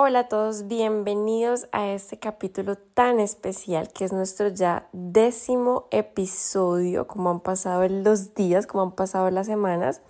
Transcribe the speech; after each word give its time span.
Hola 0.00 0.20
a 0.20 0.28
todos, 0.28 0.68
bienvenidos 0.68 1.66
a 1.72 1.88
este 1.88 2.20
capítulo 2.20 2.76
tan 2.76 3.18
especial 3.18 3.88
que 3.92 4.04
es 4.04 4.12
nuestro 4.12 4.46
ya 4.46 4.88
décimo 4.92 5.88
episodio, 5.90 7.08
como 7.08 7.30
han 7.30 7.40
pasado 7.40 7.88
los 7.88 8.32
días, 8.32 8.68
como 8.68 8.84
han 8.84 8.92
pasado 8.92 9.28
las 9.32 9.48
semanas. 9.48 10.00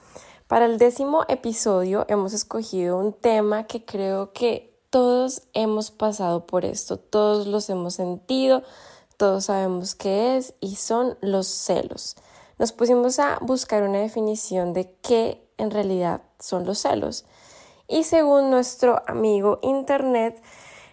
Para 0.47 0.67
el 0.67 0.77
décimo 0.77 1.25
episodio 1.27 2.05
hemos 2.09 2.35
escogido 2.35 2.99
un 2.99 3.15
tema 3.15 3.67
que 3.67 3.87
creo 3.87 4.35
que 4.35 4.79
todos 4.91 5.45
hemos 5.55 5.91
pasado 5.91 6.47
por 6.47 6.67
esto, 6.67 6.99
todos 6.99 7.47
los 7.47 7.71
hemos 7.71 7.95
sentido, 7.95 8.65
todos 9.17 9.47
sabemos 9.47 9.95
qué 9.95 10.37
es 10.37 10.53
y 10.61 10.77
son 10.77 11.17
los 11.23 11.47
celos. 11.47 12.17
Nos 12.59 12.73
pusimos 12.73 13.19
a 13.19 13.39
buscar 13.41 13.85
una 13.85 14.01
definición 14.01 14.75
de 14.75 14.95
qué 15.01 15.49
en 15.57 15.71
realidad 15.71 16.21
son 16.39 16.67
los 16.67 16.81
celos. 16.81 17.25
Y 17.89 18.05
según 18.05 18.51
nuestro 18.51 19.03
amigo 19.07 19.61
Internet, 19.63 20.41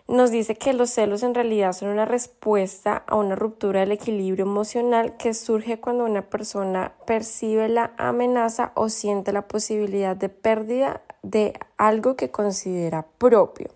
nos 0.07 0.31
dice 0.31 0.55
que 0.55 0.71
los 0.71 0.91
celos 0.91 1.23
en 1.23 1.35
realidad 1.35 1.73
son 1.73 1.89
una 1.89 2.05
respuesta 2.05 3.03
a 3.05 3.15
una 3.15 3.35
ruptura 3.35 3.81
del 3.81 3.91
equilibrio 3.91 4.45
emocional 4.45 5.17
que 5.17 5.33
surge 5.33 5.81
cuando 5.81 6.05
una 6.05 6.21
persona 6.21 6.93
percibe 7.05 7.67
la 7.67 7.91
amenaza 7.97 8.71
o 8.75 8.88
siente 8.88 9.33
la 9.33 9.47
posibilidad 9.47 10.16
de 10.16 10.29
pérdida 10.29 11.01
de 11.21 11.53
algo 11.77 12.16
que 12.16 12.31
considera 12.31 13.05
propio. 13.17 13.71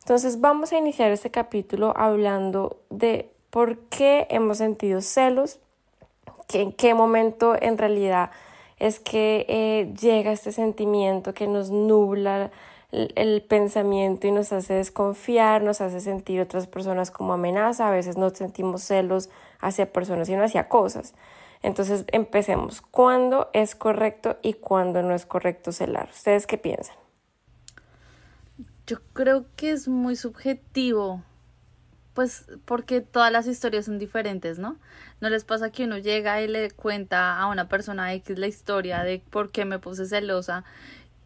Entonces 0.00 0.40
vamos 0.40 0.72
a 0.72 0.78
iniciar 0.78 1.12
este 1.12 1.30
capítulo 1.30 1.92
hablando 1.96 2.78
de 2.90 3.30
por 3.50 3.78
qué 3.90 4.26
hemos 4.30 4.58
sentido 4.58 5.00
celos, 5.00 5.60
que 6.48 6.60
en 6.60 6.72
qué 6.72 6.94
momento 6.94 7.54
en 7.60 7.78
realidad 7.78 8.30
es 8.82 8.98
que 8.98 9.46
eh, 9.48 9.94
llega 9.94 10.32
este 10.32 10.50
sentimiento 10.50 11.34
que 11.34 11.46
nos 11.46 11.70
nubla 11.70 12.50
el, 12.90 13.40
pensamiento 13.42 14.26
y 14.26 14.32
nos 14.32 14.52
hace 14.52 14.74
desconfiar, 14.74 15.62
nos 15.62 15.80
hace 15.80 16.00
sentir 16.00 16.40
otras 16.40 16.66
personas 16.66 17.12
como 17.12 17.32
amenaza, 17.32 17.86
a 17.86 17.92
veces 17.92 18.16
no 18.16 18.30
sentimos 18.30 18.82
celos 18.82 19.30
hacia 19.60 19.92
personas, 19.92 20.26
sino 20.26 20.42
hacia 20.42 20.68
cosas. 20.68 21.14
Entonces 21.62 22.04
empecemos. 22.08 22.80
¿Cuándo 22.80 23.50
es 23.52 23.76
correcto 23.76 24.38
y 24.42 24.54
cuándo 24.54 25.00
no 25.00 25.14
es 25.14 25.26
correcto 25.26 25.70
celar? 25.70 26.08
¿Ustedes 26.12 26.48
qué 26.48 26.58
piensan? 26.58 26.96
Yo 28.88 28.96
creo 29.12 29.46
que 29.54 29.70
es 29.70 29.86
muy 29.86 30.16
subjetivo 30.16 31.22
pues 32.14 32.46
porque 32.64 33.00
todas 33.00 33.32
las 33.32 33.46
historias 33.46 33.86
son 33.86 33.98
diferentes, 33.98 34.58
¿no? 34.58 34.76
No 35.20 35.30
les 35.30 35.44
pasa 35.44 35.70
que 35.70 35.84
uno 35.84 35.98
llega 35.98 36.42
y 36.42 36.48
le 36.48 36.70
cuenta 36.70 37.38
a 37.38 37.46
una 37.46 37.68
persona 37.68 38.12
X 38.14 38.38
la 38.38 38.46
historia 38.46 39.02
de 39.02 39.22
por 39.30 39.50
qué 39.50 39.64
me 39.64 39.78
puse 39.78 40.06
celosa 40.06 40.64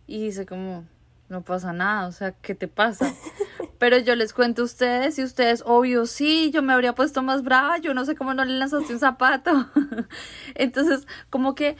y 0.06 0.24
dice 0.24 0.46
como, 0.46 0.84
no 1.28 1.42
pasa 1.42 1.72
nada, 1.72 2.06
o 2.06 2.12
sea, 2.12 2.32
¿qué 2.32 2.54
te 2.54 2.68
pasa? 2.68 3.12
Pero 3.78 3.98
yo 3.98 4.14
les 4.14 4.32
cuento 4.32 4.62
a 4.62 4.64
ustedes 4.64 5.18
y 5.18 5.24
ustedes, 5.24 5.62
obvio, 5.66 6.06
sí, 6.06 6.50
yo 6.52 6.62
me 6.62 6.72
habría 6.72 6.94
puesto 6.94 7.22
más 7.22 7.42
brava, 7.42 7.78
yo 7.78 7.94
no 7.94 8.04
sé 8.04 8.14
cómo 8.14 8.32
no 8.34 8.44
le 8.44 8.58
lanzaste 8.58 8.92
un 8.92 9.00
zapato. 9.00 9.68
Entonces, 10.54 11.06
como 11.28 11.54
que 11.54 11.76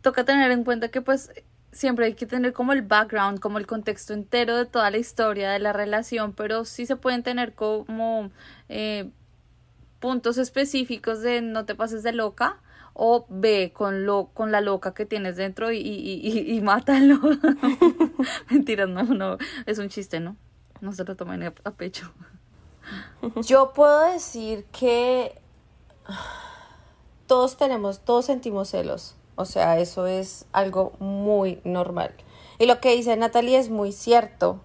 toca 0.00 0.24
tener 0.24 0.50
en 0.50 0.64
cuenta 0.64 0.88
que 0.88 1.02
pues 1.02 1.30
siempre 1.72 2.06
hay 2.06 2.14
que 2.14 2.26
tener 2.26 2.52
como 2.52 2.72
el 2.72 2.82
background, 2.82 3.40
como 3.40 3.58
el 3.58 3.66
contexto 3.66 4.12
entero 4.12 4.56
de 4.56 4.66
toda 4.66 4.90
la 4.90 4.98
historia 4.98 5.50
de 5.50 5.58
la 5.58 5.72
relación, 5.72 6.32
pero 6.32 6.64
sí 6.64 6.86
se 6.86 6.96
pueden 6.96 7.22
tener 7.22 7.54
como 7.54 8.30
eh, 8.68 9.10
puntos 10.00 10.38
específicos 10.38 11.20
de 11.22 11.42
no 11.42 11.64
te 11.64 11.74
pases 11.74 12.02
de 12.02 12.12
loca 12.12 12.58
o 12.94 13.26
ve 13.28 13.72
con 13.74 14.06
lo 14.06 14.30
con 14.34 14.50
la 14.50 14.60
loca 14.60 14.92
que 14.92 15.06
tienes 15.06 15.36
dentro 15.36 15.70
y, 15.70 15.78
y, 15.78 16.56
y, 16.56 16.60
mátalo. 16.60 17.20
Mentiras, 18.50 18.88
no, 18.88 19.04
no, 19.04 19.38
es 19.66 19.78
un 19.78 19.88
chiste, 19.88 20.20
¿no? 20.20 20.36
No 20.80 20.92
se 20.92 21.04
lo 21.04 21.16
tomen 21.16 21.42
a 21.42 21.70
pecho. 21.72 22.12
Yo 23.42 23.72
puedo 23.72 24.12
decir 24.12 24.64
que 24.72 25.40
todos 27.26 27.56
tenemos, 27.56 28.00
todos 28.04 28.24
sentimos 28.24 28.70
celos 28.70 29.17
o 29.38 29.44
sea, 29.44 29.78
eso 29.78 30.08
es 30.08 30.46
algo 30.50 30.92
muy 30.98 31.60
normal. 31.62 32.12
Y 32.58 32.66
lo 32.66 32.80
que 32.80 32.96
dice 32.96 33.16
Natalie 33.16 33.56
es 33.58 33.70
muy 33.70 33.92
cierto. 33.92 34.60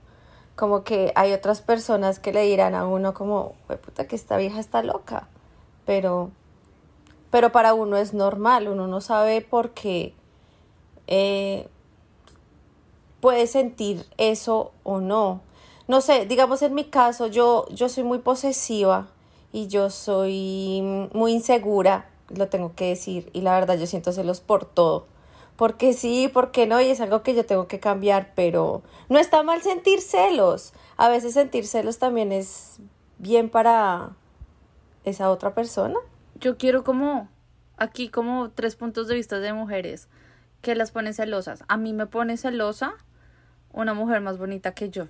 Como 0.55 0.83
que 0.83 1.13
hay 1.15 1.31
otras 1.31 1.61
personas 1.61 2.17
que 2.17 2.33
le 2.33 2.41
dirán 2.41 2.73
a 2.73 2.87
uno 2.87 3.13
como, 3.13 3.53
puta 3.67 4.07
que 4.07 4.15
esta 4.15 4.35
vieja 4.35 4.59
está 4.59 4.81
loca. 4.81 5.27
Pero, 5.85 6.31
pero 7.29 7.51
para 7.51 7.75
uno 7.75 7.97
es 7.97 8.15
normal, 8.15 8.67
uno 8.67 8.87
no 8.87 8.99
sabe 8.99 9.41
por 9.41 9.71
qué 9.75 10.15
eh, 11.05 11.67
puede 13.21 13.45
sentir 13.45 14.07
eso 14.17 14.71
o 14.81 15.01
no. 15.01 15.41
No 15.87 16.01
sé, 16.01 16.25
digamos 16.25 16.63
en 16.63 16.73
mi 16.73 16.85
caso, 16.85 17.27
yo, 17.27 17.67
yo 17.69 17.89
soy 17.89 18.03
muy 18.03 18.17
posesiva 18.17 19.09
y 19.51 19.67
yo 19.67 19.91
soy 19.91 21.09
muy 21.13 21.33
insegura 21.33 22.09
lo 22.37 22.47
tengo 22.47 22.73
que 22.75 22.89
decir 22.89 23.29
y 23.33 23.41
la 23.41 23.53
verdad 23.53 23.77
yo 23.77 23.87
siento 23.87 24.11
celos 24.11 24.41
por 24.41 24.65
todo. 24.65 25.07
Porque 25.55 25.93
sí, 25.93 26.29
porque 26.33 26.65
no, 26.65 26.81
y 26.81 26.89
es 26.89 26.99
algo 26.99 27.21
que 27.21 27.35
yo 27.35 27.45
tengo 27.45 27.67
que 27.67 27.79
cambiar, 27.79 28.33
pero 28.35 28.81
no 29.09 29.19
está 29.19 29.43
mal 29.43 29.61
sentir 29.61 30.01
celos. 30.01 30.73
A 30.97 31.09
veces 31.09 31.35
sentir 31.35 31.67
celos 31.67 31.99
también 31.99 32.31
es 32.31 32.79
bien 33.19 33.49
para 33.49 34.11
esa 35.05 35.29
otra 35.29 35.53
persona. 35.53 35.99
Yo 36.35 36.57
quiero 36.57 36.83
como 36.83 37.29
aquí 37.77 38.09
como 38.09 38.49
tres 38.49 38.75
puntos 38.75 39.07
de 39.07 39.15
vista 39.15 39.39
de 39.39 39.53
mujeres 39.53 40.07
que 40.61 40.75
las 40.75 40.91
ponen 40.91 41.13
celosas. 41.13 41.63
A 41.67 41.77
mí 41.77 41.93
me 41.93 42.07
pone 42.07 42.37
celosa 42.37 42.95
una 43.71 43.93
mujer 43.93 44.21
más 44.21 44.39
bonita 44.39 44.73
que 44.73 44.89
yo 44.89 45.07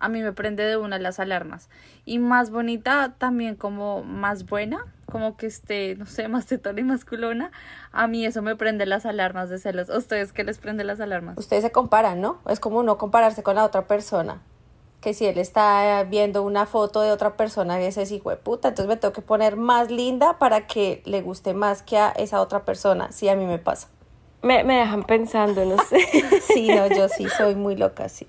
a 0.00 0.08
mí 0.08 0.22
me 0.22 0.32
prende 0.32 0.64
de 0.64 0.76
una 0.78 0.98
las 0.98 1.20
alarmas. 1.20 1.68
Y 2.04 2.18
más 2.18 2.50
bonita, 2.50 3.14
también 3.18 3.54
como 3.54 4.02
más 4.02 4.46
buena, 4.46 4.86
como 5.10 5.36
que 5.36 5.46
esté, 5.46 5.96
no 5.96 6.06
sé, 6.06 6.28
más 6.28 6.46
tetona 6.46 6.80
y 6.80 6.84
más 6.84 7.04
culona, 7.04 7.50
a 7.92 8.06
mí 8.06 8.24
eso 8.24 8.42
me 8.42 8.56
prende 8.56 8.86
las 8.86 9.06
alarmas 9.06 9.50
de 9.50 9.58
celos. 9.58 9.90
¿A 9.90 9.98
ustedes 9.98 10.32
qué 10.32 10.44
les 10.44 10.58
prende 10.58 10.84
las 10.84 11.00
alarmas? 11.00 11.36
Ustedes 11.38 11.62
se 11.62 11.72
comparan, 11.72 12.20
¿no? 12.20 12.38
Es 12.48 12.60
como 12.60 12.82
no 12.82 12.98
compararse 12.98 13.42
con 13.42 13.56
la 13.56 13.64
otra 13.64 13.86
persona. 13.86 14.40
Que 15.00 15.14
si 15.14 15.26
él 15.26 15.38
está 15.38 16.02
viendo 16.04 16.42
una 16.42 16.66
foto 16.66 17.00
de 17.00 17.10
otra 17.10 17.36
persona, 17.36 17.80
ese 17.80 18.02
es 18.02 18.12
hijo 18.12 18.30
de 18.30 18.36
puta, 18.36 18.68
entonces 18.68 18.88
me 18.88 18.96
tengo 18.96 19.12
que 19.12 19.22
poner 19.22 19.56
más 19.56 19.90
linda 19.90 20.38
para 20.38 20.66
que 20.66 21.02
le 21.06 21.22
guste 21.22 21.54
más 21.54 21.82
que 21.82 21.96
a 21.96 22.10
esa 22.10 22.40
otra 22.40 22.64
persona. 22.64 23.10
Sí, 23.10 23.28
a 23.28 23.36
mí 23.36 23.46
me 23.46 23.58
pasa. 23.58 23.88
Me, 24.42 24.62
me 24.64 24.76
dejan 24.76 25.04
pensando, 25.04 25.64
no 25.64 25.82
sé. 25.84 25.98
sí, 26.52 26.68
no, 26.68 26.86
yo 26.86 27.08
sí 27.08 27.28
soy 27.30 27.54
muy 27.54 27.76
loca, 27.76 28.08
sí. 28.08 28.26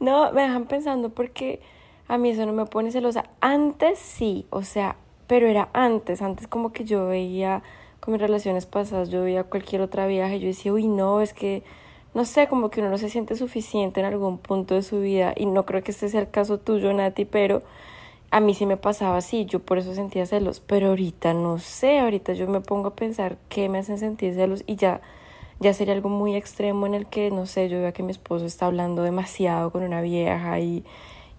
No, 0.00 0.32
me 0.32 0.42
dejan 0.42 0.66
pensando 0.66 1.08
porque 1.10 1.62
a 2.08 2.18
mí 2.18 2.30
eso 2.30 2.46
no 2.46 2.52
me 2.52 2.66
pone 2.66 2.90
celosa. 2.90 3.24
Antes 3.40 3.98
sí, 3.98 4.46
o 4.50 4.62
sea, 4.62 4.96
pero 5.26 5.46
era 5.46 5.68
antes, 5.72 6.22
antes 6.22 6.46
como 6.46 6.72
que 6.72 6.84
yo 6.84 7.06
veía 7.06 7.62
con 8.00 8.12
mis 8.12 8.20
relaciones 8.20 8.66
pasadas, 8.66 9.08
yo 9.08 9.22
veía 9.22 9.44
cualquier 9.44 9.80
otra 9.80 10.06
viaje, 10.06 10.38
yo 10.38 10.46
decía, 10.46 10.72
uy, 10.72 10.86
no, 10.86 11.22
es 11.22 11.32
que, 11.32 11.62
no 12.12 12.24
sé, 12.26 12.48
como 12.48 12.70
que 12.70 12.80
uno 12.80 12.90
no 12.90 12.98
se 12.98 13.08
siente 13.08 13.34
suficiente 13.34 14.00
en 14.00 14.06
algún 14.06 14.38
punto 14.38 14.74
de 14.74 14.82
su 14.82 15.00
vida, 15.00 15.32
y 15.36 15.46
no 15.46 15.64
creo 15.64 15.82
que 15.82 15.92
este 15.92 16.10
sea 16.10 16.20
el 16.20 16.30
caso 16.30 16.58
tuyo, 16.58 16.92
Nati, 16.92 17.24
pero 17.24 17.62
a 18.30 18.40
mí 18.40 18.52
sí 18.52 18.66
me 18.66 18.76
pasaba 18.76 19.16
así, 19.16 19.46
yo 19.46 19.60
por 19.60 19.78
eso 19.78 19.94
sentía 19.94 20.26
celos, 20.26 20.60
pero 20.60 20.88
ahorita 20.88 21.32
no 21.32 21.58
sé, 21.58 22.00
ahorita 22.00 22.34
yo 22.34 22.46
me 22.46 22.60
pongo 22.60 22.88
a 22.88 22.94
pensar 22.94 23.38
qué 23.48 23.68
me 23.70 23.78
hacen 23.78 23.98
sentir 23.98 24.34
celos 24.34 24.64
y 24.66 24.76
ya 24.76 25.00
ya 25.60 25.72
sería 25.72 25.94
algo 25.94 26.08
muy 26.08 26.34
extremo 26.34 26.86
en 26.86 26.94
el 26.94 27.06
que, 27.06 27.30
no 27.30 27.46
sé, 27.46 27.68
yo 27.68 27.78
vea 27.78 27.92
que 27.92 28.02
mi 28.02 28.10
esposo 28.10 28.44
está 28.44 28.66
hablando 28.66 29.02
demasiado 29.02 29.70
con 29.70 29.82
una 29.84 30.00
vieja 30.00 30.58
y, 30.58 30.84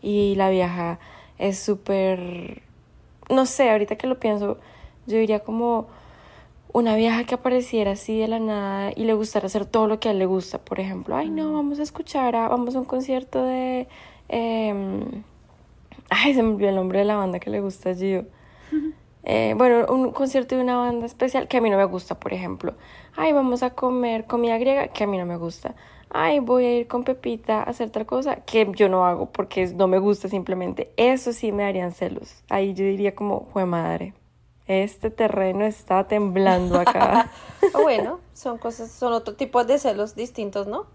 y 0.05 0.35
la 0.35 0.51
vieja 0.51 0.99
es 1.39 1.57
súper, 1.57 2.61
no 3.27 3.47
sé, 3.47 3.71
ahorita 3.71 3.95
que 3.95 4.05
lo 4.05 4.19
pienso, 4.19 4.59
yo 5.07 5.17
diría 5.17 5.39
como 5.39 5.87
una 6.73 6.95
vieja 6.95 7.23
que 7.23 7.33
apareciera 7.33 7.93
así 7.93 8.19
de 8.19 8.27
la 8.27 8.39
nada 8.39 8.91
y 8.95 9.05
le 9.05 9.13
gustara 9.15 9.47
hacer 9.47 9.65
todo 9.65 9.87
lo 9.87 9.99
que 9.99 10.09
a 10.09 10.11
él 10.11 10.19
le 10.19 10.27
gusta, 10.27 10.59
por 10.59 10.79
ejemplo, 10.79 11.15
ay 11.15 11.31
no, 11.31 11.53
vamos 11.53 11.79
a 11.79 11.83
escuchar, 11.83 12.35
a, 12.35 12.47
vamos 12.47 12.75
a 12.75 12.79
un 12.79 12.85
concierto 12.85 13.43
de... 13.43 13.87
Em, 14.29 15.23
ay, 16.09 16.35
se 16.35 16.43
me 16.43 16.49
olvidó 16.49 16.69
el 16.69 16.75
nombre 16.75 16.99
de 16.99 17.05
la 17.05 17.15
banda 17.15 17.39
que 17.39 17.49
le 17.49 17.59
gusta 17.59 17.89
a 17.89 17.95
Gio. 17.95 18.25
Eh, 19.27 19.55
bueno, 19.57 19.87
un 19.91 20.11
concierto 20.11 20.55
de 20.55 20.61
una 20.61 20.77
banda 20.77 21.07
especial 21.07 21.47
que 21.47 21.57
a 21.57 21.61
mí 21.61 21.71
no 21.71 21.77
me 21.77 21.85
gusta, 21.85 22.19
por 22.19 22.31
ejemplo. 22.31 22.75
Ay, 23.15 23.33
vamos 23.33 23.63
a 23.63 23.71
comer 23.71 24.25
comida 24.25 24.59
griega 24.59 24.89
que 24.89 25.03
a 25.03 25.07
mí 25.07 25.17
no 25.17 25.25
me 25.25 25.35
gusta. 25.35 25.73
Ay, 26.09 26.39
voy 26.39 26.65
a 26.65 26.77
ir 26.79 26.87
con 26.87 27.03
Pepita 27.03 27.59
a 27.59 27.63
hacer 27.63 27.89
tal 27.89 28.05
cosa, 28.05 28.37
que 28.37 28.69
yo 28.75 28.89
no 28.89 29.05
hago 29.05 29.31
porque 29.31 29.67
no 29.67 29.87
me 29.87 29.99
gusta 29.99 30.27
simplemente. 30.27 30.91
Eso 30.97 31.33
sí 31.33 31.51
me 31.51 31.63
darían 31.63 31.91
celos. 31.91 32.43
Ahí 32.49 32.73
yo 32.73 32.85
diría 32.85 33.15
como, 33.15 33.47
fue 33.51 33.65
madre, 33.65 34.13
este 34.67 35.09
terreno 35.09 35.65
está 35.65 36.07
temblando 36.07 36.79
acá. 36.79 37.31
bueno, 37.73 38.19
son 38.33 38.57
cosas, 38.57 38.91
son 38.91 39.13
otro 39.13 39.35
tipo 39.35 39.63
de 39.63 39.77
celos 39.77 40.15
distintos, 40.15 40.67
¿no? 40.67 40.87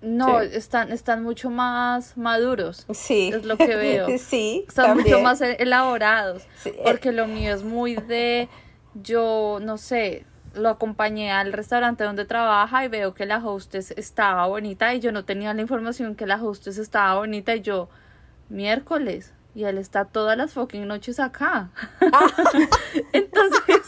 No, 0.00 0.40
están, 0.40 0.90
están 0.90 1.22
mucho 1.22 1.48
más 1.48 2.16
maduros. 2.16 2.86
Sí. 2.92 3.30
Es 3.32 3.44
lo 3.44 3.56
que 3.56 3.76
veo. 3.76 4.08
sí. 4.18 4.64
Están 4.66 4.98
mucho 4.98 5.20
más 5.20 5.40
elaborados. 5.40 6.42
Porque 6.84 7.12
lo 7.12 7.28
mío 7.28 7.54
es 7.54 7.62
muy 7.62 7.94
de, 7.94 8.48
yo, 8.94 9.58
no 9.62 9.78
sé, 9.78 10.26
lo 10.54 10.68
acompañé 10.68 11.32
al 11.32 11.52
restaurante 11.52 12.04
donde 12.04 12.24
trabaja 12.24 12.84
y 12.84 12.88
veo 12.88 13.14
que 13.14 13.26
la 13.26 13.38
hostess 13.38 13.92
estaba 13.92 14.46
bonita 14.46 14.94
y 14.94 15.00
yo 15.00 15.12
no 15.12 15.24
tenía 15.24 15.54
la 15.54 15.62
información 15.62 16.14
que 16.14 16.26
la 16.26 16.42
hostess 16.42 16.78
estaba 16.78 17.14
bonita 17.14 17.54
y 17.54 17.60
yo, 17.60 17.88
miércoles, 18.48 19.34
y 19.54 19.64
él 19.64 19.78
está 19.78 20.04
todas 20.04 20.36
las 20.36 20.52
fucking 20.52 20.86
noches 20.86 21.20
acá. 21.20 21.70
Entonces, 23.12 23.82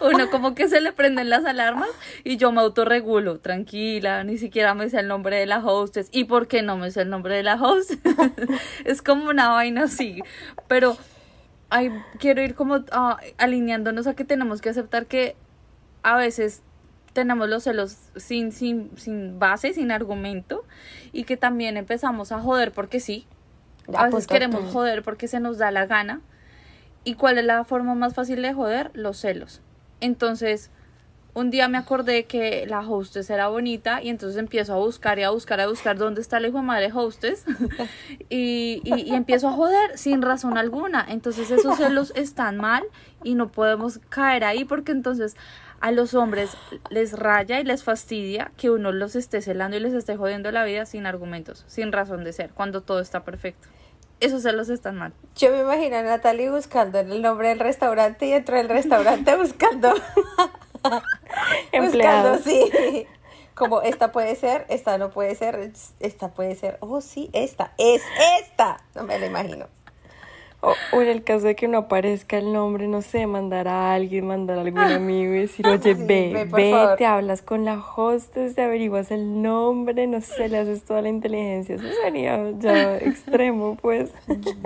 uno 0.00 0.30
como 0.30 0.54
que 0.54 0.68
se 0.68 0.80
le 0.80 0.92
prenden 0.92 1.30
las 1.30 1.44
alarmas 1.44 1.88
y 2.24 2.36
yo 2.36 2.52
me 2.52 2.60
autorregulo, 2.60 3.38
tranquila, 3.38 4.24
ni 4.24 4.38
siquiera 4.38 4.74
me 4.74 4.88
sé 4.90 5.00
el 5.00 5.08
nombre 5.08 5.36
de 5.36 5.46
la 5.46 5.58
hostess. 5.58 6.08
¿Y 6.12 6.24
por 6.24 6.48
qué 6.48 6.62
no 6.62 6.76
me 6.76 6.90
sé 6.90 7.02
el 7.02 7.10
nombre 7.10 7.36
de 7.36 7.42
la 7.42 7.54
hostess? 7.54 7.98
es 8.84 9.02
como 9.02 9.28
una 9.28 9.48
vaina 9.50 9.84
así, 9.84 10.22
pero 10.66 10.96
quiero 12.18 12.42
ir 12.42 12.54
como 12.54 12.84
ah, 12.92 13.18
alineándonos 13.36 14.06
a 14.06 14.14
que 14.14 14.24
tenemos 14.24 14.60
que 14.60 14.70
aceptar 14.70 15.06
que 15.06 15.36
a 16.02 16.16
veces 16.16 16.62
tenemos 17.12 17.48
los 17.48 17.64
celos 17.64 17.96
sin, 18.16 18.52
sin, 18.52 18.96
sin 18.96 19.38
base, 19.38 19.72
sin 19.72 19.90
argumento, 19.90 20.64
y 21.12 21.24
que 21.24 21.36
también 21.36 21.76
empezamos 21.76 22.32
a 22.32 22.40
joder 22.40 22.72
porque 22.72 23.00
sí. 23.00 23.26
a 23.94 24.06
veces 24.06 24.26
queremos 24.26 24.72
joder 24.72 25.02
porque 25.02 25.28
se 25.28 25.40
nos 25.40 25.58
da 25.58 25.70
la 25.70 25.86
gana. 25.86 26.20
¿Y 27.04 27.14
cuál 27.14 27.38
es 27.38 27.44
la 27.44 27.64
forma 27.64 27.94
más 27.94 28.14
fácil 28.14 28.42
de 28.42 28.52
joder? 28.52 28.90
Los 28.92 29.18
celos. 29.18 29.62
Entonces, 30.00 30.70
un 31.34 31.50
día 31.50 31.68
me 31.68 31.78
acordé 31.78 32.24
que 32.24 32.66
la 32.66 32.80
hostess 32.80 33.30
era 33.30 33.48
bonita 33.48 34.02
y 34.02 34.08
entonces 34.08 34.38
empiezo 34.38 34.74
a 34.74 34.76
buscar 34.76 35.18
y 35.18 35.22
a 35.22 35.30
buscar, 35.30 35.60
a 35.60 35.68
buscar 35.68 35.96
dónde 35.96 36.20
está 36.20 36.40
la 36.40 36.48
hijo 36.48 36.58
de 36.58 36.64
madre 36.64 36.90
hostess 36.92 37.44
y, 38.28 38.80
y, 38.84 38.94
y, 39.06 39.14
empiezo 39.14 39.48
a 39.48 39.52
joder 39.52 39.96
sin 39.96 40.22
razón 40.22 40.58
alguna. 40.58 41.04
Entonces 41.08 41.50
esos 41.50 41.76
celos 41.76 42.12
están 42.16 42.56
mal 42.56 42.82
y 43.22 43.34
no 43.34 43.48
podemos 43.48 44.00
caer 44.08 44.44
ahí 44.44 44.64
porque 44.64 44.92
entonces 44.92 45.36
a 45.80 45.90
los 45.92 46.14
hombres 46.14 46.56
les 46.90 47.18
raya 47.18 47.60
y 47.60 47.64
les 47.64 47.84
fastidia 47.84 48.50
que 48.56 48.70
uno 48.70 48.92
los 48.92 49.16
esté 49.16 49.40
celando 49.40 49.76
y 49.76 49.80
les 49.80 49.94
esté 49.94 50.16
jodiendo 50.16 50.50
la 50.50 50.64
vida 50.64 50.86
sin 50.86 51.06
argumentos, 51.06 51.64
sin 51.68 51.92
razón 51.92 52.24
de 52.24 52.32
ser, 52.32 52.50
cuando 52.50 52.82
todo 52.82 53.00
está 53.00 53.24
perfecto. 53.24 53.68
Esos 54.20 54.42
celos 54.42 54.68
están 54.68 54.96
mal. 54.96 55.12
Yo 55.36 55.52
me 55.52 55.60
imagino 55.60 55.96
a 55.96 56.02
Natalie 56.02 56.50
buscando 56.50 56.98
el 56.98 57.22
nombre 57.22 57.50
del 57.50 57.60
restaurante 57.60 58.26
y 58.26 58.32
dentro 58.32 58.56
del 58.56 58.68
restaurante 58.68 59.36
buscando. 59.36 59.94
buscando, 61.80 62.38
sí. 62.38 63.06
Como 63.54 63.82
esta 63.82 64.10
puede 64.10 64.34
ser, 64.34 64.66
esta 64.68 64.98
no 64.98 65.10
puede 65.10 65.34
ser, 65.34 65.72
esta 66.00 66.28
puede 66.28 66.56
ser. 66.56 66.78
Oh, 66.80 67.00
sí, 67.00 67.30
esta, 67.32 67.72
es 67.78 68.02
esta. 68.40 68.82
No 68.94 69.04
me 69.04 69.18
lo 69.18 69.26
imagino. 69.26 69.66
O, 70.60 70.74
en 71.00 71.06
el 71.06 71.22
caso 71.22 71.46
de 71.46 71.54
que 71.54 71.68
no 71.68 71.78
aparezca 71.78 72.36
el 72.36 72.52
nombre, 72.52 72.88
no 72.88 73.00
sé, 73.00 73.28
mandar 73.28 73.68
a 73.68 73.92
alguien, 73.92 74.26
mandar 74.26 74.58
a 74.58 74.62
algún 74.62 74.80
ah. 74.80 74.96
amigo 74.96 75.32
y 75.32 75.38
decir, 75.38 75.64
oye, 75.68 75.94
ve, 75.94 76.48
ve, 76.50 76.94
te 76.98 77.06
hablas 77.06 77.42
con 77.42 77.64
la 77.64 77.78
hostess, 77.78 78.56
te 78.56 78.62
averiguas 78.62 79.12
el 79.12 79.40
nombre, 79.40 80.08
no 80.08 80.20
sé, 80.20 80.48
le 80.48 80.58
haces 80.58 80.82
toda 80.82 81.02
la 81.02 81.10
inteligencia. 81.10 81.76
Eso 81.76 81.86
sería 82.02 82.50
ya 82.58 82.96
extremo, 82.96 83.76
pues. 83.80 84.10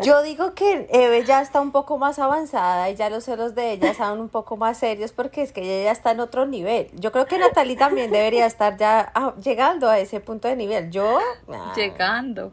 Yo 0.03 0.23
digo 0.23 0.55
que 0.55 0.89
Eve 0.91 1.25
ya 1.25 1.43
está 1.43 1.61
un 1.61 1.73
poco 1.73 1.99
más 1.99 2.19
avanzada 2.19 2.89
y 2.89 2.95
ya 2.95 3.11
los 3.11 3.25
celos 3.25 3.55
de 3.55 3.73
ella 3.73 3.93
son 3.93 4.19
un 4.19 4.29
poco 4.31 4.57
más 4.57 4.79
serios 4.79 5.13
porque 5.13 5.43
es 5.43 5.53
que 5.53 5.61
ella 5.61 5.85
ya 5.85 5.93
está 5.93 6.13
en 6.13 6.21
otro 6.21 6.47
nivel. 6.47 6.89
Yo 6.95 7.13
creo 7.13 7.27
que 7.27 7.39
Natalie 7.39 7.77
también 7.77 8.11
debería 8.11 8.47
estar 8.47 8.79
ya 8.79 9.13
ah, 9.15 9.35
llegando 9.43 9.91
a 9.91 9.99
ese 9.99 10.21
punto 10.21 10.49
de 10.49 10.57
nivel. 10.57 10.91
Yo... 10.91 11.19
Ah. 11.49 11.73
Llegando. 11.77 12.53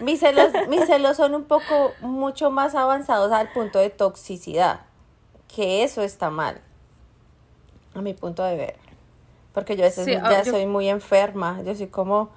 Mis 0.00 0.20
celos, 0.20 0.52
mis 0.68 0.86
celos 0.86 1.16
son 1.16 1.34
un 1.34 1.44
poco 1.44 1.92
mucho 2.00 2.50
más 2.50 2.74
avanzados 2.74 3.32
al 3.32 3.50
punto 3.52 3.78
de 3.78 3.90
toxicidad, 3.90 4.80
que 5.54 5.84
eso 5.84 6.02
está 6.02 6.30
mal, 6.30 6.60
a 7.94 8.00
mi 8.00 8.14
punto 8.14 8.42
de 8.44 8.56
ver. 8.56 8.76
Porque 9.52 9.76
yo 9.76 9.84
a 9.84 9.86
veces 9.86 10.06
ya 10.06 10.44
soy 10.44 10.66
muy 10.66 10.88
enferma, 10.88 11.62
yo 11.62 11.74
soy 11.74 11.86
como, 11.86 12.30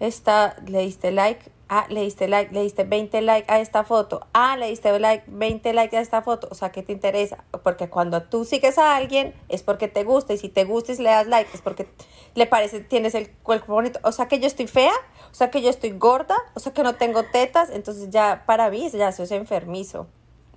esta, 0.00 0.56
le 0.66 0.80
diste 0.80 1.12
like, 1.12 1.50
ah, 1.68 1.86
le 1.88 2.02
diste 2.02 2.28
like, 2.28 2.52
le 2.52 2.62
diste 2.62 2.84
20 2.84 3.22
like 3.22 3.50
a 3.52 3.60
esta 3.60 3.84
foto, 3.84 4.26
ah, 4.32 4.56
le 4.56 4.68
diste 4.68 4.98
like, 4.98 5.24
20 5.28 5.72
like 5.72 5.96
a 5.96 6.00
esta 6.00 6.22
foto, 6.22 6.48
o 6.50 6.54
sea, 6.54 6.72
¿qué 6.72 6.82
te 6.82 6.92
interesa? 6.92 7.44
Porque 7.62 7.88
cuando 7.88 8.22
tú 8.22 8.44
sigues 8.44 8.78
a 8.78 8.96
alguien 8.96 9.32
es 9.48 9.62
porque 9.62 9.88
te 9.88 10.04
gusta, 10.04 10.34
y 10.34 10.38
si 10.38 10.48
te 10.48 10.64
gusta 10.64 10.92
y 10.92 10.96
le 10.96 11.10
das 11.10 11.26
like 11.28 11.50
es 11.54 11.62
porque 11.62 11.88
le 12.34 12.46
parece, 12.46 12.80
tienes 12.80 13.14
el 13.14 13.30
cuerpo 13.30 13.72
bonito, 13.74 14.00
o 14.02 14.12
sea, 14.12 14.26
que 14.28 14.40
yo 14.40 14.46
estoy 14.46 14.66
fea, 14.66 14.92
o 15.32 15.34
sea 15.34 15.50
que 15.50 15.62
yo 15.62 15.70
estoy 15.70 15.90
gorda, 15.92 16.36
o 16.54 16.60
sea 16.60 16.72
que 16.72 16.82
no 16.82 16.94
tengo 16.94 17.22
tetas, 17.22 17.70
entonces 17.70 18.10
ya 18.10 18.44
para 18.44 18.68
mí 18.70 18.90
ya 18.90 19.08
eso 19.08 19.22
es 19.22 19.30
enfermizo. 19.30 20.06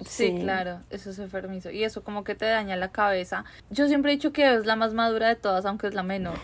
Sí, 0.05 0.37
claro, 0.41 0.81
eso 0.89 1.09
es 1.09 1.19
enfermizo. 1.19 1.71
Y 1.71 1.85
eso 1.85 2.03
como 2.03 2.25
que 2.25 2.35
te 2.35 2.45
daña 2.45 2.75
la 2.75 2.91
cabeza. 2.91 3.45
Yo 3.69 3.87
siempre 3.87 4.11
he 4.11 4.15
dicho 4.15 4.33
que 4.33 4.53
es 4.53 4.65
la 4.65 4.75
más 4.75 4.93
madura 4.93 5.29
de 5.29 5.35
todas, 5.35 5.65
aunque 5.65 5.87
es 5.87 5.93
la 5.93 6.03
menor. 6.03 6.37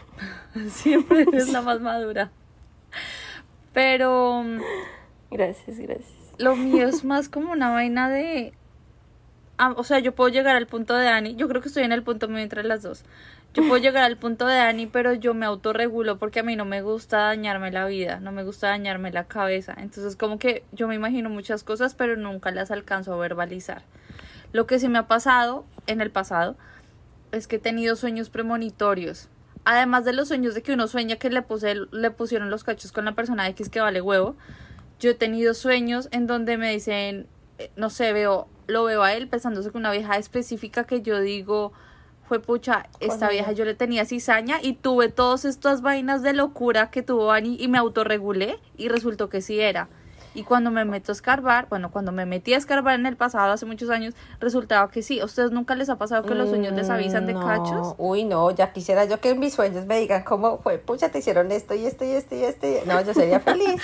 siempre 0.70 1.26
es 1.34 1.50
la 1.50 1.62
más 1.62 1.82
madura. 1.82 2.32
Pero... 3.74 4.46
Gracias, 5.30 5.78
gracias. 5.80 6.14
Lo 6.38 6.56
mío 6.56 6.88
es 6.88 7.04
más 7.04 7.28
como 7.28 7.52
una 7.52 7.70
vaina 7.70 8.10
de... 8.10 8.54
Ah, 9.58 9.74
o 9.76 9.84
sea, 9.84 10.00
yo 10.00 10.16
puedo 10.16 10.30
llegar 10.30 10.56
al 10.56 10.68
punto 10.68 10.96
de 10.96 11.10
Ani. 11.10 11.36
Yo 11.36 11.50
creo 11.50 11.62
que 11.62 11.68
estoy 11.68 11.84
en 11.84 11.92
el 11.92 12.04
punto 12.04 12.30
medio 12.30 12.44
entre 12.44 12.64
las 12.64 12.82
dos. 12.82 13.04
Yo 13.54 13.68
puedo 13.68 13.82
llegar 13.82 14.04
al 14.04 14.16
punto 14.16 14.48
de 14.48 14.56
Dani, 14.56 14.88
pero 14.88 15.14
yo 15.14 15.34
me 15.34 15.46
autorregulo 15.46 16.18
porque 16.18 16.40
a 16.40 16.44
mí 16.44 16.56
no 16.56 16.64
me 16.64 16.82
gusta 16.82 17.18
dañarme 17.18 17.70
la 17.70 17.86
vida, 17.86 18.22
no 18.22 18.32
me 18.32 18.46
gusta 18.46 18.70
dañarme 18.70 19.12
la 19.12 19.26
cabeza. 19.26 19.76
Entonces 19.78 20.16
como 20.16 20.40
que 20.40 20.64
yo 20.72 20.88
me 20.88 20.96
imagino 20.96 21.30
muchas 21.30 21.66
cosas, 21.66 21.94
pero 21.94 22.16
nunca 22.16 22.52
las 22.52 22.72
alcanzo 22.72 23.14
a 23.14 23.18
verbalizar. 23.18 23.84
Lo 24.54 24.68
que 24.68 24.80
sí 24.80 24.88
me 24.88 25.00
ha 25.00 25.08
pasado 25.08 25.66
en 25.88 26.00
el 26.00 26.12
pasado 26.12 26.56
es 27.34 27.48
que 27.48 27.58
he 27.58 27.60
tenido 27.60 27.98
sueños 27.98 28.30
premonitorios. 28.30 29.28
Además 29.66 30.06
de 30.06 30.14
los 30.14 30.30
sueños 30.30 30.56
de 30.56 30.62
que 30.62 30.74
uno 30.74 30.88
sueña 30.88 31.18
que 31.18 31.30
le, 31.30 31.42
puse, 31.42 31.76
le 31.92 32.12
pusieron 32.12 32.50
los 32.50 32.64
cachos 32.64 32.94
con 32.94 33.04
la 33.04 33.16
persona 33.16 33.50
X 33.50 33.68
que 33.68 33.82
vale 33.82 34.00
huevo, 34.00 34.38
yo 35.02 35.12
he 35.12 35.14
tenido 35.16 35.54
sueños 35.56 36.08
en 36.12 36.26
donde 36.26 36.58
me 36.58 36.72
dicen, 36.72 37.28
eh, 37.58 37.70
no 37.76 37.90
sé, 37.90 38.14
veo, 38.14 38.48
lo 38.68 38.86
veo 38.86 39.04
a 39.04 39.14
él 39.14 39.28
pensándose 39.28 39.72
que 39.72 39.78
una 39.78 39.92
vieja 39.92 40.16
específica 40.18 40.86
que 40.86 41.02
yo 41.02 41.20
digo 41.20 41.74
fue 42.32 42.40
pucha, 42.40 42.86
esta 43.02 43.28
vieja 43.28 43.52
yo 43.52 43.66
le 43.66 43.74
tenía 43.74 44.06
cizaña 44.06 44.60
y 44.62 44.72
tuve 44.72 45.10
todas 45.10 45.44
estas 45.44 45.82
vainas 45.82 46.24
de 46.24 46.32
locura 46.32 46.90
que 46.90 47.02
tuvo 47.02 47.34
Ani 47.34 47.58
y 47.60 47.68
me 47.68 47.78
autorregulé 47.78 48.58
y 48.78 48.88
resultó 48.88 49.28
que 49.28 49.42
sí 49.42 49.60
era. 49.60 49.90
Y 50.34 50.44
cuando 50.44 50.72
me 50.72 50.86
meto 50.86 51.12
a 51.12 51.16
escarbar, 51.16 51.68
bueno, 51.68 51.92
cuando 51.92 52.14
me 52.14 52.26
metí 52.26 52.54
a 52.54 52.58
escarbar 52.58 52.98
en 52.98 53.06
el 53.06 53.18
pasado, 53.18 53.52
hace 53.52 53.66
muchos 53.66 53.90
años, 53.90 54.14
resultaba 54.40 54.90
que 54.90 55.04
sí. 55.04 55.20
¿A 55.20 55.26
ustedes 55.26 55.52
nunca 55.52 55.76
les 55.76 55.90
ha 55.90 55.98
pasado 55.98 56.24
que 56.24 56.34
los 56.34 56.48
sueños 56.48 56.72
les 56.72 56.90
avisan 56.90 57.26
de 57.26 57.34
cachos? 57.34 57.96
Uy, 57.98 58.24
no, 58.24 58.50
ya 58.52 58.72
quisiera 58.72 59.04
yo 59.04 59.20
que 59.20 59.32
en 59.32 59.40
mis 59.42 59.54
sueños 59.54 59.86
me 59.86 60.00
digan 60.00 60.24
cómo 60.24 60.60
fue, 60.60 60.78
pucha, 60.78 61.10
te 61.10 61.20
hicieron 61.20 61.52
esto 61.52 61.76
y 61.76 61.86
esto 61.86 62.06
y 62.06 62.12
esto 62.12 62.34
y 62.38 62.44
esto. 62.46 62.66
No, 62.86 63.02
yo 63.02 63.14
sería 63.14 63.42
feliz. 63.42 63.84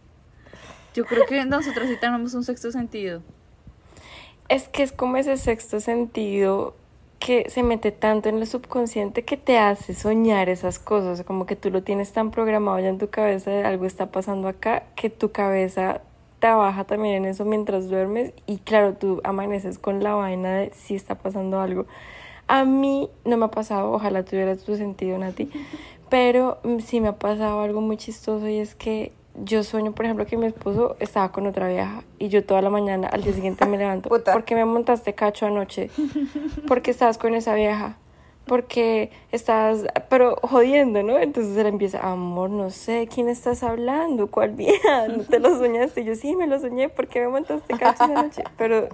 yo 0.94 1.04
creo 1.04 1.26
que 1.26 1.44
nosotros 1.44 1.88
sí 1.88 1.98
tenemos 2.00 2.32
un 2.32 2.42
sexto 2.42 2.72
sentido. 2.72 3.20
Es 4.48 4.66
que 4.66 4.82
es 4.82 4.92
como 4.92 5.18
ese 5.18 5.36
sexto 5.36 5.78
sentido 5.78 6.74
que 7.20 7.48
se 7.50 7.62
mete 7.62 7.92
tanto 7.92 8.30
en 8.30 8.38
el 8.38 8.46
subconsciente 8.46 9.24
que 9.24 9.36
te 9.36 9.58
hace 9.58 9.94
soñar 9.94 10.48
esas 10.48 10.78
cosas, 10.78 11.22
como 11.22 11.44
que 11.44 11.54
tú 11.54 11.70
lo 11.70 11.82
tienes 11.82 12.12
tan 12.12 12.30
programado 12.30 12.80
ya 12.80 12.88
en 12.88 12.98
tu 12.98 13.10
cabeza 13.10 13.50
de 13.50 13.62
algo 13.62 13.84
está 13.84 14.06
pasando 14.10 14.48
acá, 14.48 14.84
que 14.96 15.10
tu 15.10 15.30
cabeza 15.30 16.00
trabaja 16.38 16.84
también 16.84 17.16
en 17.16 17.24
eso 17.26 17.44
mientras 17.44 17.90
duermes 17.90 18.32
y 18.46 18.56
claro, 18.58 18.94
tú 18.94 19.20
amaneces 19.22 19.78
con 19.78 20.02
la 20.02 20.14
vaina 20.14 20.56
de 20.56 20.72
si 20.74 20.94
está 20.94 21.14
pasando 21.14 21.60
algo. 21.60 21.84
A 22.48 22.64
mí 22.64 23.10
no 23.26 23.36
me 23.36 23.44
ha 23.44 23.50
pasado, 23.50 23.92
ojalá 23.92 24.24
tuvieras 24.24 24.64
tu 24.64 24.74
sentido, 24.76 25.18
Nati, 25.18 25.50
pero 26.08 26.58
mm, 26.64 26.78
sí 26.78 27.00
me 27.02 27.08
ha 27.08 27.18
pasado 27.18 27.60
algo 27.60 27.82
muy 27.82 27.98
chistoso 27.98 28.48
y 28.48 28.58
es 28.58 28.74
que 28.74 29.12
yo 29.44 29.62
sueño, 29.62 29.92
por 29.92 30.04
ejemplo, 30.04 30.26
que 30.26 30.36
mi 30.36 30.46
esposo 30.46 30.96
estaba 31.00 31.32
con 31.32 31.46
otra 31.46 31.68
vieja 31.68 32.02
y 32.18 32.28
yo 32.28 32.44
toda 32.44 32.62
la 32.62 32.70
mañana, 32.70 33.08
al 33.08 33.22
día 33.22 33.32
siguiente 33.32 33.66
me 33.66 33.78
levanto. 33.78 34.08
¿Por 34.08 34.44
qué 34.44 34.54
me 34.54 34.64
montaste 34.64 35.14
cacho 35.14 35.46
anoche? 35.46 35.90
¿Por 36.66 36.82
qué 36.82 36.90
estabas 36.90 37.18
con 37.18 37.34
esa 37.34 37.54
vieja? 37.54 37.96
Porque 38.46 39.10
estás, 39.30 39.84
pero 40.08 40.36
jodiendo, 40.42 41.02
¿no? 41.02 41.18
Entonces 41.18 41.56
él 41.56 41.66
empieza, 41.66 42.00
amor, 42.00 42.50
no 42.50 42.70
sé, 42.70 43.08
¿quién 43.12 43.28
estás 43.28 43.62
hablando? 43.62 44.26
¿Cuál 44.28 44.50
vieja? 44.50 45.08
¿No 45.08 45.24
te 45.24 45.38
lo 45.38 45.56
soñaste? 45.56 46.00
Y 46.00 46.04
yo, 46.04 46.14
sí, 46.14 46.34
me 46.34 46.46
lo 46.46 46.58
soñé, 46.58 46.88
¿por 46.88 47.06
qué 47.06 47.20
me 47.20 47.28
montaste 47.28 47.76
cacho 47.78 48.04
esa 48.04 48.22
noche? 48.22 48.42
Pero 48.56 48.88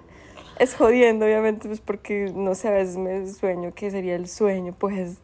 es 0.59 0.75
jodiendo, 0.75 1.25
obviamente, 1.25 1.69
pues 1.69 1.81
porque, 1.81 2.33
no 2.35 2.55
sé, 2.55 2.69
a 2.69 2.73
veces 2.73 2.97
me 2.97 3.27
sueño 3.29 3.73
que 3.75 3.91
sería 3.91 4.15
el 4.15 4.29
sueño, 4.29 4.75
pues 4.79 5.19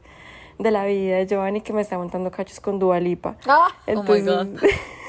de 0.59 0.71
la 0.71 0.85
vida 0.85 1.17
de 1.17 1.27
Giovanni 1.27 1.61
que 1.61 1.73
me 1.73 1.83
está 1.83 1.99
montando 1.99 2.31
cachos 2.31 2.61
con 2.61 2.79
Dualipa. 2.79 3.37
Ah, 3.47 3.69
Entonces, 3.87 4.29
oh 4.29 4.45
my 4.45 4.51
God. 4.53 4.61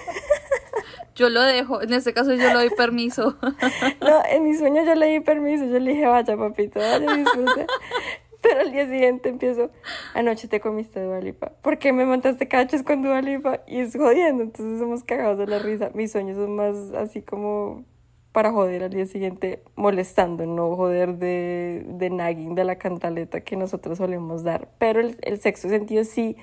Yo 1.15 1.29
lo 1.29 1.41
dejo, 1.41 1.81
en 1.81 1.93
este 1.93 2.13
caso 2.13 2.31
yo 2.31 2.37
le 2.37 2.53
doy 2.53 2.69
permiso. 2.71 3.37
no, 4.01 4.21
en 4.29 4.43
mi 4.43 4.55
sueño 4.55 4.83
yo 4.83 4.95
le 4.95 5.07
di 5.07 5.19
permiso, 5.19 5.65
yo 5.65 5.79
le 5.79 5.91
dije, 5.91 6.07
vaya 6.07 6.35
papito, 6.35 6.79
vaya, 6.79 7.15
disfrute. 7.15 7.67
Pero 8.41 8.59
al 8.59 8.71
día 8.73 8.85
siguiente 8.87 9.29
empiezo, 9.29 9.71
anoche 10.13 10.49
te 10.49 10.59
comiste 10.59 11.01
Dualipa. 11.01 11.53
¿Por 11.61 11.77
qué 11.77 11.93
me 11.93 12.05
montaste 12.05 12.49
cachos 12.49 12.83
con 12.83 13.01
Dualipa? 13.01 13.61
Y 13.67 13.79
es 13.79 13.95
jodiendo, 13.95 14.43
entonces 14.43 14.79
somos 14.79 15.03
cagados 15.03 15.37
de 15.37 15.47
la 15.47 15.59
risa. 15.59 15.91
Mis 15.93 16.11
sueños 16.11 16.35
son 16.35 16.55
más 16.55 16.75
así 16.93 17.21
como 17.21 17.85
para 18.33 18.51
joder 18.51 18.83
al 18.83 18.89
día 18.89 19.05
siguiente, 19.05 19.63
molestando, 19.75 20.45
no 20.45 20.75
joder 20.75 21.17
de, 21.19 21.85
de 21.87 22.09
nagging, 22.09 22.55
de 22.55 22.65
la 22.65 22.77
cantaleta 22.77 23.41
que 23.41 23.55
nosotros 23.55 23.99
solemos 23.99 24.43
dar. 24.43 24.67
Pero 24.77 24.99
el, 24.99 25.17
el 25.21 25.39
sexto 25.39 25.69
sentido 25.69 26.03
sí 26.03 26.35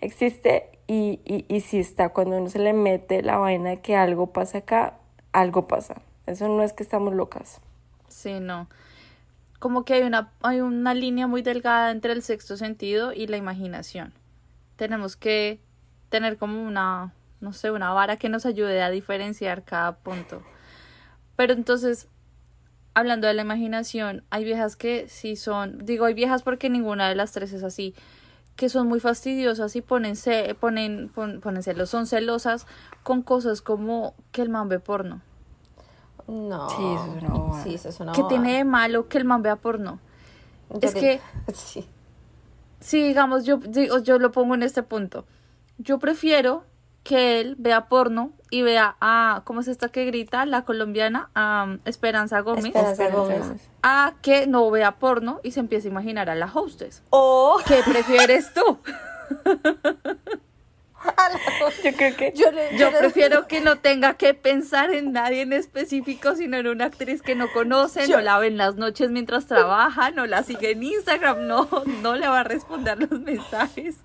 existe 0.00 0.75
y, 0.86 1.20
y, 1.24 1.44
y 1.48 1.60
sí 1.60 1.78
está. 1.78 2.10
Cuando 2.10 2.36
uno 2.36 2.48
se 2.48 2.58
le 2.58 2.72
mete 2.72 3.22
la 3.22 3.38
vaina 3.38 3.70
de 3.70 3.80
que 3.80 3.96
algo 3.96 4.32
pasa 4.32 4.58
acá, 4.58 4.94
algo 5.32 5.66
pasa. 5.66 6.00
Eso 6.26 6.48
no 6.48 6.62
es 6.62 6.72
que 6.72 6.82
estamos 6.82 7.14
locas. 7.14 7.60
Sí, 8.08 8.40
no. 8.40 8.68
Como 9.58 9.84
que 9.84 9.94
hay 9.94 10.02
una, 10.02 10.32
hay 10.42 10.60
una 10.60 10.94
línea 10.94 11.26
muy 11.26 11.42
delgada 11.42 11.90
entre 11.90 12.12
el 12.12 12.22
sexto 12.22 12.56
sentido 12.56 13.12
y 13.12 13.26
la 13.26 13.36
imaginación. 13.36 14.12
Tenemos 14.76 15.16
que 15.16 15.60
tener 16.08 16.36
como 16.36 16.62
una, 16.62 17.14
no 17.40 17.52
sé, 17.52 17.70
una 17.70 17.92
vara 17.92 18.16
que 18.16 18.28
nos 18.28 18.46
ayude 18.46 18.82
a 18.82 18.90
diferenciar 18.90 19.64
cada 19.64 19.96
punto. 19.96 20.42
Pero 21.36 21.52
entonces, 21.52 22.08
hablando 22.94 23.26
de 23.26 23.34
la 23.34 23.42
imaginación, 23.42 24.24
hay 24.30 24.44
viejas 24.44 24.76
que 24.76 25.08
sí 25.08 25.36
son, 25.36 25.84
digo, 25.84 26.04
hay 26.04 26.14
viejas 26.14 26.42
porque 26.42 26.70
ninguna 26.70 27.08
de 27.08 27.14
las 27.14 27.32
tres 27.32 27.52
es 27.52 27.62
así, 27.62 27.94
que 28.56 28.68
son 28.68 28.88
muy 28.88 29.00
fastidiosas 29.00 29.76
y 29.76 29.82
ponen, 29.82 30.16
ce- 30.16 30.54
ponen, 30.54 31.10
pon- 31.14 31.40
ponen 31.40 31.62
celos, 31.62 31.90
son 31.90 32.06
celosas 32.06 32.66
con 33.02 33.22
cosas 33.22 33.60
como 33.62 34.14
que 34.32 34.42
el 34.42 34.48
man 34.48 34.68
ve 34.68 34.80
porno. 34.80 35.20
No. 36.26 36.68
Sí, 36.70 36.82
eso 36.82 37.16
es 37.16 37.22
una 37.22 37.28
bobada. 37.34 37.62
Sí, 37.62 37.74
eso 37.74 37.88
es 37.90 38.00
una 38.00 38.12
¿Qué 38.12 38.22
bobada. 38.22 38.42
tiene 38.42 38.56
de 38.58 38.64
malo 38.64 39.08
que 39.08 39.18
el 39.18 39.24
man 39.24 39.42
vea 39.42 39.56
porno? 39.56 40.00
Yo 40.70 40.88
es 40.88 40.94
que- 40.94 41.20
Sí. 41.54 41.86
Sí, 42.80 43.02
digamos, 43.02 43.44
yo, 43.44 43.56
digo, 43.58 43.98
yo 43.98 44.18
lo 44.18 44.32
pongo 44.32 44.54
en 44.54 44.62
este 44.62 44.82
punto. 44.82 45.24
Yo 45.78 45.98
prefiero 45.98 46.64
que 47.04 47.40
él 47.40 47.54
vea 47.58 47.88
porno 47.88 48.32
y 48.50 48.62
vea 48.62 48.96
a, 49.00 49.42
¿cómo 49.44 49.60
es 49.60 49.68
esta 49.68 49.88
que 49.88 50.04
grita? 50.04 50.46
La 50.46 50.62
colombiana, 50.62 51.30
a 51.34 51.76
Esperanza 51.84 52.40
Gómez, 52.40 52.66
Esperanza 52.66 53.08
Gómez. 53.08 53.68
A 53.82 54.14
que 54.22 54.46
no 54.46 54.70
vea 54.70 54.92
porno 54.92 55.40
y 55.42 55.50
se 55.50 55.60
empiece 55.60 55.88
a 55.88 55.90
imaginar 55.90 56.30
a 56.30 56.34
la 56.34 56.46
hostess. 56.52 57.02
O 57.10 57.58
¿Qué 57.66 57.80
prefieres 57.84 58.52
tú? 58.54 58.78
a 61.16 61.28
la- 61.28 61.70
Yo 61.84 61.92
creo 61.96 62.16
que 62.16 62.32
yo, 62.34 62.50
le- 62.50 62.76
Yo 62.78 62.90
prefiero 62.96 63.46
que 63.46 63.60
no 63.60 63.76
tenga 63.78 64.14
que 64.14 64.34
pensar 64.34 64.90
en 64.92 65.12
nadie 65.12 65.42
en 65.42 65.52
específico, 65.52 66.34
sino 66.34 66.56
en 66.56 66.66
una 66.66 66.86
actriz 66.86 67.22
que 67.22 67.34
no 67.34 67.46
conoce, 67.52 68.06
Yo- 68.08 68.16
no 68.16 68.22
la 68.22 68.38
ve 68.38 68.48
en 68.48 68.56
las 68.56 68.76
noches 68.76 69.10
mientras 69.10 69.46
trabaja, 69.46 70.10
no 70.10 70.26
la 70.26 70.42
sigue 70.42 70.72
en 70.72 70.82
Instagram, 70.82 71.46
no, 71.46 71.68
no 72.02 72.14
le 72.16 72.26
va 72.28 72.40
a 72.40 72.44
responder 72.44 72.98
los 72.98 73.20
mensajes. 73.20 73.96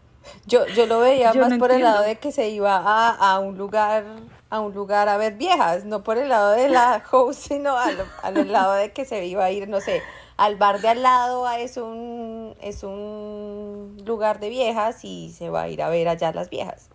Yo, 0.45 0.65
yo 0.67 0.85
lo 0.85 0.99
veía 0.99 1.31
Yo 1.33 1.41
más 1.41 1.51
no 1.51 1.57
por 1.59 1.71
el 1.71 1.81
lado 1.83 2.03
de 2.03 2.17
que 2.17 2.31
se 2.31 2.49
iba 2.49 2.77
a, 2.77 3.09
a 3.33 3.39
un 3.39 3.57
lugar 3.57 4.05
a 4.49 4.59
un 4.59 4.73
lugar 4.73 5.07
a 5.07 5.15
ver 5.17 5.35
viejas, 5.35 5.85
no 5.85 6.03
por 6.03 6.17
el 6.17 6.27
lado 6.29 6.51
de 6.51 6.67
la 6.67 7.01
host, 7.11 7.47
sino 7.47 7.77
al, 7.77 7.95
al 8.21 8.51
lado 8.51 8.73
de 8.73 8.91
que 8.91 9.05
se 9.05 9.25
iba 9.25 9.45
a 9.45 9.51
ir, 9.51 9.69
no 9.69 9.79
sé, 9.79 10.01
al 10.35 10.57
bar 10.57 10.81
de 10.81 10.89
al 10.89 11.01
lado 11.03 11.49
es 11.51 11.77
un 11.77 12.53
es 12.61 12.83
un 12.83 13.97
lugar 14.05 14.39
de 14.39 14.49
viejas 14.49 15.05
y 15.05 15.31
se 15.31 15.49
va 15.49 15.63
a 15.63 15.69
ir 15.69 15.81
a 15.81 15.89
ver 15.89 16.07
allá 16.09 16.33
las 16.33 16.49
viejas. 16.49 16.89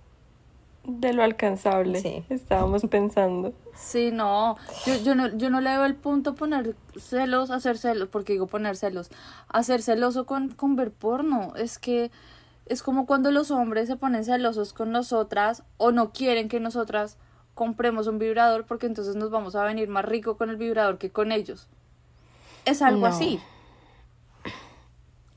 de 0.85 1.13
lo 1.15 1.23
alcanzable 1.23 2.01
Sí. 2.01 2.25
estábamos 2.29 2.83
pensando. 2.91 3.53
Sí, 3.75 4.11
no, 4.13 4.57
yo, 4.87 4.95
yo 4.97 5.15
no, 5.15 5.29
yo 5.37 5.51
no 5.51 5.61
le 5.61 5.71
veo 5.71 5.85
el 5.85 5.95
punto 5.97 6.35
poner 6.35 6.77
celos, 6.99 7.51
hacer 7.51 7.77
celos, 7.79 8.09
porque 8.09 8.35
digo 8.35 8.47
poner 8.47 8.77
celos, 8.77 9.11
hacer 9.49 9.83
celoso 9.83 10.27
con, 10.27 10.51
con 10.51 10.77
ver 10.77 10.93
porno, 10.93 11.55
es 11.57 11.79
que 11.79 12.11
es 12.67 12.83
como 12.83 13.07
cuando 13.07 13.31
los 13.31 13.51
hombres 13.51 13.89
se 13.89 13.97
ponen 13.97 14.25
celosos 14.25 14.73
con 14.73 14.91
nosotras 14.93 15.63
o 15.79 15.93
no 15.93 16.13
quieren 16.13 16.49
que 16.49 16.61
nosotras 16.61 17.17
compremos 17.55 18.07
un 18.07 18.19
vibrador 18.19 18.67
porque 18.67 18.87
entonces 18.87 19.17
nos 19.17 19.31
vamos 19.31 19.55
a 19.57 19.65
venir 19.65 19.89
más 19.89 20.05
rico 20.05 20.37
con 20.37 20.51
el 20.51 20.57
vibrador 20.57 20.99
que 20.99 21.11
con 21.11 21.33
ellos. 21.33 21.69
Es 22.65 22.83
algo 22.83 23.03
No. 23.03 23.07
así. 23.07 23.41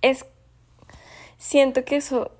Es 0.01 0.25
siento 1.38 1.86
que 1.86 1.98
eso 1.98 2.31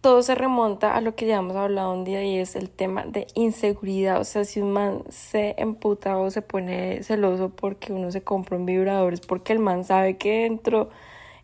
todo 0.00 0.22
se 0.22 0.34
remonta 0.34 0.94
a 0.96 1.00
lo 1.00 1.14
que 1.16 1.26
ya 1.26 1.36
hemos 1.38 1.56
hablado 1.56 1.92
un 1.92 2.04
día 2.04 2.24
y 2.24 2.38
es 2.38 2.54
el 2.56 2.70
tema 2.70 3.04
de 3.04 3.26
inseguridad. 3.34 4.20
O 4.20 4.24
sea, 4.24 4.44
si 4.44 4.60
un 4.60 4.72
man 4.72 5.02
se 5.10 5.54
emputa 5.58 6.16
o 6.18 6.30
se 6.30 6.40
pone 6.40 7.02
celoso 7.02 7.50
porque 7.50 7.92
uno 7.92 8.10
se 8.12 8.22
compra 8.22 8.56
un 8.56 8.64
vibrador, 8.66 9.12
es 9.12 9.20
porque 9.20 9.52
el 9.52 9.58
man 9.58 9.84
sabe 9.84 10.16
que 10.16 10.42
dentro, 10.44 10.90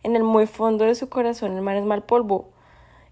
en 0.03 0.15
el 0.15 0.23
muy 0.23 0.47
fondo 0.47 0.85
de 0.85 0.95
su 0.95 1.09
corazón, 1.09 1.53
el 1.55 1.61
man 1.61 1.75
es 1.77 1.85
mal 1.85 2.03
polvo. 2.03 2.49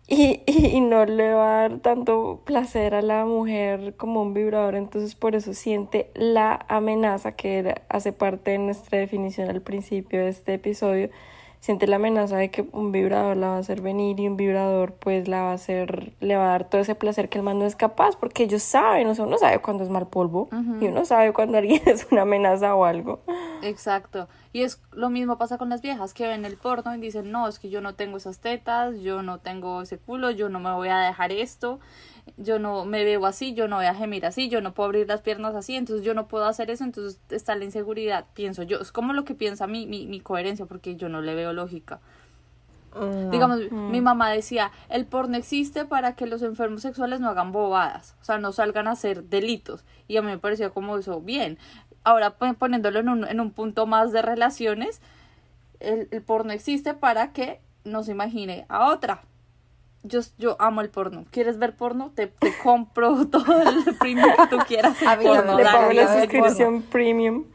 Y, 0.07 0.41
y, 0.47 0.81
no 0.81 1.05
le 1.05 1.33
va 1.33 1.65
a 1.65 1.69
dar 1.69 1.79
tanto 1.79 2.41
placer 2.45 2.93
a 2.93 3.01
la 3.01 3.25
mujer 3.25 3.95
como 3.95 4.21
un 4.21 4.33
vibrador, 4.33 4.75
entonces 4.75 5.15
por 5.15 5.33
eso 5.33 5.53
siente 5.53 6.11
la 6.13 6.65
amenaza 6.67 7.37
que 7.37 7.75
hace 7.87 8.11
parte 8.11 8.51
de 8.51 8.57
nuestra 8.57 8.99
definición 8.99 9.49
al 9.49 9.61
principio 9.61 10.19
de 10.19 10.29
este 10.29 10.55
episodio, 10.55 11.09
siente 11.63 11.87
la 11.87 11.95
amenaza 11.95 12.35
de 12.35 12.51
que 12.51 12.67
un 12.73 12.91
vibrador 12.91 13.37
la 13.37 13.47
va 13.47 13.55
a 13.55 13.59
hacer 13.59 13.79
venir 13.79 14.19
y 14.19 14.27
un 14.27 14.35
vibrador 14.35 14.95
pues 14.95 15.29
la 15.29 15.43
va 15.43 15.51
a 15.51 15.53
hacer, 15.53 16.11
le 16.19 16.35
va 16.35 16.43
a 16.43 16.49
dar 16.49 16.69
todo 16.69 16.81
ese 16.81 16.93
placer 16.93 17.29
que 17.29 17.37
el 17.37 17.43
man 17.45 17.57
no 17.57 17.65
es 17.65 17.77
capaz, 17.77 18.17
porque 18.17 18.43
ellos 18.43 18.61
saben, 18.61 19.07
o 19.07 19.15
sea, 19.15 19.23
uno 19.23 19.37
sabe 19.37 19.59
cuando 19.59 19.81
es 19.81 19.89
mal 19.89 20.07
polvo 20.07 20.49
y 20.81 20.87
uno 20.87 21.05
sabe 21.05 21.31
cuando 21.31 21.57
alguien 21.57 21.81
es 21.85 22.05
una 22.11 22.23
amenaza 22.23 22.75
o 22.75 22.83
algo. 22.83 23.21
Exacto. 23.61 24.27
Y 24.51 24.63
es 24.63 24.81
lo 24.91 25.09
mismo 25.09 25.37
pasa 25.37 25.57
con 25.57 25.69
las 25.69 25.81
viejas 25.81 26.13
que 26.13 26.27
ven 26.27 26.43
el 26.43 26.57
porno 26.57 26.93
y 26.97 26.99
dicen, 26.99 27.31
no, 27.31 27.47
es 27.47 27.59
que 27.59 27.69
yo 27.69 27.79
no 27.79 27.95
tengo 27.95 28.17
esas 28.17 28.39
tetas, 28.39 28.99
yo 28.99 29.23
no 29.23 29.37
tengo 29.37 29.83
ese 29.83 29.97
culo, 29.97 30.31
yo 30.31 30.49
no 30.49 30.59
me 30.59 30.73
voy 30.73 30.89
a 30.89 30.99
dejar 30.99 31.31
esto, 31.31 31.79
yo 32.37 32.59
no 32.59 32.85
me 32.85 33.03
veo 33.03 33.25
así, 33.25 33.53
yo 33.53 33.67
no 33.67 33.77
voy 33.77 33.85
a 33.85 33.95
gemir 33.95 34.25
así, 34.25 34.49
yo 34.49 34.61
no 34.61 34.73
puedo 34.73 34.85
abrir 34.87 35.07
las 35.07 35.21
piernas 35.21 35.55
así, 35.55 35.75
entonces 35.75 36.05
yo 36.05 36.13
no 36.13 36.27
puedo 36.27 36.45
hacer 36.45 36.69
eso, 36.71 36.83
entonces 36.83 37.19
está 37.29 37.55
la 37.55 37.65
inseguridad, 37.65 38.25
pienso 38.33 38.63
yo. 38.63 38.79
Es 38.79 38.91
como 38.91 39.13
lo 39.13 39.25
que 39.25 39.35
piensa 39.35 39.67
mi, 39.67 39.85
mi, 39.85 40.07
mi 40.07 40.19
coherencia, 40.19 40.65
porque 40.65 40.95
yo 40.95 41.09
no 41.09 41.21
le 41.21 41.35
veo 41.35 41.53
lógica. 41.53 41.99
No. 42.95 43.29
Digamos, 43.31 43.59
mi 43.71 44.01
mamá 44.01 44.29
decía, 44.29 44.71
el 44.89 45.05
porno 45.05 45.35
existe 45.35 45.83
para 45.85 46.15
que 46.15 46.27
los 46.27 46.43
enfermos 46.43 46.83
sexuales 46.83 47.19
no 47.19 47.29
hagan 47.29 47.51
bobadas, 47.51 48.15
o 48.21 48.23
sea, 48.25 48.37
no 48.37 48.51
salgan 48.51 48.87
a 48.87 48.91
hacer 48.91 49.23
delitos. 49.23 49.83
Y 50.07 50.17
a 50.17 50.21
mí 50.21 50.27
me 50.27 50.37
parecía 50.37 50.69
como 50.69 50.97
eso 50.97 51.19
bien. 51.19 51.57
Ahora 52.03 52.31
pon- 52.37 52.55
poniéndolo 52.55 52.99
en 52.99 53.09
un, 53.09 53.27
en 53.27 53.39
un 53.39 53.51
punto 53.51 53.87
más 53.87 54.11
de 54.11 54.21
relaciones, 54.21 55.01
el, 55.79 56.07
el 56.11 56.21
porno 56.21 56.53
existe 56.53 56.93
para 56.93 57.33
que 57.33 57.59
no 57.83 58.03
se 58.03 58.11
imagine 58.11 58.65
a 58.69 58.91
otra. 58.91 59.23
Yo, 60.05 60.19
yo 60.37 60.57
amo 60.59 60.81
el 60.81 60.89
porno. 60.89 61.25
¿Quieres 61.31 61.57
ver 61.59 61.75
porno? 61.77 62.11
Te, 62.13 62.27
te 62.27 62.53
compro 62.61 63.25
todo 63.31 63.61
el 63.61 63.95
premium 63.97 64.29
que 64.35 64.47
tú 64.47 64.57
quieras. 64.67 65.01
A 65.03 65.15
mí 65.15 65.25
Porno, 65.25 65.55
Le 65.57 65.63
pago 65.63 65.91
la 65.93 66.03
porno. 66.03 66.19
suscripción 66.19 66.81
premium. 66.83 67.45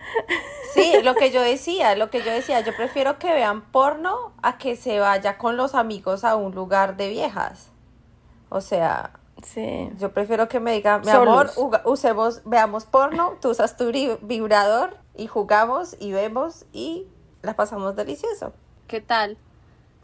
Sí, 0.73 0.93
lo 1.03 1.15
que 1.15 1.31
yo 1.31 1.43
decía, 1.43 1.95
lo 1.97 2.09
que 2.11 2.23
yo 2.23 2.31
decía, 2.31 2.61
yo 2.61 2.75
prefiero 2.75 3.19
que 3.19 3.33
vean 3.33 3.63
porno 3.71 4.33
a 4.43 4.57
que 4.59 4.77
se 4.77 4.99
vaya 4.99 5.37
con 5.37 5.57
los 5.57 5.75
amigos 5.75 6.25
a 6.25 6.37
un 6.37 6.55
lugar 6.55 6.97
de 6.97 7.09
viejas. 7.11 7.71
O 8.49 8.61
sea, 8.63 9.13
Sí. 9.43 9.91
yo 9.99 10.13
prefiero 10.13 10.49
que 10.49 10.59
me 10.59 10.73
digan, 10.73 11.03
mi 11.03 11.13
Solos. 11.13 11.57
amor, 11.59 11.81
usemos, 11.85 12.43
veamos 12.45 12.87
porno, 12.87 13.35
tú 13.41 13.51
usas 13.51 13.77
tu 13.77 13.93
vibrador 14.23 14.97
y 15.17 15.27
jugamos 15.27 15.97
y 16.01 16.13
vemos 16.13 16.65
y 16.73 17.07
la 17.43 17.55
pasamos 17.55 17.95
delicioso. 17.95 18.53
¿Qué 18.87 19.01
tal 19.01 19.37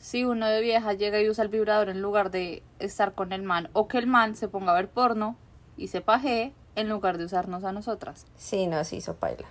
si 0.05 0.25
uno 0.25 0.47
de 0.47 0.61
vieja 0.61 0.93
llega 0.93 1.21
y 1.21 1.29
usa 1.31 1.45
el 1.45 1.51
vibrador 1.51 1.89
en 1.89 2.03
lugar 2.03 2.31
de 2.31 2.63
estar 2.79 3.15
con 3.15 3.33
el 3.33 3.43
man? 3.43 3.71
O 3.73 3.89
que 3.89 3.99
el 3.99 4.07
man 4.07 4.35
se 4.37 4.49
ponga 4.49 4.73
a 4.73 4.77
ver 4.77 4.89
porno 4.91 5.37
y 5.77 5.89
se 5.89 6.01
pajee 6.01 6.53
en 6.77 6.89
lugar 6.89 7.19
de 7.19 7.25
usarnos 7.25 7.65
a 7.65 7.73
nosotras. 7.73 8.27
Sí, 8.37 8.67
no, 8.67 8.85
sí, 8.85 8.97
hizo 8.97 9.15
paila. 9.17 9.47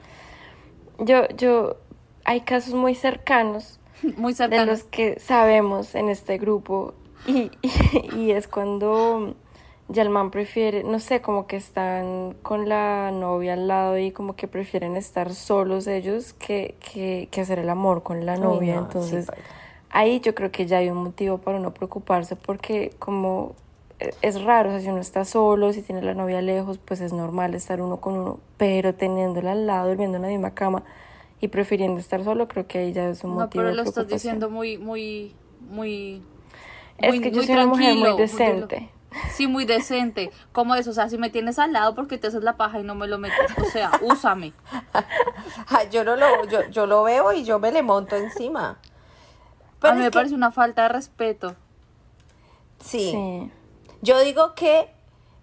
Yo, 0.99 1.27
yo, 1.37 1.77
hay 2.23 2.41
casos 2.41 2.73
muy 2.73 2.95
cercanos 2.95 3.79
Muy 4.17 4.33
de 4.45 4.61
cercano. 4.61 4.65
los 4.65 4.83
que 4.83 5.19
sabemos 5.19 5.95
en 5.95 6.09
este 6.09 6.37
grupo 6.37 6.93
y, 7.25 7.51
y, 7.61 7.71
y 8.15 8.31
es 8.31 8.47
cuando 8.47 9.35
ya 9.87 10.01
el 10.03 10.09
man 10.09 10.31
prefiere, 10.31 10.83
no 10.83 10.99
sé, 10.99 11.21
como 11.21 11.47
que 11.47 11.57
están 11.57 12.35
con 12.43 12.69
la 12.69 13.11
novia 13.11 13.53
al 13.53 13.67
lado 13.67 13.97
y 13.97 14.11
como 14.11 14.35
que 14.35 14.47
prefieren 14.47 14.95
estar 14.97 15.33
solos 15.33 15.87
ellos 15.87 16.33
que, 16.33 16.77
que, 16.79 17.27
que 17.31 17.41
hacer 17.41 17.59
el 17.59 17.69
amor 17.69 18.03
con 18.03 18.25
la 18.25 18.37
Uy, 18.37 18.39
novia. 18.39 18.75
no, 18.75 18.79
Entonces. 18.79 19.27
Ahí 19.93 20.19
yo 20.19 20.35
creo 20.35 20.51
que 20.51 20.65
ya 20.65 20.79
hay 20.79 20.89
un 20.89 20.97
motivo 20.97 21.37
para 21.37 21.57
uno 21.57 21.73
preocuparse 21.73 22.35
porque 22.35 22.91
como 22.99 23.55
eh, 23.99 24.13
es 24.21 24.43
raro, 24.43 24.69
o 24.69 24.71
sea, 24.73 24.81
si 24.81 24.89
uno 24.89 24.99
está 24.99 25.23
solo, 25.23 25.71
si 25.71 25.81
tiene 25.81 26.01
la 26.01 26.15
novia 26.15 26.41
lejos, 26.41 26.79
pues 26.83 26.99
es 26.99 27.13
normal 27.13 27.53
estar 27.53 27.79
uno 27.79 27.97
con 28.01 28.15
uno, 28.15 28.39
pero 28.57 28.93
teniéndola 28.95 29.53
al 29.53 29.67
lado, 29.67 29.89
durmiendo 29.89 30.17
en 30.17 30.23
la 30.23 30.29
misma 30.29 30.51
cama 30.51 30.83
y 31.39 31.47
prefiriendo 31.47 31.99
estar 31.99 32.23
solo, 32.23 32.47
creo 32.47 32.67
que 32.67 32.79
ahí 32.79 32.91
ya 32.91 33.07
es 33.07 33.23
un 33.23 33.31
No, 33.31 33.35
motivo 33.41 33.61
pero 33.61 33.69
de 33.69 33.75
lo 33.75 33.83
estás 33.83 34.07
diciendo 34.07 34.49
muy, 34.49 34.77
muy, 34.77 35.33
muy... 35.69 36.23
Es 36.97 37.21
que 37.21 37.31
yo 37.31 37.43
soy 37.43 37.55
una 37.55 37.67
mujer 37.67 37.95
muy 37.95 38.17
decente. 38.17 38.89
Sí, 39.31 39.45
muy 39.45 39.65
decente. 39.65 40.31
Como 40.53 40.73
eso, 40.73 40.89
o 40.89 40.93
sea, 40.93 41.07
si 41.07 41.19
me 41.19 41.29
tienes 41.29 41.59
al 41.59 41.71
lado 41.71 41.93
porque 41.93 42.17
te 42.17 42.27
haces 42.27 42.43
la 42.43 42.57
paja 42.57 42.79
y 42.79 42.83
no 42.83 42.95
me 42.95 43.07
lo 43.07 43.19
metes, 43.19 43.37
o 43.61 43.65
sea, 43.65 43.91
úsame. 44.01 44.53
yo 45.91 46.03
no 46.03 46.15
lo, 46.15 46.45
yo, 46.45 46.67
yo 46.71 46.87
lo 46.87 47.03
veo 47.03 47.31
y 47.33 47.43
yo 47.43 47.59
me 47.59 47.71
le 47.71 47.83
monto 47.83 48.15
encima. 48.15 48.79
A 49.83 49.93
mí 49.93 50.01
me 50.01 50.11
parece 50.11 50.35
una 50.35 50.51
falta 50.51 50.83
de 50.83 50.89
respeto. 50.89 51.55
Sí. 52.79 53.51
Yo 54.01 54.19
digo 54.19 54.55
que 54.55 54.89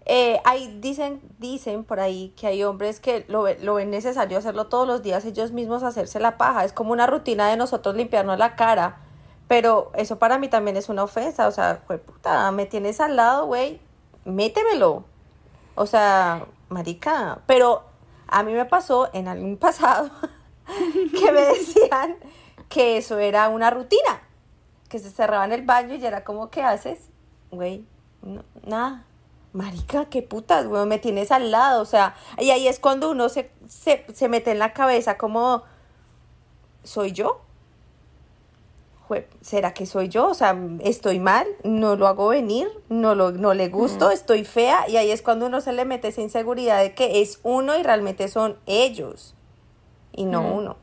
eh, 0.07 0.41
hay, 0.45 0.79
dicen, 0.81 1.21
dicen 1.39 1.85
por 1.85 2.01
ahí 2.01 2.35
que 2.37 2.47
hay 2.47 2.65
hombres 2.65 3.01
que 3.01 3.25
lo, 3.29 3.47
lo 3.63 3.75
ven 3.75 3.91
necesario 3.91 4.39
hacerlo 4.39 4.67
todos 4.67 4.87
los 4.87 5.03
días 5.03 5.25
ellos 5.25 5.53
mismos 5.53 5.83
hacerse 5.83 6.21
la 6.21 6.37
paja. 6.37 6.65
Es 6.65 6.73
como 6.73 6.93
una 6.93 7.07
rutina 7.07 7.49
de 7.49 7.57
nosotros 7.57 7.95
limpiarnos 7.95 8.39
la 8.39 8.57
cara. 8.57 8.99
Pero 9.49 9.91
eso 9.95 10.19
para 10.19 10.39
mí 10.39 10.49
también 10.49 10.77
es 10.77 10.89
una 10.89 11.03
ofensa. 11.03 11.49
O 11.49 11.51
sea, 11.51 11.81
puta, 11.87 12.51
me 12.53 12.67
tienes 12.67 13.01
al 13.01 13.17
lado, 13.17 13.47
güey, 13.47 13.81
métemelo. 14.25 15.05
O 15.75 15.87
sea, 15.87 16.47
marica. 16.69 17.41
Pero 17.47 17.83
a 18.27 18.43
mí 18.43 18.53
me 18.53 18.65
pasó 18.65 19.11
en 19.13 19.29
algún 19.29 19.57
pasado 19.59 20.11
que 21.19 21.33
me 21.33 21.41
decían 21.41 22.17
que 22.69 22.97
eso 22.97 23.19
era 23.19 23.49
una 23.49 23.71
rutina. 23.71 24.23
Que 24.91 24.99
se 24.99 25.11
cerraba 25.11 25.47
en 25.47 25.53
el 25.53 25.63
baño 25.63 25.95
y 25.95 26.05
era 26.05 26.23
como, 26.25 26.51
¿qué 26.51 26.63
haces? 26.63 27.09
Güey, 27.51 27.87
nada 28.67 29.07
marica, 29.53 30.05
qué 30.07 30.23
putas, 30.23 30.67
güey, 30.67 30.87
me 30.87 30.99
tienes 30.99 31.33
al 31.33 31.51
lado, 31.51 31.83
o 31.83 31.85
sea, 31.85 32.15
y 32.39 32.51
ahí 32.51 32.69
es 32.69 32.79
cuando 32.79 33.11
uno 33.11 33.29
se, 33.29 33.51
se, 33.69 34.29
mete 34.29 34.53
en 34.53 34.59
la 34.59 34.73
cabeza 34.73 35.19
como, 35.19 35.65
¿soy 36.85 37.13
yo? 37.13 37.41
¿Será 39.41 39.75
que 39.75 39.87
soy 39.87 40.09
yo? 40.09 40.29
O 40.29 40.35
sea, 40.35 40.57
estoy 40.85 41.19
mal, 41.19 41.45
no 41.65 41.97
lo 41.97 42.07
hago 42.07 42.29
venir, 42.29 42.69
no, 42.89 43.17
lo, 43.17 43.33
no 43.33 43.55
le 43.55 43.69
gusto, 43.69 44.13
estoy 44.13 44.45
fea, 44.45 44.89
y 44.89 44.99
ahí 44.99 45.11
es 45.11 45.21
cuando 45.21 45.47
uno 45.47 45.61
se 45.61 45.73
le 45.73 45.85
mete 45.85 46.09
esa 46.09 46.21
inseguridad 46.21 46.81
de 46.81 46.95
que 46.95 47.21
es 47.21 47.41
uno 47.43 47.77
y 47.77 47.83
realmente 47.83 48.29
son 48.29 48.57
ellos, 48.67 49.35
y 50.13 50.27
no 50.27 50.43
uno. 50.43 50.77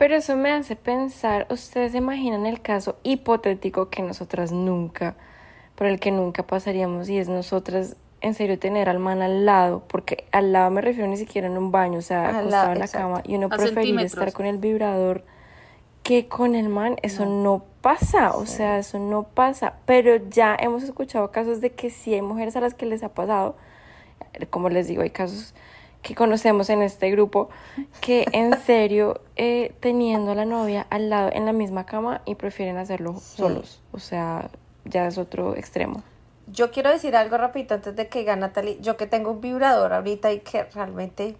Pero 0.00 0.16
eso 0.16 0.34
me 0.34 0.50
hace 0.50 0.76
pensar, 0.76 1.46
ustedes 1.50 1.92
se 1.92 1.98
imaginan 1.98 2.46
el 2.46 2.62
caso 2.62 2.96
hipotético 3.02 3.90
que 3.90 4.00
nosotras 4.00 4.50
nunca 4.50 5.14
por 5.74 5.88
el 5.88 6.00
que 6.00 6.10
nunca 6.10 6.42
pasaríamos 6.42 7.10
y 7.10 7.18
es 7.18 7.28
nosotras 7.28 7.96
en 8.22 8.32
serio 8.32 8.58
tener 8.58 8.88
al 8.88 8.98
man 8.98 9.20
al 9.20 9.44
lado, 9.44 9.82
porque 9.88 10.24
al 10.32 10.54
lado 10.54 10.70
me 10.70 10.80
refiero 10.80 11.06
ni 11.06 11.18
siquiera 11.18 11.48
en 11.48 11.58
un 11.58 11.70
baño, 11.70 11.98
o 11.98 12.02
sea, 12.02 12.30
acostado 12.30 12.72
en 12.72 12.78
la 12.78 12.88
cama 12.88 13.20
y 13.26 13.36
uno 13.36 13.50
preferiría 13.50 14.00
estar 14.00 14.32
con 14.32 14.46
el 14.46 14.56
vibrador 14.56 15.22
que 16.02 16.28
con 16.28 16.54
el 16.54 16.70
man, 16.70 16.96
eso 17.02 17.26
no. 17.26 17.66
pasa, 17.82 18.34
o 18.34 18.46
sea, 18.46 18.78
eso 18.78 18.98
no 18.98 19.24
pasa, 19.24 19.74
pero 19.84 20.16
ya 20.30 20.56
hemos 20.58 20.82
escuchado 20.82 21.30
casos 21.30 21.60
de 21.60 21.72
que 21.72 21.90
sí 21.90 22.14
hay 22.14 22.22
mujeres 22.22 22.56
a 22.56 22.62
las 22.62 22.72
que 22.72 22.86
les 22.86 23.02
ha 23.02 23.10
pasado, 23.10 23.54
como 24.48 24.70
les 24.70 24.88
digo, 24.88 25.02
hay 25.02 25.10
casos 25.10 25.54
que 26.02 26.14
conocemos 26.14 26.70
en 26.70 26.82
este 26.82 27.10
grupo 27.10 27.50
que 28.00 28.26
en 28.32 28.58
serio 28.66 29.20
eh, 29.36 29.74
teniendo 29.80 30.32
a 30.32 30.34
la 30.34 30.44
novia 30.44 30.86
al 30.90 31.10
lado 31.10 31.30
en 31.32 31.46
la 31.46 31.52
misma 31.52 31.86
cama 31.86 32.22
y 32.24 32.34
prefieren 32.34 32.76
hacerlo 32.76 33.18
solos, 33.18 33.80
o 33.92 33.98
sea, 33.98 34.50
ya 34.84 35.06
es 35.06 35.18
otro 35.18 35.56
extremo. 35.56 36.02
Yo 36.46 36.70
quiero 36.72 36.90
decir 36.90 37.14
algo 37.14 37.36
rapidito 37.36 37.74
antes 37.74 37.94
de 37.94 38.08
que 38.08 38.24
gane 38.24 38.40
Natalie. 38.40 38.78
Yo 38.80 38.96
que 38.96 39.06
tengo 39.06 39.30
un 39.30 39.40
vibrador 39.40 39.92
ahorita 39.92 40.32
y 40.32 40.40
que 40.40 40.64
realmente 40.64 41.36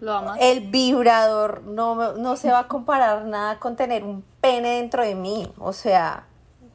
¿Lo 0.00 0.12
amas? 0.12 0.38
El 0.40 0.68
vibrador 0.70 1.62
no, 1.62 2.12
no 2.14 2.36
se 2.36 2.50
va 2.50 2.60
a 2.60 2.68
comparar 2.68 3.24
nada 3.24 3.58
con 3.58 3.76
tener 3.76 4.04
un 4.04 4.22
pene 4.40 4.76
dentro 4.76 5.02
de 5.02 5.14
mí. 5.14 5.52
O 5.58 5.72
sea, 5.72 6.26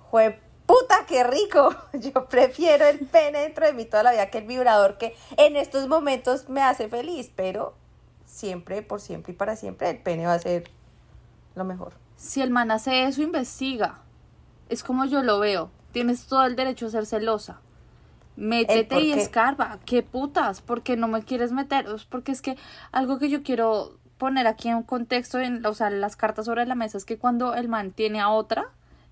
jue 0.09 0.39
puta, 0.71 1.05
qué 1.07 1.23
rico. 1.23 1.75
Yo 1.93 2.25
prefiero 2.25 2.85
el 2.85 2.99
pene 2.99 3.39
dentro 3.39 3.65
de 3.65 3.73
mí 3.73 3.85
toda 3.85 4.03
la 4.03 4.11
vida 4.11 4.29
que 4.29 4.39
el 4.39 4.47
vibrador 4.47 4.97
que 4.97 5.15
en 5.37 5.55
estos 5.55 5.87
momentos 5.87 6.49
me 6.49 6.61
hace 6.61 6.87
feliz. 6.87 7.31
Pero 7.35 7.75
siempre, 8.25 8.81
por 8.81 9.01
siempre 9.01 9.33
y 9.33 9.35
para 9.35 9.55
siempre, 9.55 9.89
el 9.89 9.97
pene 9.97 10.25
va 10.25 10.33
a 10.33 10.39
ser 10.39 10.69
lo 11.55 11.63
mejor. 11.65 11.93
Si 12.15 12.41
el 12.41 12.51
man 12.51 12.71
hace 12.71 13.03
eso, 13.03 13.21
investiga 13.21 14.01
es 14.71 14.83
como 14.83 15.05
yo 15.05 15.21
lo 15.21 15.37
veo. 15.37 15.69
Tienes 15.91 16.25
todo 16.25 16.45
el 16.45 16.55
derecho 16.55 16.87
a 16.87 16.91
ser 16.91 17.05
celosa. 17.05 17.59
Métete 18.37 19.01
y 19.01 19.11
escarba. 19.11 19.79
¿Qué 19.85 20.01
putas? 20.01 20.61
¿Por 20.61 20.81
qué 20.81 20.95
no 20.95 21.09
me 21.09 21.23
quieres 21.23 21.51
meter? 21.51 21.85
Porque 22.09 22.31
es 22.31 22.41
que 22.41 22.57
algo 22.93 23.19
que 23.19 23.29
yo 23.29 23.43
quiero 23.43 23.97
poner 24.17 24.47
aquí 24.47 24.69
en 24.69 24.77
un 24.77 24.83
contexto, 24.83 25.39
en, 25.39 25.65
o 25.65 25.73
sea, 25.73 25.89
las 25.89 26.15
cartas 26.15 26.45
sobre 26.45 26.65
la 26.65 26.75
mesa, 26.75 26.97
es 26.97 27.03
que 27.03 27.17
cuando 27.17 27.53
el 27.53 27.67
man 27.67 27.91
tiene 27.91 28.21
a 28.21 28.29
otra, 28.29 28.69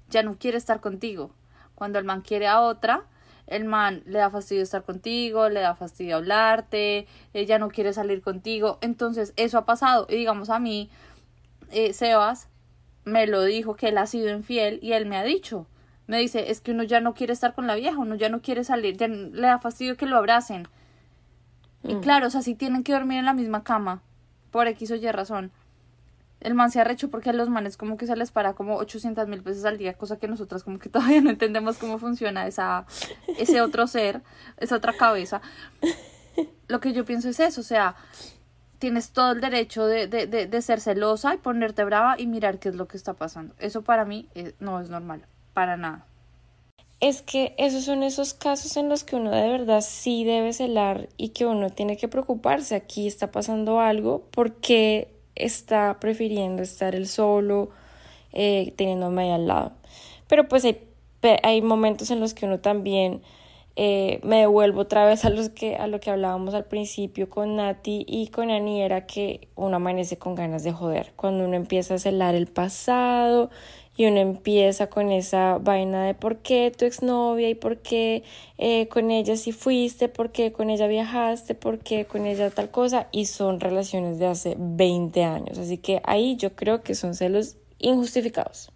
ya 0.09 0.23
no 0.23 0.37
quiere 0.37 0.57
estar 0.57 0.79
contigo. 0.79 1.31
Cuando 1.79 1.97
el 1.97 2.05
man 2.05 2.21
quiere 2.21 2.45
a 2.45 2.61
otra, 2.61 3.05
el 3.47 3.65
man 3.65 4.03
le 4.05 4.19
da 4.19 4.29
fastidio 4.29 4.61
estar 4.61 4.83
contigo, 4.83 5.49
le 5.49 5.61
da 5.61 5.73
fastidio 5.73 6.17
hablarte, 6.17 7.07
ella 7.33 7.57
no 7.57 7.69
quiere 7.69 7.93
salir 7.93 8.21
contigo. 8.21 8.77
Entonces, 8.81 9.33
eso 9.37 9.57
ha 9.57 9.65
pasado. 9.65 10.05
Y 10.07 10.15
digamos 10.17 10.51
a 10.51 10.59
mí, 10.59 10.91
eh, 11.71 11.93
Sebas, 11.93 12.49
me 13.05 13.25
lo 13.25 13.43
dijo 13.43 13.75
que 13.75 13.87
él 13.87 13.97
ha 13.97 14.05
sido 14.05 14.29
infiel 14.29 14.79
y 14.83 14.91
él 14.91 15.07
me 15.07 15.17
ha 15.17 15.23
dicho, 15.23 15.65
me 16.05 16.19
dice, 16.19 16.51
es 16.51 16.61
que 16.61 16.71
uno 16.71 16.83
ya 16.83 16.99
no 16.99 17.13
quiere 17.13 17.33
estar 17.33 17.55
con 17.55 17.65
la 17.65 17.75
vieja, 17.75 17.97
uno 17.97 18.15
ya 18.15 18.29
no 18.29 18.41
quiere 18.41 18.63
salir, 18.63 18.97
ya 18.97 19.07
le 19.07 19.41
da 19.41 19.59
fastidio 19.59 19.97
que 19.97 20.05
lo 20.05 20.17
abracen. 20.17 20.67
Y 21.83 21.95
mm. 21.95 22.01
claro, 22.01 22.27
o 22.27 22.29
sea, 22.29 22.41
si 22.41 22.55
tienen 22.55 22.83
que 22.83 22.93
dormir 22.93 23.19
en 23.19 23.25
la 23.25 23.33
misma 23.33 23.63
cama, 23.63 24.01
por 24.51 24.67
X 24.67 24.91
o 24.91 24.95
Y 24.95 25.11
razón. 25.11 25.51
El 26.41 26.53
man 26.53 26.71
se 26.71 26.79
ha 26.79 26.83
recho 26.83 27.09
porque 27.09 27.31
a 27.31 27.33
los 27.33 27.49
manes 27.49 27.75
como 27.75 27.97
que 27.97 28.07
se 28.07 28.15
les 28.15 28.31
para 28.31 28.53
como 28.53 28.75
800 28.77 29.27
mil 29.27 29.41
veces 29.41 29.65
al 29.65 29.77
día, 29.77 29.93
cosa 29.93 30.17
que 30.17 30.27
nosotras 30.27 30.63
como 30.63 30.79
que 30.79 30.89
todavía 30.89 31.21
no 31.21 31.29
entendemos 31.29 31.77
cómo 31.77 31.97
funciona 31.97 32.47
esa, 32.47 32.85
ese 33.37 33.61
otro 33.61 33.87
ser, 33.87 34.21
esa 34.57 34.75
otra 34.75 34.93
cabeza. 34.93 35.41
Lo 36.67 36.79
que 36.79 36.93
yo 36.93 37.03
pienso 37.03 37.29
es 37.29 37.39
eso, 37.39 37.61
o 37.61 37.63
sea, 37.63 37.95
tienes 38.79 39.11
todo 39.11 39.33
el 39.33 39.41
derecho 39.41 39.85
de, 39.85 40.07
de, 40.07 40.25
de, 40.27 40.61
ser 40.61 40.79
celosa 40.79 41.33
y 41.33 41.37
ponerte 41.37 41.83
brava 41.83 42.15
y 42.17 42.27
mirar 42.27 42.59
qué 42.59 42.69
es 42.69 42.75
lo 42.75 42.87
que 42.87 42.97
está 42.97 43.13
pasando. 43.13 43.53
Eso 43.59 43.81
para 43.81 44.05
mí 44.05 44.27
eh, 44.35 44.53
no 44.59 44.79
es 44.79 44.89
normal, 44.89 45.25
para 45.53 45.75
nada. 45.77 46.05
Es 47.01 47.21
que 47.21 47.55
esos 47.57 47.85
son 47.85 48.03
esos 48.03 48.33
casos 48.33 48.75
en 48.75 48.89
los 48.89 49.03
que 49.03 49.15
uno 49.15 49.31
de 49.31 49.49
verdad 49.49 49.81
sí 49.81 50.23
debe 50.23 50.51
celar 50.53 51.07
y 51.17 51.29
que 51.29 51.45
uno 51.45 51.69
tiene 51.69 51.97
que 51.97 52.07
preocuparse. 52.07 52.75
Aquí 52.75 53.07
está 53.07 53.31
pasando 53.31 53.79
algo 53.79 54.25
porque 54.31 55.09
está 55.39 55.99
prefiriendo 55.99 56.61
estar 56.61 56.95
él 56.95 57.07
solo, 57.07 57.69
eh, 58.33 58.73
teniéndome 58.75 59.23
ahí 59.23 59.31
al 59.31 59.47
lado. 59.47 59.71
Pero 60.27 60.47
pues 60.47 60.65
hay, 61.43 61.61
momentos 61.61 62.11
en 62.11 62.19
los 62.19 62.33
que 62.33 62.45
uno 62.45 62.59
también 62.59 63.21
eh, 63.75 64.19
me 64.23 64.39
devuelvo 64.39 64.81
otra 64.81 65.05
vez 65.05 65.25
a, 65.25 65.29
los 65.29 65.49
que, 65.49 65.75
a 65.75 65.87
lo 65.87 65.99
que 65.99 66.11
hablábamos 66.11 66.53
al 66.53 66.65
principio 66.65 67.29
con 67.29 67.55
Nati 67.55 68.05
y 68.07 68.27
con 68.27 68.51
Ani, 68.51 68.81
era 68.81 69.05
que 69.05 69.47
uno 69.55 69.77
amanece 69.77 70.17
con 70.17 70.35
ganas 70.35 70.63
de 70.63 70.71
joder. 70.71 71.13
Cuando 71.15 71.45
uno 71.45 71.55
empieza 71.55 71.95
a 71.95 71.99
celar 71.99 72.35
el 72.35 72.47
pasado 72.47 73.49
y 73.99 74.05
uno 74.05 74.21
empieza 74.21 74.87
con 74.87 75.11
esa 75.11 75.57
vaina 75.57 76.05
de 76.05 76.13
por 76.13 76.37
qué 76.37 76.71
tu 76.75 76.85
exnovia 76.85 77.49
y 77.49 77.53
por 77.53 77.79
qué 77.79 78.23
eh, 78.57 78.87
con 78.87 79.11
ella 79.11 79.35
sí 79.35 79.51
fuiste, 79.51 80.07
por 80.07 80.31
qué 80.31 80.53
con 80.53 80.69
ella 80.69 80.87
viajaste, 80.87 81.53
por 81.53 81.79
qué 81.79 82.05
con 82.05 82.25
ella 82.25 82.49
tal 82.49 82.71
cosa, 82.71 83.09
y 83.11 83.25
son 83.25 83.59
relaciones 83.59 84.17
de 84.17 84.27
hace 84.27 84.55
20 84.57 85.25
años. 85.25 85.57
Así 85.57 85.79
que 85.79 86.01
ahí 86.05 86.37
yo 86.37 86.55
creo 86.55 86.81
que 86.81 86.95
son 86.95 87.13
celos 87.13 87.57
injustificados. 87.77 88.71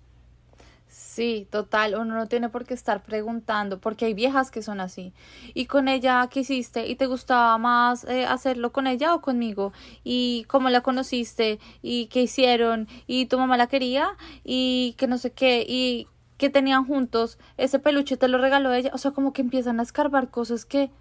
Sí, 0.93 1.47
total, 1.49 1.95
uno 1.95 2.13
no 2.13 2.27
tiene 2.27 2.49
por 2.49 2.65
qué 2.65 2.75
estar 2.75 3.01
preguntando, 3.01 3.79
porque 3.79 4.05
hay 4.05 4.13
viejas 4.13 4.51
que 4.51 4.61
son 4.61 4.79
así. 4.79 5.11
¿Y 5.55 5.65
con 5.65 5.87
ella 5.87 6.29
qué 6.31 6.41
hiciste? 6.41 6.85
¿Y 6.87 6.95
te 6.95 7.07
gustaba 7.07 7.57
más 7.57 8.03
eh, 8.03 8.27
hacerlo 8.27 8.71
con 8.71 8.85
ella 8.85 9.15
o 9.15 9.21
conmigo? 9.21 9.73
¿Y 10.03 10.45
cómo 10.47 10.69
la 10.69 10.81
conociste? 10.81 11.59
¿Y 11.81 12.05
qué 12.07 12.21
hicieron? 12.21 12.87
¿Y 13.07 13.25
tu 13.25 13.39
mamá 13.39 13.57
la 13.57 13.65
quería? 13.65 14.15
¿Y 14.43 14.93
que 14.99 15.07
no 15.07 15.17
sé 15.17 15.31
qué? 15.31 15.65
¿Y 15.67 16.07
qué 16.37 16.51
tenían 16.51 16.85
juntos? 16.85 17.39
¿Ese 17.57 17.79
peluche 17.79 18.15
te 18.15 18.27
lo 18.27 18.37
regaló 18.37 18.71
ella? 18.71 18.91
O 18.93 18.99
sea, 18.99 19.09
como 19.11 19.33
que 19.33 19.41
empiezan 19.41 19.79
a 19.79 19.83
escarbar 19.83 20.29
cosas 20.29 20.63
que... 20.63 20.91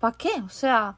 ¿Para 0.00 0.16
qué? 0.16 0.32
O 0.44 0.48
sea, 0.48 0.96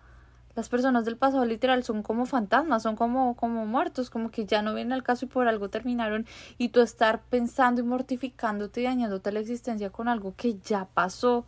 las 0.55 0.69
personas 0.69 1.05
del 1.05 1.17
pasado 1.17 1.45
literal 1.45 1.85
son 1.85 2.03
como 2.03 2.27
fantasmas, 2.27 2.83
son 2.83 2.97
como, 2.97 3.37
como 3.37 3.67
muertos, 3.67 4.11
como 4.11 4.31
que 4.31 4.47
ya 4.47 4.63
no 4.63 4.75
vienen 4.75 4.93
al 4.93 5.03
caso 5.03 5.27
y 5.27 5.29
por 5.29 5.47
algo 5.47 5.69
terminaron 5.69 6.27
y 6.59 6.71
tú 6.71 6.81
estar 6.81 7.23
pensando 7.23 7.81
y 7.81 7.85
mortificándote 7.85 8.81
y 8.81 8.85
dañándote 8.85 9.33
la 9.33 9.41
existencia 9.41 9.91
con 9.91 10.09
algo 10.09 10.35
que 10.37 10.59
ya 10.59 10.89
pasó, 10.93 11.45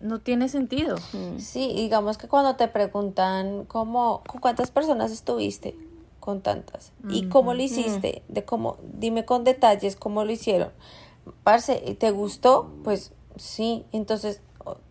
no 0.00 0.18
tiene 0.20 0.48
sentido. 0.48 0.96
Sí, 1.38 1.72
digamos 1.76 2.18
que 2.18 2.26
cuando 2.26 2.56
te 2.56 2.66
preguntan 2.66 3.64
cómo, 3.66 4.22
¿con 4.26 4.40
cuántas 4.40 4.72
personas 4.72 5.12
estuviste? 5.12 5.76
Con 6.18 6.40
tantas. 6.40 6.92
¿Y 7.08 7.28
cómo 7.28 7.54
lo 7.54 7.62
hiciste? 7.62 8.22
De 8.28 8.44
cómo, 8.44 8.78
dime 8.94 9.24
con 9.24 9.44
detalles 9.44 9.96
cómo 9.96 10.24
lo 10.24 10.32
hicieron. 10.32 10.70
Parce, 11.44 11.76
¿te 11.98 12.10
gustó? 12.10 12.72
Pues 12.82 13.12
sí, 13.36 13.86
entonces, 13.92 14.40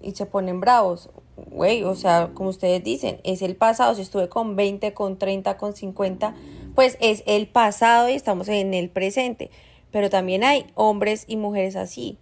y 0.01 0.11
se 0.11 0.25
ponen 0.25 0.61
bravos 0.61 1.09
güey, 1.49 1.83
o 1.83 1.95
sea, 1.95 2.31
como 2.33 2.49
ustedes 2.49 2.83
dicen, 2.83 3.19
es 3.23 3.41
el 3.41 3.55
pasado, 3.55 3.95
si 3.95 4.01
estuve 4.01 4.29
con 4.29 4.55
20, 4.55 4.93
con 4.93 5.17
30, 5.17 5.57
con 5.57 5.75
50, 5.75 6.35
pues 6.75 6.97
es 7.01 7.23
el 7.25 7.47
pasado 7.47 8.09
y 8.09 8.13
estamos 8.13 8.47
en 8.49 8.73
el 8.73 8.89
presente. 8.89 9.51
Pero 9.91 10.09
también 10.09 10.43
hay 10.43 10.67
hombres 10.75 11.25
y 11.27 11.35
mujeres 11.37 11.75
así. 11.75 12.17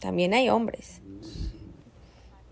También 0.00 0.34
hay 0.34 0.50
hombres. 0.50 1.00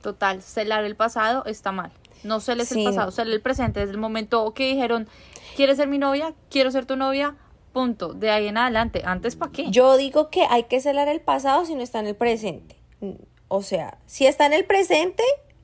Total, 0.03 0.43
celar 0.43 0.85
el 0.85 0.97
pasado 0.97 1.45
está 1.45 1.71
mal. 1.71 1.93
No 2.25 2.41
celes 2.41 2.69
Sí. 2.69 2.81
el 2.81 2.87
pasado, 2.87 3.11
celar 3.11 3.35
el 3.35 3.41
presente. 3.43 3.81
Desde 3.81 3.93
el 3.93 3.99
momento 3.99 4.53
que 4.55 4.69
dijeron, 4.69 5.09
¿quieres 5.57 5.77
ser 5.77 5.89
mi 5.89 5.99
novia? 5.99 6.35
Quiero 6.51 6.71
ser 6.71 6.87
tu 6.87 6.97
novia. 6.97 7.37
Punto. 7.73 8.13
De 8.13 8.31
ahí 8.31 8.49
en 8.49 8.57
adelante. 8.59 9.03
Antes, 9.05 9.37
¿para 9.37 9.53
qué? 9.53 9.71
Yo 9.71 9.97
digo 9.97 10.29
que 10.31 10.45
hay 10.49 10.65
que 10.65 10.81
celar 10.81 11.09
el 11.09 11.21
pasado 11.21 11.65
si 11.65 11.75
no 11.75 11.83
está 11.83 12.01
en 12.01 12.07
el 12.07 12.15
presente. 12.17 12.77
O 13.49 13.63
sea, 13.63 13.99
si 14.07 14.27
está 14.27 14.47
en 14.47 14.53
el 14.53 14.65
presente, 14.65 15.23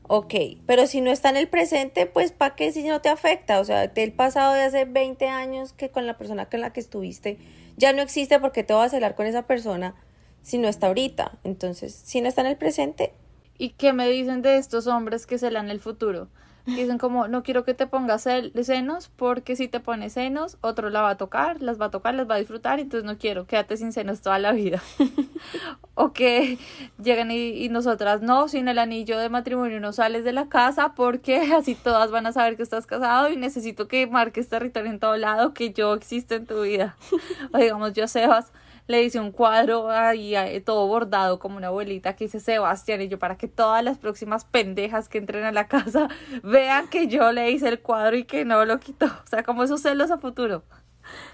ok. 0.08 0.34
Pero 0.66 0.86
si 0.86 1.00
no 1.00 1.10
está 1.10 1.30
en 1.30 1.36
el 1.36 1.48
presente, 1.48 2.06
pues 2.06 2.32
¿para 2.32 2.56
qué 2.56 2.72
si 2.72 2.82
no 2.82 3.00
te 3.00 3.08
afecta? 3.08 3.60
O 3.60 3.64
sea, 3.64 3.84
el 3.84 4.12
pasado 4.12 4.54
de 4.54 4.62
hace 4.62 4.84
20 4.84 5.28
años 5.28 5.72
que 5.72 5.90
con 5.90 6.06
la 6.06 6.18
persona 6.18 6.46
con 6.46 6.60
la 6.60 6.72
que 6.72 6.80
estuviste 6.80 7.38
ya 7.76 7.92
no 7.92 8.02
existe 8.02 8.40
porque 8.40 8.64
te 8.64 8.74
vas 8.74 8.86
a 8.86 8.96
celar 8.96 9.14
con 9.14 9.26
esa 9.26 9.46
persona 9.46 9.94
si 10.42 10.58
no 10.58 10.68
está 10.68 10.88
ahorita. 10.88 11.38
Entonces, 11.44 11.94
si 11.94 12.20
no 12.20 12.28
está 12.28 12.40
en 12.40 12.48
el 12.48 12.56
presente, 12.56 13.12
¿Y 13.58 13.70
qué 13.70 13.92
me 13.92 14.08
dicen 14.08 14.40
de 14.40 14.56
estos 14.56 14.86
hombres 14.86 15.26
que 15.26 15.36
celan 15.36 15.68
el 15.68 15.80
futuro? 15.80 16.28
Dicen 16.76 16.98
como, 16.98 17.28
no 17.28 17.42
quiero 17.42 17.64
que 17.64 17.74
te 17.74 17.86
pongas 17.86 18.22
senos 18.62 19.10
porque 19.16 19.56
si 19.56 19.68
te 19.68 19.80
pones 19.80 20.12
senos, 20.12 20.58
otro 20.60 20.90
la 20.90 21.00
va 21.00 21.10
a 21.10 21.16
tocar, 21.16 21.62
las 21.62 21.80
va 21.80 21.86
a 21.86 21.90
tocar, 21.90 22.14
las 22.14 22.28
va 22.28 22.34
a 22.34 22.38
disfrutar, 22.38 22.78
entonces 22.78 23.04
no 23.04 23.16
quiero, 23.16 23.46
quédate 23.46 23.76
sin 23.76 23.92
senos 23.92 24.20
toda 24.20 24.38
la 24.38 24.52
vida. 24.52 24.82
o 25.94 26.12
que 26.12 26.58
llegan 27.02 27.30
y, 27.30 27.64
y 27.64 27.68
nosotras, 27.70 28.20
no, 28.22 28.48
sin 28.48 28.68
el 28.68 28.78
anillo 28.78 29.18
de 29.18 29.28
matrimonio 29.28 29.80
no 29.80 29.92
sales 29.92 30.24
de 30.24 30.32
la 30.32 30.48
casa 30.48 30.94
porque 30.94 31.52
así 31.56 31.74
todas 31.74 32.10
van 32.10 32.26
a 32.26 32.32
saber 32.32 32.56
que 32.56 32.62
estás 32.62 32.86
casado 32.86 33.30
y 33.30 33.36
necesito 33.36 33.88
que 33.88 34.06
marques 34.06 34.48
territorio 34.48 34.90
en 34.90 34.98
todo 34.98 35.16
lado, 35.16 35.54
que 35.54 35.72
yo 35.72 35.94
existo 35.94 36.34
en 36.34 36.46
tu 36.46 36.62
vida. 36.62 36.96
o 37.52 37.58
digamos, 37.58 37.94
yo 37.94 38.06
Sebas 38.06 38.52
le 38.88 39.02
hice 39.04 39.20
un 39.20 39.30
cuadro 39.32 39.90
ahí 39.90 40.34
eh, 40.34 40.60
todo 40.60 40.86
bordado 40.86 41.38
como 41.38 41.58
una 41.58 41.68
abuelita 41.68 42.16
que 42.16 42.24
dice 42.24 42.40
Sebastián 42.40 43.02
y 43.02 43.08
yo 43.08 43.18
para 43.18 43.36
que 43.36 43.46
todas 43.46 43.84
las 43.84 43.98
próximas 43.98 44.46
pendejas 44.46 45.08
que 45.08 45.18
entren 45.18 45.44
a 45.44 45.52
la 45.52 45.68
casa 45.68 46.08
vean 46.42 46.88
que 46.88 47.06
yo 47.06 47.30
le 47.30 47.50
hice 47.50 47.68
el 47.68 47.80
cuadro 47.80 48.16
y 48.16 48.24
que 48.24 48.44
no 48.44 48.64
lo 48.64 48.80
quitó. 48.80 49.06
O 49.06 49.26
sea, 49.28 49.42
como 49.44 49.62
esos 49.62 49.82
celos 49.82 50.10
a 50.10 50.18
futuro. 50.18 50.64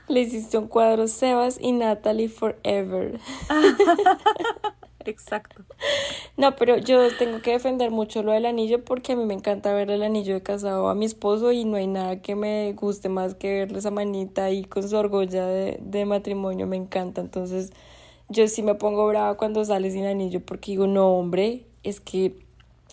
Le 0.09 0.21
hiciste 0.21 0.59
un 0.59 0.69
cuadro 0.69 1.09
Sebas 1.09 1.59
y 1.61 1.73
Natalie 1.73 2.29
Forever. 2.29 3.19
Exacto. 5.07 5.65
No, 6.37 6.57
pero 6.57 6.79
yo 6.79 7.17
tengo 7.17 7.41
que 7.43 7.53
defender 7.53 7.91
mucho 7.91 8.23
lo 8.23 8.33
del 8.33 8.47
anillo 8.47 8.85
porque 8.85 9.13
a 9.13 9.17
mí 9.17 9.25
me 9.25 9.35
encanta 9.35 9.73
ver 9.73 9.91
el 9.91 10.03
anillo 10.03 10.35
de 10.35 10.43
casado 10.43 10.89
a 10.89 10.95
mi 10.95 11.05
esposo 11.05 11.53
y 11.53 11.65
no 11.65 11.77
hay 11.77 11.87
nada 11.87 12.23
que 12.23 12.35
me 12.35 12.73
guste 12.73 13.09
más 13.09 13.35
que 13.35 13.53
verle 13.61 13.79
esa 13.79 13.91
manita 13.91 14.45
ahí 14.45 14.65
con 14.65 14.89
su 14.89 14.97
argolla 14.97 15.47
de, 15.47 15.79
de 15.81 16.05
matrimonio, 16.07 16.67
me 16.67 16.77
encanta. 16.77 17.21
Entonces, 17.21 17.73
yo 18.29 18.49
sí 18.49 18.63
me 18.63 18.75
pongo 18.75 19.07
brava 19.07 19.37
cuando 19.37 19.65
sale 19.65 19.91
sin 19.91 20.07
anillo 20.07 20.41
porque 20.45 20.73
digo, 20.73 20.87
no, 20.87 21.09
hombre, 21.15 21.67
es 21.83 22.01
que 22.01 22.37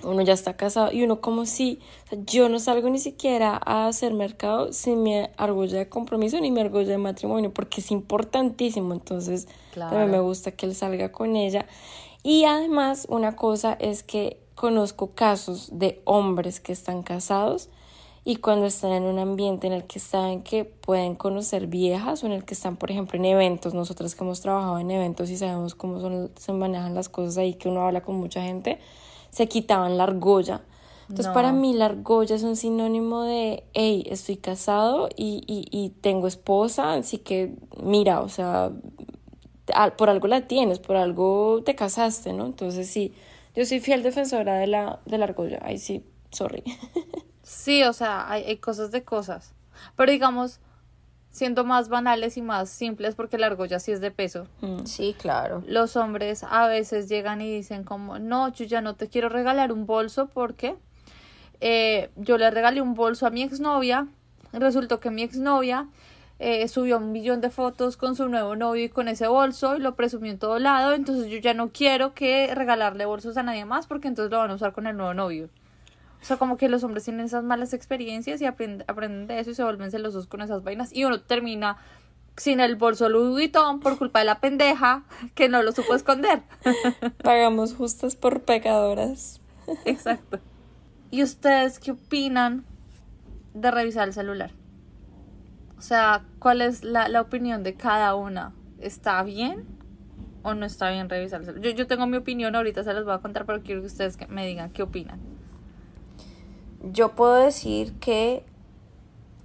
uno 0.04 0.22
ya 0.22 0.34
está 0.34 0.58
casado 0.58 0.92
y 0.92 1.04
uno 1.04 1.22
como 1.22 1.46
si, 1.46 1.80
o 2.06 2.10
sea, 2.10 2.20
yo 2.26 2.50
no 2.50 2.60
salgo 2.60 2.90
ni 2.90 3.00
siquiera 3.00 3.60
a 3.66 3.88
hacer 3.88 4.14
mercado 4.14 4.74
sin 4.74 5.04
mi 5.04 5.16
argolla 5.38 5.78
de 5.78 5.90
compromiso 5.90 6.40
ni 6.40 6.52
mi 6.52 6.62
argolla 6.62 6.90
de 6.92 6.98
matrimonio 6.98 7.54
porque 7.54 7.82
es 7.82 7.92
importantísimo, 7.92 8.94
entonces 8.94 9.48
Claro. 9.72 9.92
también 9.92 10.12
me 10.12 10.20
gusta 10.20 10.52
que 10.52 10.66
él 10.66 10.76
salga 10.76 11.12
con 11.12 11.36
ella. 11.36 11.66
Y 12.24 12.46
además 12.46 13.08
una 13.10 13.36
cosa 13.36 13.74
es 13.80 14.04
que 14.04 14.40
conozco 14.56 15.12
casos 15.16 15.70
de 15.72 16.02
hombres 16.06 16.60
que 16.60 16.72
están 16.72 17.02
casados 17.02 17.70
y 18.24 18.36
cuando 18.36 18.68
están 18.68 18.92
en 18.92 19.04
un 19.04 19.18
ambiente 19.18 19.66
en 19.66 19.74
el 19.74 19.86
que 19.86 20.00
saben 20.00 20.44
que 20.44 20.64
pueden 20.64 21.16
conocer 21.16 21.66
viejas 21.66 22.24
o 22.24 22.28
en 22.28 22.34
el 22.34 22.46
que 22.46 22.54
están, 22.54 22.76
por 22.78 22.92
ejemplo, 22.92 23.18
en 23.18 23.26
eventos, 23.26 23.74
nosotras 23.74 24.14
que 24.14 24.24
hemos 24.24 24.42
trabajado 24.42 24.78
en 24.78 24.92
eventos 24.92 25.32
y 25.32 25.38
sabemos 25.38 25.74
cómo 25.74 26.00
son, 26.00 26.30
se 26.38 26.54
manejan 26.54 26.94
las 26.94 27.10
cosas 27.10 27.38
ahí, 27.40 27.56
que 27.56 27.68
uno 27.70 27.82
habla 27.82 28.02
con 28.02 28.18
mucha 28.18 28.44
gente, 28.44 28.78
se 29.32 29.48
quitaban 29.48 29.98
la 29.98 30.04
argolla. 30.04 30.62
Entonces, 31.10 31.28
No. 31.28 31.34
para 31.34 31.52
mí 31.52 31.74
la 31.74 31.86
argolla 31.86 32.36
es 32.36 32.44
un 32.44 32.56
sinónimo 32.56 33.24
de, 33.24 33.64
hey, 33.74 34.04
estoy 34.08 34.38
casado 34.38 35.10
y, 35.16 35.44
y, 35.48 35.66
y 35.72 35.90
tengo 35.90 36.28
esposa, 36.28 36.94
así 36.94 37.18
que 37.18 37.56
mira, 37.82 38.22
o 38.22 38.30
sea, 38.30 38.72
por 39.98 40.10
algo 40.10 40.28
la 40.28 40.48
tienes, 40.48 40.80
por 40.80 40.96
algo 40.96 41.62
te 41.64 41.76
casaste, 41.76 42.34
¿no? 42.34 42.46
Entonces 42.46 42.90
sí, 42.90 43.14
yo 43.56 43.66
soy 43.66 43.80
fiel 43.80 44.04
defensora 44.04 44.58
de 44.58 44.68
la, 44.68 45.00
de 45.06 45.18
la 45.18 45.26
argolla, 45.26 45.60
ahí 45.62 45.78
sí, 45.78 46.04
sorry. 46.32 46.64
Sí, 47.44 47.84
o 47.84 47.92
sea, 47.92 48.32
hay, 48.32 48.44
hay 48.44 48.58
cosas 48.58 48.92
de 48.92 49.04
cosas. 49.04 49.54
Pero 49.98 50.12
digamos, 50.12 50.62
siendo 51.32 51.64
más 51.64 51.90
banales 51.90 52.38
y 52.38 52.42
más 52.42 52.70
simples, 52.70 53.16
porque 53.16 53.38
la 53.38 53.48
argolla 53.48 53.80
sí 53.80 53.92
es 53.92 54.02
de 54.02 54.12
peso. 54.12 54.48
Mm. 54.62 54.86
sí, 54.86 55.16
claro. 55.18 55.64
Los 55.66 55.96
hombres 55.96 56.44
a 56.44 56.68
veces 56.68 57.10
llegan 57.10 57.42
y 57.42 57.52
dicen 57.54 57.84
como, 57.84 58.20
no, 58.20 58.54
yo 58.54 58.66
ya 58.66 58.82
no 58.82 58.96
te 58.96 59.08
quiero 59.08 59.30
regalar 59.30 59.72
un 59.72 59.86
bolso 59.86 60.28
porque 60.28 60.76
eh, 61.62 62.10
yo 62.16 62.38
le 62.38 62.52
regalé 62.52 62.82
un 62.82 62.94
bolso 62.94 63.26
a 63.26 63.30
mi 63.30 63.44
exnovia. 63.44 64.08
Resultó 64.54 65.00
que 65.00 65.12
mi 65.12 65.24
exnovia 65.24 65.88
eh, 66.44 66.68
subió 66.68 66.98
un 66.98 67.12
millón 67.12 67.40
de 67.40 67.52
fotos 67.52 67.98
con 67.98 68.16
su 68.16 68.28
nuevo 68.28 68.56
novio 68.56 68.86
y 68.86 68.90
con 68.90 69.08
ese 69.08 69.28
bolso 69.28 69.78
y 69.78 69.80
lo 69.80 69.94
presumió 69.96 70.32
en 70.32 70.40
todo 70.40 70.58
lado. 70.58 70.94
Entonces 70.94 71.30
yo 71.30 71.38
ya 71.38 71.54
no 71.54 71.70
quiero 71.70 72.16
que 72.16 72.54
regalarle 72.56 73.06
bolsos 73.06 73.38
a 73.38 73.44
nadie 73.44 73.64
más 73.64 73.86
porque 73.86 74.08
entonces 74.08 74.32
lo 74.32 74.40
van 74.40 74.50
a 74.50 74.56
usar 74.56 74.74
con 74.74 74.88
el 74.88 74.98
nuevo 74.98 75.14
novio. 75.14 75.50
O 76.20 76.26
sea, 76.26 76.38
como 76.38 76.58
que 76.58 76.68
los 76.68 76.84
hombres 76.84 77.04
tienen 77.04 77.28
esas 77.28 77.44
malas 77.44 77.74
experiencias 77.74 78.42
y 78.42 78.46
aprenden, 78.46 78.86
aprenden 78.88 79.28
de 79.28 79.40
eso 79.40 79.52
y 79.52 79.54
se 79.54 79.64
vuelven 79.64 79.92
celosos 79.92 80.26
con 80.26 80.42
esas 80.42 80.64
vainas. 80.64 80.92
Y 80.92 81.06
uno 81.06 81.22
termina 81.22 81.78
sin 82.38 82.60
el 82.60 82.76
bolso 82.76 83.08
Louis 83.08 83.30
Vuitton 83.30 83.80
por 83.80 84.00
culpa 84.00 84.18
de 84.20 84.26
la 84.26 84.40
pendeja 84.40 85.04
que 85.36 85.48
no 85.48 85.62
lo 85.62 85.72
supo 85.74 85.94
esconder. 85.94 86.42
Pagamos 87.24 87.76
justas 87.76 88.16
por 88.16 88.42
pecadoras. 88.42 89.42
Exacto. 89.86 90.40
¿Y 91.12 91.22
ustedes 91.22 91.78
qué 91.78 91.92
opinan 91.92 92.66
de 93.54 93.70
revisar 93.70 94.08
el 94.08 94.16
celular? 94.16 94.52
O 95.82 95.84
sea, 95.84 96.24
¿cuál 96.38 96.62
es 96.62 96.84
la, 96.84 97.08
la 97.08 97.22
opinión 97.22 97.64
de 97.64 97.74
cada 97.74 98.14
una? 98.14 98.54
¿Está 98.80 99.24
bien 99.24 99.66
o 100.44 100.54
no 100.54 100.68
está 100.68 100.92
bien 100.92 101.10
revisar? 101.10 101.44
Yo, 101.60 101.72
yo 101.72 101.88
tengo 101.88 102.06
mi 102.06 102.18
opinión, 102.18 102.56
ahorita 102.56 102.84
se 102.84 102.94
las 102.94 103.04
voy 103.04 103.16
a 103.16 103.18
contar, 103.18 103.48
pero 103.48 103.64
quiero 103.64 103.82
que 103.82 103.88
ustedes 103.88 104.16
me 104.30 104.46
digan 104.46 104.70
qué 104.70 104.84
opinan. 104.84 105.20
Yo 106.84 107.16
puedo 107.16 107.34
decir 107.34 107.94
que 107.94 108.46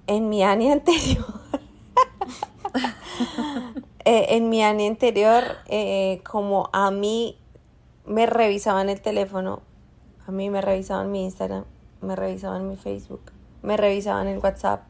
en 0.07 0.29
mi 0.29 0.43
año 0.43 0.73
anterior, 0.73 1.25
eh, 4.05 4.27
en 4.37 4.51
mi 4.51 4.63
año 4.63 4.89
anterior, 4.89 5.43
eh, 5.69 6.21
como 6.23 6.69
a 6.75 6.91
mí 6.91 7.39
me 8.05 8.27
revisaban 8.27 8.91
el 8.91 9.01
teléfono, 9.01 9.63
a 10.27 10.33
mí 10.33 10.51
me 10.51 10.61
revisaban 10.61 11.11
mi 11.11 11.25
Instagram, 11.25 11.65
me 12.03 12.15
revisaban 12.15 12.69
mi 12.69 12.77
Facebook, 12.77 13.23
me 13.63 13.79
revisaban 13.79 14.29
el 14.29 14.39
WhatsApp, 14.39 14.83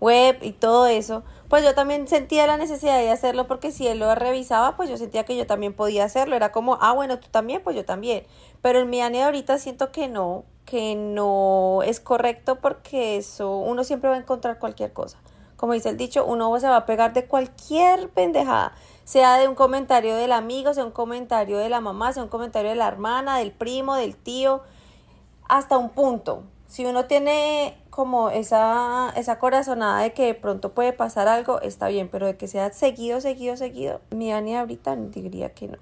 web 0.00 0.38
y 0.42 0.52
todo 0.52 0.86
eso, 0.86 1.22
pues 1.48 1.64
yo 1.64 1.74
también 1.74 2.08
sentía 2.08 2.46
la 2.46 2.56
necesidad 2.56 2.98
de 2.98 3.10
hacerlo 3.10 3.46
porque 3.46 3.70
si 3.70 3.86
él 3.86 3.98
lo 3.98 4.14
revisaba, 4.14 4.76
pues 4.76 4.88
yo 4.88 4.96
sentía 4.96 5.24
que 5.24 5.36
yo 5.36 5.46
también 5.46 5.74
podía 5.74 6.04
hacerlo. 6.04 6.36
Era 6.36 6.52
como, 6.52 6.78
ah, 6.80 6.92
bueno, 6.92 7.18
tú 7.18 7.28
también, 7.30 7.62
pues 7.62 7.76
yo 7.76 7.84
también. 7.84 8.24
Pero 8.62 8.80
en 8.80 8.90
mi 8.90 9.00
año 9.00 9.18
de 9.18 9.24
ahorita 9.24 9.58
siento 9.58 9.92
que 9.92 10.08
no, 10.08 10.44
que 10.64 10.96
no 10.96 11.82
es 11.84 12.00
correcto 12.00 12.56
porque 12.56 13.16
eso, 13.16 13.58
uno 13.58 13.84
siempre 13.84 14.10
va 14.10 14.16
a 14.16 14.18
encontrar 14.18 14.58
cualquier 14.58 14.92
cosa. 14.92 15.18
Como 15.56 15.72
dice 15.72 15.88
el 15.88 15.96
dicho, 15.96 16.26
uno 16.26 16.58
se 16.60 16.68
va 16.68 16.76
a 16.76 16.86
pegar 16.86 17.14
de 17.14 17.26
cualquier 17.26 18.10
pendejada, 18.10 18.74
sea 19.04 19.38
de 19.38 19.48
un 19.48 19.54
comentario 19.54 20.14
del 20.16 20.32
amigo, 20.32 20.74
sea 20.74 20.84
un 20.84 20.90
comentario 20.90 21.56
de 21.56 21.70
la 21.70 21.80
mamá, 21.80 22.12
sea 22.12 22.22
un 22.22 22.28
comentario 22.28 22.70
de 22.70 22.76
la 22.76 22.88
hermana, 22.88 23.38
del 23.38 23.52
primo, 23.52 23.94
del 23.94 24.16
tío, 24.16 24.62
hasta 25.48 25.78
un 25.78 25.90
punto. 25.90 26.42
Si 26.66 26.84
uno 26.84 27.06
tiene 27.06 27.78
como 27.96 28.28
esa, 28.28 29.10
esa 29.16 29.38
corazonada 29.38 30.02
de 30.02 30.12
que 30.12 30.26
de 30.26 30.34
pronto 30.34 30.72
puede 30.72 30.92
pasar 30.92 31.28
algo, 31.28 31.62
está 31.62 31.88
bien, 31.88 32.10
pero 32.12 32.26
de 32.26 32.36
que 32.36 32.46
sea 32.46 32.70
seguido, 32.70 33.22
seguido, 33.22 33.56
seguido, 33.56 34.02
mi 34.10 34.34
Ani 34.34 34.54
ahorita 34.54 34.94
diría 34.96 35.54
que 35.54 35.68
no. 35.68 35.78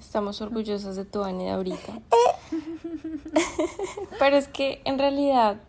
Estamos 0.00 0.40
orgullosas 0.40 0.96
de 0.96 1.04
tu 1.04 1.22
Ani 1.22 1.44
de 1.44 1.50
ahorita. 1.52 1.92
Pero 4.18 4.36
es 4.36 4.48
que 4.48 4.82
en 4.84 4.98
realidad 4.98 5.60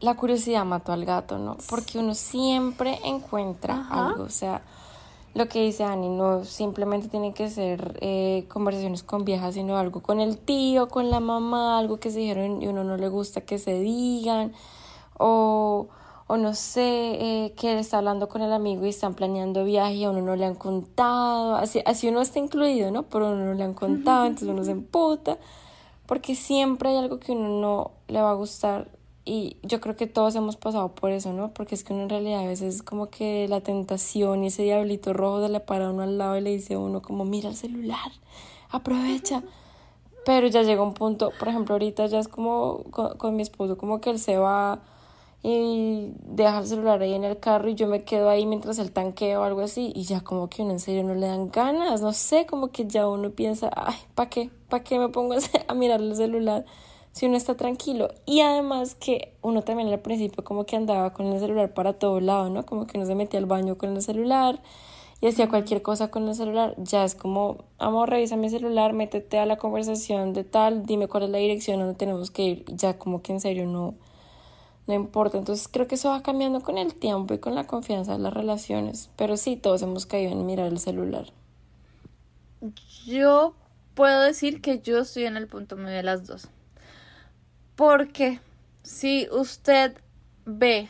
la 0.00 0.16
curiosidad 0.16 0.64
mató 0.64 0.92
al 0.92 1.04
gato, 1.04 1.36
¿no? 1.36 1.58
Porque 1.68 1.98
uno 1.98 2.14
siempre 2.14 2.98
encuentra 3.04 3.86
algo. 3.90 4.22
O 4.22 4.30
sea, 4.30 4.62
lo 5.36 5.48
que 5.48 5.62
dice 5.62 5.84
Ani, 5.84 6.08
no 6.08 6.46
simplemente 6.46 7.08
tiene 7.08 7.34
que 7.34 7.50
ser 7.50 7.98
eh, 8.00 8.46
conversaciones 8.48 9.02
con 9.02 9.26
viejas, 9.26 9.52
sino 9.52 9.76
algo 9.76 10.00
con 10.00 10.18
el 10.18 10.38
tío, 10.38 10.88
con 10.88 11.10
la 11.10 11.20
mamá, 11.20 11.78
algo 11.78 11.98
que 12.00 12.10
se 12.10 12.20
dijeron 12.20 12.62
y 12.62 12.68
uno 12.68 12.84
no 12.84 12.96
le 12.96 13.08
gusta 13.08 13.42
que 13.42 13.58
se 13.58 13.78
digan. 13.78 14.54
O, 15.18 15.88
o 16.26 16.36
no 16.38 16.54
sé, 16.54 17.44
eh, 17.44 17.52
que 17.54 17.72
él 17.72 17.78
está 17.78 17.98
hablando 17.98 18.30
con 18.30 18.40
el 18.40 18.50
amigo 18.50 18.86
y 18.86 18.88
están 18.88 19.12
planeando 19.12 19.62
viaje 19.64 19.96
y 19.96 20.04
a 20.04 20.10
uno 20.10 20.22
no 20.22 20.36
le 20.36 20.46
han 20.46 20.54
contado. 20.54 21.56
Así, 21.56 21.82
así 21.84 22.08
uno 22.08 22.22
está 22.22 22.38
incluido, 22.38 22.90
¿no? 22.90 23.02
Pero 23.02 23.26
a 23.26 23.32
uno 23.32 23.44
no 23.44 23.52
le 23.52 23.64
han 23.64 23.74
contado, 23.74 24.24
entonces 24.24 24.48
uno 24.48 24.64
se 24.64 24.70
emputa. 24.70 25.36
Porque 26.06 26.34
siempre 26.34 26.88
hay 26.88 26.96
algo 26.96 27.18
que 27.18 27.32
uno 27.32 27.60
no 27.60 27.90
le 28.08 28.22
va 28.22 28.30
a 28.30 28.34
gustar 28.34 28.88
y 29.28 29.56
yo 29.64 29.80
creo 29.80 29.96
que 29.96 30.06
todos 30.06 30.36
hemos 30.36 30.56
pasado 30.56 30.94
por 30.94 31.10
eso, 31.10 31.32
¿no? 31.32 31.52
Porque 31.52 31.74
es 31.74 31.82
que 31.82 31.92
uno 31.92 32.04
en 32.04 32.08
realidad 32.08 32.44
a 32.44 32.46
veces 32.46 32.84
como 32.84 33.10
que 33.10 33.48
la 33.48 33.60
tentación 33.60 34.44
y 34.44 34.46
ese 34.46 34.62
diablito 34.62 35.12
rojo 35.12 35.42
se 35.44 35.48
le 35.52 35.58
para 35.58 35.90
uno 35.90 36.02
al 36.02 36.16
lado 36.16 36.38
y 36.38 36.42
le 36.42 36.50
dice 36.50 36.74
a 36.74 36.78
uno 36.78 37.02
como, 37.02 37.24
mira 37.24 37.48
el 37.48 37.56
celular, 37.56 38.12
aprovecha. 38.70 39.42
Pero 40.24 40.46
ya 40.46 40.62
llega 40.62 40.82
un 40.82 40.94
punto, 40.94 41.32
por 41.38 41.48
ejemplo, 41.48 41.74
ahorita 41.74 42.06
ya 42.06 42.20
es 42.20 42.28
como 42.28 42.84
con, 42.92 43.18
con 43.18 43.34
mi 43.34 43.42
esposo, 43.42 43.76
como 43.76 44.00
que 44.00 44.10
él 44.10 44.20
se 44.20 44.38
va 44.38 44.80
y 45.42 46.12
deja 46.22 46.58
el 46.58 46.66
celular 46.66 47.02
ahí 47.02 47.14
en 47.14 47.24
el 47.24 47.38
carro 47.38 47.68
y 47.68 47.74
yo 47.74 47.88
me 47.88 48.04
quedo 48.04 48.28
ahí 48.30 48.46
mientras 48.46 48.78
el 48.78 48.92
tanqueo 48.92 49.40
o 49.40 49.44
algo 49.44 49.60
así 49.60 49.92
y 49.94 50.04
ya 50.04 50.20
como 50.20 50.48
que 50.48 50.62
uno 50.62 50.72
en 50.72 50.80
serio 50.80 51.02
no 51.02 51.14
le 51.14 51.26
dan 51.26 51.50
ganas, 51.50 52.00
no 52.00 52.12
sé, 52.12 52.46
como 52.46 52.68
que 52.68 52.86
ya 52.86 53.08
uno 53.08 53.30
piensa, 53.30 53.70
ay, 53.74 53.96
¿para 54.14 54.30
qué? 54.30 54.50
¿Para 54.68 54.84
qué 54.84 54.98
me 55.00 55.08
pongo 55.08 55.34
a 55.68 55.74
mirar 55.74 56.00
el 56.00 56.14
celular 56.14 56.64
si 57.16 57.24
uno 57.24 57.38
está 57.38 57.56
tranquilo? 57.56 58.10
Y 58.26 58.42
además 58.42 58.94
que 58.94 59.32
uno 59.40 59.62
también 59.62 59.88
al 59.88 60.00
principio 60.00 60.44
como 60.44 60.66
que 60.66 60.76
andaba 60.76 61.14
con 61.14 61.24
el 61.28 61.40
celular 61.40 61.72
para 61.72 61.94
todo 61.94 62.20
lado, 62.20 62.50
¿no? 62.50 62.66
Como 62.66 62.86
que 62.86 62.98
uno 62.98 63.06
se 63.06 63.14
metía 63.14 63.40
al 63.40 63.46
baño 63.46 63.78
con 63.78 63.96
el 63.96 64.02
celular 64.02 64.60
y 65.22 65.28
hacía 65.28 65.48
cualquier 65.48 65.80
cosa 65.80 66.10
con 66.10 66.28
el 66.28 66.34
celular, 66.34 66.74
ya 66.76 67.04
es 67.04 67.14
como, 67.14 67.64
amor, 67.78 68.10
revisa 68.10 68.36
mi 68.36 68.50
celular, 68.50 68.92
métete 68.92 69.38
a 69.38 69.46
la 69.46 69.56
conversación 69.56 70.34
de 70.34 70.44
tal, 70.44 70.84
dime 70.84 71.08
cuál 71.08 71.22
es 71.22 71.30
la 71.30 71.38
dirección 71.38 71.80
donde 71.80 71.94
tenemos 71.94 72.30
que 72.30 72.42
ir, 72.42 72.64
ya 72.66 72.98
como 72.98 73.22
que 73.22 73.32
en 73.32 73.40
serio 73.40 73.64
no 73.64 73.94
no 74.86 74.92
importa. 74.92 75.38
Entonces 75.38 75.68
creo 75.72 75.88
que 75.88 75.94
eso 75.94 76.10
va 76.10 76.22
cambiando 76.22 76.60
con 76.60 76.76
el 76.76 76.94
tiempo 76.94 77.32
y 77.32 77.38
con 77.38 77.54
la 77.54 77.66
confianza 77.66 78.12
de 78.12 78.18
las 78.18 78.34
relaciones. 78.34 79.08
Pero 79.16 79.38
sí, 79.38 79.56
todos 79.56 79.80
hemos 79.80 80.04
caído 80.04 80.32
en 80.32 80.44
mirar 80.44 80.66
el 80.66 80.78
celular. 80.78 81.32
Yo 83.06 83.54
puedo 83.94 84.20
decir 84.20 84.60
que 84.60 84.80
yo 84.80 84.98
estoy 84.98 85.24
en 85.24 85.38
el 85.38 85.46
punto 85.46 85.76
medio 85.76 85.96
de 85.96 86.02
las 86.02 86.26
dos. 86.26 86.50
Porque 87.76 88.40
si 88.82 89.28
usted 89.30 89.96
ve 90.44 90.88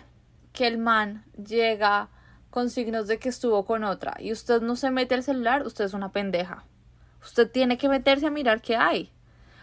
que 0.53 0.67
el 0.67 0.79
man 0.79 1.25
llega 1.37 2.09
con 2.51 2.71
signos 2.71 3.09
de 3.09 3.19
que 3.19 3.29
estuvo 3.29 3.67
con 3.67 3.85
otra 3.85 4.17
y 4.19 4.33
usted 4.33 4.63
no 4.63 4.77
se 4.77 4.91
mete 4.91 5.15
al 5.15 5.23
celular, 5.23 5.67
usted 5.67 5.85
es 5.85 5.93
una 5.93 6.13
pendeja. 6.13 6.65
Usted 7.23 7.51
tiene 7.51 7.77
que 7.77 7.89
meterse 7.89 8.27
a 8.27 8.31
mirar 8.31 8.63
qué 8.63 8.77
hay. 8.77 9.13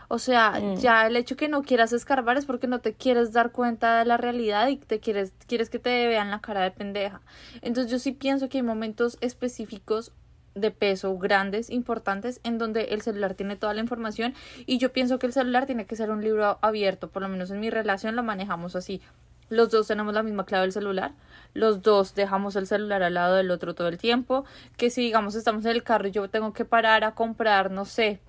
O 0.10 0.20
sea, 0.20 0.60
mm. 0.62 0.76
ya 0.76 1.08
el 1.08 1.16
hecho 1.16 1.36
que 1.36 1.48
no 1.48 1.64
quieras 1.64 1.94
escarbar 1.94 2.38
es 2.38 2.46
porque 2.46 2.68
no 2.68 2.82
te 2.82 2.94
quieres 2.94 3.32
dar 3.32 3.52
cuenta 3.52 3.98
de 3.98 4.06
la 4.06 4.18
realidad 4.18 4.68
y 4.68 4.78
te 4.78 5.00
quieres, 5.00 5.34
quieres 5.48 5.70
que 5.70 5.80
te 5.80 6.08
vean 6.08 6.30
la 6.30 6.42
cara 6.42 6.62
de 6.62 6.72
pendeja. 6.72 7.22
Entonces 7.62 7.92
yo 7.92 8.00
sí 8.00 8.12
pienso 8.12 8.50
que 8.50 8.60
hay 8.60 8.64
momentos 8.64 9.18
específicos 9.22 10.12
de 10.56 10.72
peso 10.72 11.18
grandes, 11.18 11.70
importantes, 11.70 12.40
en 12.44 12.58
donde 12.58 12.86
el 12.86 13.02
celular 13.02 13.34
tiene 13.34 13.56
toda 13.56 13.74
la 13.74 13.82
información 13.82 14.34
y 14.66 14.78
yo 14.78 14.92
pienso 14.92 15.20
que 15.20 15.28
el 15.28 15.34
celular 15.34 15.66
tiene 15.66 15.86
que 15.86 15.96
ser 15.96 16.12
un 16.12 16.24
libro 16.24 16.60
abierto, 16.62 17.10
por 17.10 17.22
lo 17.22 17.30
menos 17.30 17.52
en 17.52 17.60
mi 17.60 17.70
relación 17.70 18.16
lo 18.16 18.24
manejamos 18.24 18.76
así. 18.76 19.02
Los 19.50 19.70
dos 19.70 19.88
tenemos 19.88 20.14
la 20.14 20.24
misma 20.24 20.46
clave 20.46 20.64
del 20.64 20.72
celular, 20.72 21.12
los 21.54 21.82
dos 21.82 22.16
dejamos 22.16 22.56
el 22.56 22.66
celular 22.66 23.04
al 23.04 23.14
lado 23.14 23.36
del 23.36 23.52
otro 23.52 23.76
todo 23.76 23.88
el 23.88 23.98
tiempo, 23.98 24.46
que 24.78 24.90
si 24.90 25.02
digamos 25.02 25.36
estamos 25.36 25.66
en 25.66 25.72
el 25.72 25.84
carro 25.84 26.08
y 26.08 26.12
yo 26.12 26.28
tengo 26.30 26.54
que 26.54 26.66
parar 26.66 27.04
a 27.04 27.14
comprar, 27.14 27.70
no 27.70 27.86
sé, 27.86 28.20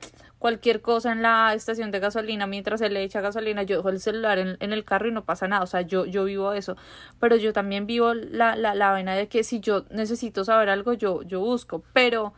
cualquier 0.45 0.83
cosa 0.83 1.11
en 1.11 1.23
la 1.23 1.55
estación 1.55 1.91
de 1.91 2.01
gasolina 2.01 2.47
mientras 2.47 2.81
se 2.81 2.91
le 2.91 3.03
echa 3.03 3.23
gasolina, 3.23 3.63
yo 3.63 3.79
dejo 3.79 3.89
el 3.89 3.99
celular 3.99 4.39
en, 4.39 4.59
el 4.61 4.85
carro 4.85 5.09
y 5.09 5.11
no 5.11 5.25
pasa 5.25 5.49
nada, 5.49 5.63
o 5.63 5.67
sea, 5.67 5.81
yo, 5.81 6.05
yo 6.05 6.25
vivo 6.25 6.53
eso, 6.53 6.77
pero 7.19 7.37
yo 7.37 7.55
también 7.55 7.87
vivo 7.87 8.13
la, 8.13 8.55
la, 8.55 8.75
la 8.75 8.93
vena 8.93 9.15
de 9.15 9.27
que 9.27 9.43
si 9.43 9.61
yo 9.61 9.87
necesito 9.89 10.45
saber 10.45 10.69
algo, 10.69 10.93
yo, 10.93 11.23
yo 11.23 11.41
busco, 11.41 11.83
pero 11.95 12.35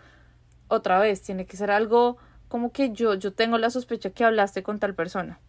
otra 0.69 1.01
vez, 1.01 1.21
tiene 1.21 1.47
que 1.47 1.57
ser 1.57 1.73
algo 1.73 2.17
como 2.47 2.71
que 2.71 2.93
yo, 2.93 3.15
yo 3.15 3.33
tengo 3.33 3.59
la 3.59 3.71
sospecha 3.71 4.11
que 4.11 4.23
hablaste 4.23 4.63
con 4.63 4.79
tal 4.79 4.95
persona 4.95 5.41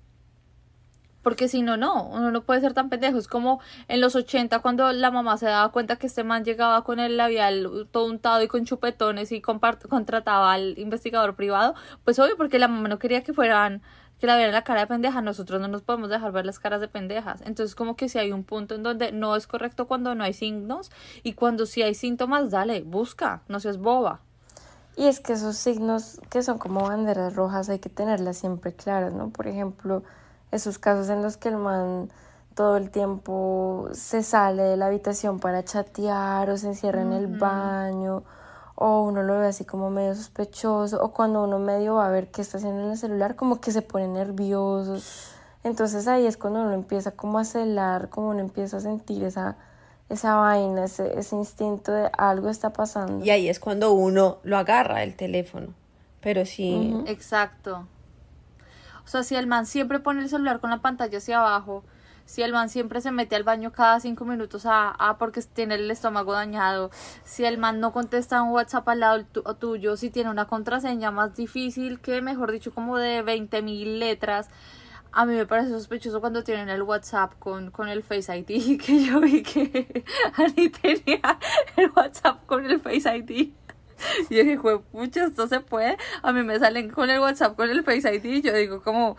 porque 1.27 1.49
si 1.49 1.61
no, 1.61 1.75
no, 1.75 2.05
uno 2.05 2.31
no 2.31 2.41
puede 2.43 2.61
ser 2.61 2.73
tan 2.73 2.87
pendejo. 2.87 3.17
Es 3.17 3.27
como 3.27 3.59
en 3.89 3.99
los 3.99 4.15
80 4.15 4.59
cuando 4.59 4.93
la 4.93 5.11
mamá 5.11 5.37
se 5.37 5.45
daba 5.45 5.73
cuenta 5.73 5.97
que 5.97 6.07
este 6.07 6.23
man 6.23 6.45
llegaba 6.45 6.85
con 6.85 7.01
el 7.01 7.17
labial 7.17 7.89
todo 7.91 8.05
untado 8.05 8.41
y 8.43 8.47
con 8.47 8.63
chupetones 8.63 9.33
y 9.33 9.41
contrataba 9.41 10.53
al 10.53 10.79
investigador 10.79 11.35
privado, 11.35 11.75
pues 12.05 12.17
obvio 12.19 12.37
porque 12.37 12.59
la 12.59 12.69
mamá 12.69 12.87
no 12.87 12.97
quería 12.97 13.25
que 13.25 13.33
fueran 13.33 13.81
que 14.21 14.25
la 14.25 14.37
vieran 14.37 14.53
la 14.53 14.63
cara 14.63 14.79
de 14.79 14.87
pendeja, 14.87 15.19
nosotros 15.19 15.59
no 15.59 15.67
nos 15.67 15.81
podemos 15.81 16.09
dejar 16.09 16.31
ver 16.31 16.45
las 16.45 16.59
caras 16.59 16.79
de 16.79 16.87
pendejas. 16.87 17.41
Entonces, 17.41 17.75
como 17.75 17.97
que 17.97 18.07
si 18.07 18.19
hay 18.19 18.31
un 18.31 18.45
punto 18.45 18.75
en 18.75 18.83
donde 18.83 19.11
no 19.11 19.35
es 19.35 19.47
correcto 19.47 19.85
cuando 19.85 20.15
no 20.15 20.23
hay 20.23 20.31
signos 20.31 20.91
y 21.23 21.33
cuando 21.33 21.65
sí 21.65 21.81
hay 21.81 21.93
síntomas, 21.93 22.51
dale, 22.51 22.83
busca, 22.83 23.41
no 23.49 23.59
seas 23.59 23.79
boba. 23.79 24.21
Y 24.95 25.07
es 25.07 25.19
que 25.19 25.33
esos 25.33 25.57
signos 25.57 26.21
que 26.29 26.41
son 26.41 26.57
como 26.57 26.87
banderas 26.87 27.35
rojas 27.35 27.67
hay 27.67 27.79
que 27.79 27.89
tenerlas 27.89 28.37
siempre 28.37 28.71
claras, 28.71 29.11
¿no? 29.11 29.29
Por 29.29 29.47
ejemplo, 29.47 30.03
esos 30.51 30.79
casos 30.79 31.09
en 31.09 31.21
los 31.21 31.37
que 31.37 31.49
el 31.49 31.57
man 31.57 32.09
todo 32.57 32.77
el 32.77 32.89
tiempo 32.89 33.87
se 33.91 34.23
sale 34.23 34.63
de 34.63 34.77
la 34.77 34.87
habitación 34.87 35.39
para 35.39 35.63
chatear 35.63 36.49
o 36.49 36.57
se 36.57 36.67
encierra 36.67 37.03
en 37.03 37.13
el 37.13 37.27
baño 37.27 38.23
o 38.73 39.03
uno 39.03 39.21
lo 39.21 39.37
ve 39.37 39.47
así 39.47 39.63
como 39.63 39.91
medio 39.91 40.15
sospechoso 40.15 40.99
o 41.03 41.11
cuando 41.11 41.43
uno 41.43 41.59
medio 41.59 41.95
va 41.95 42.07
a 42.07 42.09
ver 42.09 42.31
qué 42.31 42.41
está 42.41 42.57
haciendo 42.57 42.83
en 42.83 42.91
el 42.91 42.97
celular 42.97 43.35
como 43.35 43.61
que 43.61 43.71
se 43.71 43.83
pone 43.83 44.07
nervioso 44.07 44.97
entonces 45.63 46.07
ahí 46.07 46.25
es 46.25 46.35
cuando 46.35 46.61
uno 46.61 46.73
empieza 46.73 47.11
como 47.11 47.37
a 47.37 47.45
celar 47.45 48.09
como 48.09 48.29
uno 48.29 48.39
empieza 48.39 48.77
a 48.77 48.79
sentir 48.79 49.23
esa 49.23 49.57
esa 50.09 50.35
vaina 50.35 50.85
ese, 50.85 51.19
ese 51.19 51.35
instinto 51.35 51.91
de 51.91 52.09
algo 52.17 52.49
está 52.49 52.71
pasando. 52.71 53.23
Y 53.25 53.29
ahí 53.29 53.49
es 53.49 53.59
cuando 53.59 53.91
uno 53.91 54.37
lo 54.43 54.57
agarra 54.57 55.03
el 55.03 55.15
teléfono 55.15 55.67
pero 56.21 56.43
sí 56.45 57.03
exacto 57.05 57.85
o 59.07 59.09
sea, 59.09 59.23
si 59.23 59.35
el 59.35 59.47
man 59.47 59.65
siempre 59.65 60.01
pone 60.01 60.21
el 60.21 60.27
celular 60.27 60.59
con 60.59 60.69
la 60.69 60.79
pantalla 60.81 61.19
hacia 61.19 61.39
abajo, 61.39 61.85
si 62.25 62.41
el 62.41 62.51
man 62.51 62.67
siempre 62.67 62.99
se 62.99 63.09
mete 63.09 63.37
al 63.37 63.43
baño 63.43 63.71
cada 63.71 64.01
cinco 64.01 64.25
minutos 64.25 64.65
a, 64.65 64.89
a 64.89 65.17
porque 65.17 65.41
tiene 65.41 65.75
el 65.75 65.89
estómago 65.89 66.33
dañado, 66.33 66.91
si 67.23 67.45
el 67.45 67.57
man 67.57 67.79
no 67.79 67.93
contesta 67.93 68.41
un 68.41 68.51
WhatsApp 68.51 68.85
al 68.89 68.99
lado 68.99 69.23
tuyo, 69.57 69.95
si 69.95 70.09
tiene 70.09 70.29
una 70.29 70.43
contraseña 70.43 71.09
más 71.09 71.37
difícil 71.37 72.01
que, 72.01 72.21
mejor 72.21 72.51
dicho, 72.51 72.73
como 72.73 72.97
de 72.97 73.21
20 73.21 73.61
mil 73.61 73.97
letras. 73.97 74.49
A 75.13 75.25
mí 75.25 75.35
me 75.35 75.45
parece 75.45 75.69
sospechoso 75.69 76.19
cuando 76.19 76.43
tienen 76.43 76.67
el 76.67 76.83
WhatsApp 76.83 77.31
con, 77.39 77.71
con 77.71 77.87
el 77.87 78.03
Face 78.03 78.37
ID, 78.37 78.77
que 78.85 79.05
yo 79.05 79.21
vi 79.21 79.41
que 79.41 80.03
Ani 80.35 80.67
tenía 80.67 81.39
el 81.77 81.91
WhatsApp 81.95 82.45
con 82.45 82.65
el 82.65 82.81
Face 82.81 83.07
ID. 83.19 83.53
Y 84.29 84.35
yo 84.35 84.43
dije, 84.43 84.59
pucha, 84.91 85.25
esto 85.25 85.47
se 85.47 85.59
puede. 85.59 85.97
A 86.21 86.31
mí 86.33 86.43
me 86.43 86.59
salen 86.59 86.89
con 86.89 87.09
el 87.09 87.19
WhatsApp, 87.19 87.55
con 87.55 87.69
el 87.69 87.83
Face 87.83 88.13
ID, 88.13 88.25
y 88.25 88.41
yo 88.41 88.53
digo 88.53 88.81
como, 88.81 89.17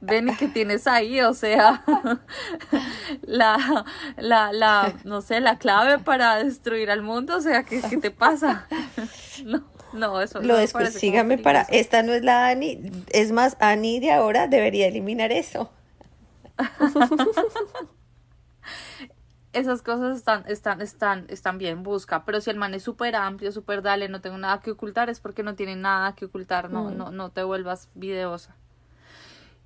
ven 0.00 0.28
y 0.28 0.36
que 0.36 0.48
tienes 0.48 0.86
ahí, 0.86 1.20
o 1.20 1.34
sea, 1.34 1.84
la, 3.22 3.84
la, 4.16 4.52
la, 4.52 4.92
no 5.04 5.20
sé, 5.20 5.40
la 5.40 5.58
clave 5.58 5.98
para 5.98 6.42
destruir 6.42 6.90
al 6.90 7.02
mundo, 7.02 7.36
o 7.36 7.40
sea, 7.40 7.64
¿qué, 7.64 7.82
qué 7.88 7.96
te 7.96 8.10
pasa? 8.10 8.66
no. 9.44 9.64
No, 9.92 10.20
eso 10.20 10.40
Lo 10.40 10.56
no 10.56 10.86
sígame 10.86 11.36
para. 11.36 11.62
Esta 11.62 12.04
no 12.04 12.12
es 12.12 12.22
la 12.22 12.46
Ani. 12.46 12.80
Es 13.12 13.32
más, 13.32 13.56
Ani 13.58 13.98
de 13.98 14.12
ahora 14.12 14.46
debería 14.46 14.86
eliminar 14.86 15.32
eso. 15.32 15.72
Esas 19.52 19.82
cosas 19.82 20.16
están, 20.16 20.44
están, 20.46 20.80
están, 20.80 21.26
están 21.28 21.58
bien, 21.58 21.82
busca. 21.82 22.24
Pero 22.24 22.40
si 22.40 22.50
el 22.50 22.56
man 22.56 22.74
es 22.74 22.82
súper 22.82 23.16
amplio, 23.16 23.52
súper 23.52 23.82
dale, 23.82 24.08
no 24.08 24.20
tengo 24.20 24.38
nada 24.38 24.60
que 24.60 24.70
ocultar, 24.70 25.10
es 25.10 25.20
porque 25.20 25.42
no 25.42 25.54
tiene 25.54 25.76
nada 25.76 26.14
que 26.14 26.26
ocultar, 26.26 26.70
no, 26.70 26.84
mm. 26.84 26.96
no, 26.96 27.10
no 27.10 27.30
te 27.30 27.42
vuelvas 27.42 27.88
videosa. 27.94 28.54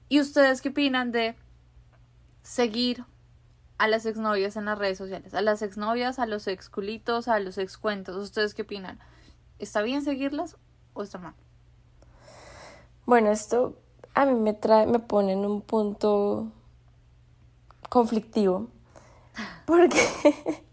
¿Y 0.09 0.20
ustedes 0.20 0.62
qué 0.62 0.70
opinan 0.70 1.12
de 1.12 1.37
seguir 2.42 3.05
a 3.79 3.88
las 3.88 4.07
exnovias 4.07 4.57
en 4.57 4.64
las 4.64 4.79
redes 4.79 4.97
sociales? 4.97 5.35
A 5.35 5.42
las 5.42 5.61
exnovias, 5.61 6.18
a 6.18 6.27
los 6.27 6.47
exculitos, 6.47 7.29
a 7.29 7.38
los 7.40 7.59
excuentos. 7.59 8.16
¿Ustedes 8.16 8.55
qué 8.55 8.62
opinan? 8.62 8.99
¿Está 9.59 9.83
bien 9.83 10.03
seguirlas 10.03 10.57
o 10.94 11.03
está 11.03 11.18
mal? 11.18 11.35
Bueno, 13.07 13.31
esto 13.31 13.77
a 14.14 14.25
mí 14.25 14.35
me 14.35 14.55
trae, 14.55 14.87
me 14.87 14.99
pone 14.99 15.33
en 15.33 15.44
un 15.44 15.61
punto 15.61 16.53
conflictivo 17.90 18.70
porque, 19.64 19.99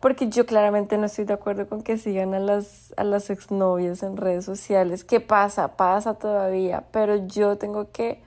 porque 0.00 0.28
yo 0.28 0.46
claramente 0.46 0.98
no 0.98 1.06
estoy 1.06 1.24
de 1.24 1.34
acuerdo 1.34 1.68
con 1.68 1.82
que 1.82 1.98
sigan 1.98 2.34
a 2.34 2.38
las, 2.38 2.92
a 2.96 3.04
las 3.04 3.30
exnovias 3.30 4.02
en 4.02 4.16
redes 4.16 4.44
sociales. 4.44 5.04
¿Qué 5.04 5.20
pasa? 5.20 5.76
Pasa 5.76 6.14
todavía, 6.14 6.84
pero 6.92 7.26
yo 7.26 7.58
tengo 7.58 7.90
que 7.90 8.22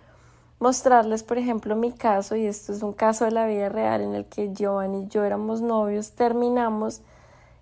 mostrarles, 0.60 1.23
por 1.23 1.38
ejemplo, 1.38 1.75
mi 1.75 1.91
caso, 1.91 2.36
y 2.36 2.45
esto 2.45 2.73
es 2.73 2.84
un 2.84 2.93
caso 2.93 3.25
de 3.25 3.32
la 3.32 3.45
vida 3.45 3.69
real 3.69 4.02
en 4.02 4.13
el 4.15 4.25
que 4.25 4.54
Giovanni 4.54 5.04
y 5.04 5.08
yo 5.08 5.23
éramos 5.23 5.62
novios, 5.62 6.12
terminamos 6.12 7.02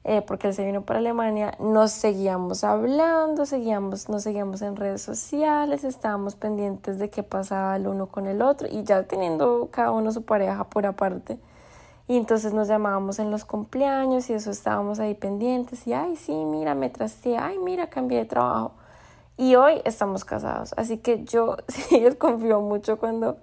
eh, 0.10 0.22
porque 0.22 0.48
él 0.48 0.54
se 0.54 0.66
vino 0.66 0.84
para 0.84 1.00
Alemania, 1.00 1.54
nos 1.60 1.92
seguíamos 1.92 2.63
hablando, 2.63 3.46
seguíamos, 3.46 4.08
nos 4.08 4.24
seguíamos 4.24 4.62
en 4.62 4.78
redes 4.78 5.02
sociales, 5.02 5.84
estábamos 5.84 6.36
pendientes 6.36 6.98
de 6.98 7.10
qué 7.10 7.24
pasaba 7.24 7.76
el 7.76 7.88
uno 7.88 8.08
con 8.08 8.26
el 8.26 8.42
otro 8.42 8.70
y 8.72 8.84
ya 8.84 9.04
teniendo 9.04 9.68
cada 9.70 9.92
uno 9.92 10.13
su 10.13 10.24
pareja 10.24 10.63
por 10.63 10.86
aparte. 10.86 11.38
Y 12.08 12.15
entonces 12.17 12.54
nos 12.54 12.67
llamábamos 12.67 13.20
en 13.20 13.32
los 13.32 13.43
cumpleaños 13.43 14.30
y 14.30 14.34
eso 14.34 14.50
estábamos 14.52 15.00
ahí 15.00 15.13
pendientes 15.13 15.86
y, 15.88 15.93
ay, 15.93 16.15
sí, 16.15 16.34
mira, 16.34 16.74
me 16.74 16.89
trasté, 16.89 17.38
ay, 17.38 17.60
mira, 17.60 17.88
cambié 17.89 18.20
de 18.20 18.26
trabajo. 18.26 18.72
Y 19.36 19.56
hoy 19.56 19.82
estamos 19.86 20.24
casados. 20.26 20.74
Así 20.78 20.98
que 21.00 21.24
yo 21.26 21.58
sí 21.67 22.04
confío 22.17 22.62
mucho 22.62 22.98
cuando 22.98 23.38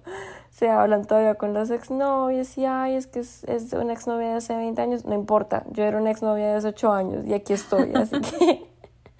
se 0.50 0.70
hablan 0.70 1.04
todavía 1.04 1.34
con 1.34 1.52
los 1.52 1.70
exnovios 1.70 2.56
y 2.56 2.64
ay, 2.64 2.94
es 2.94 3.06
que 3.06 3.20
es, 3.20 3.44
es 3.44 3.72
una 3.72 3.92
exnovia 3.92 4.28
de 4.28 4.34
hace 4.34 4.54
20 4.56 4.80
años, 4.80 5.04
no 5.04 5.14
importa, 5.14 5.64
yo 5.72 5.82
era 5.82 5.98
una 5.98 6.12
exnovia 6.12 6.46
de 6.46 6.54
hace 6.54 6.68
8 6.68 6.92
años 6.92 7.26
y 7.26 7.34
aquí 7.34 7.52
estoy, 7.52 7.92
así 7.94 8.20
que 8.20 8.64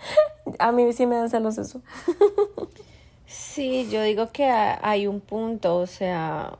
a 0.60 0.70
mí 0.70 0.92
sí 0.92 1.06
me 1.06 1.16
dan 1.16 1.28
celos 1.30 1.58
eso. 1.58 1.80
Sí, 3.26 3.88
yo 3.90 4.02
digo 4.02 4.30
que 4.32 4.44
ha- 4.48 4.78
hay 4.82 5.06
un 5.06 5.20
punto, 5.20 5.76
o 5.76 5.86
sea, 5.86 6.56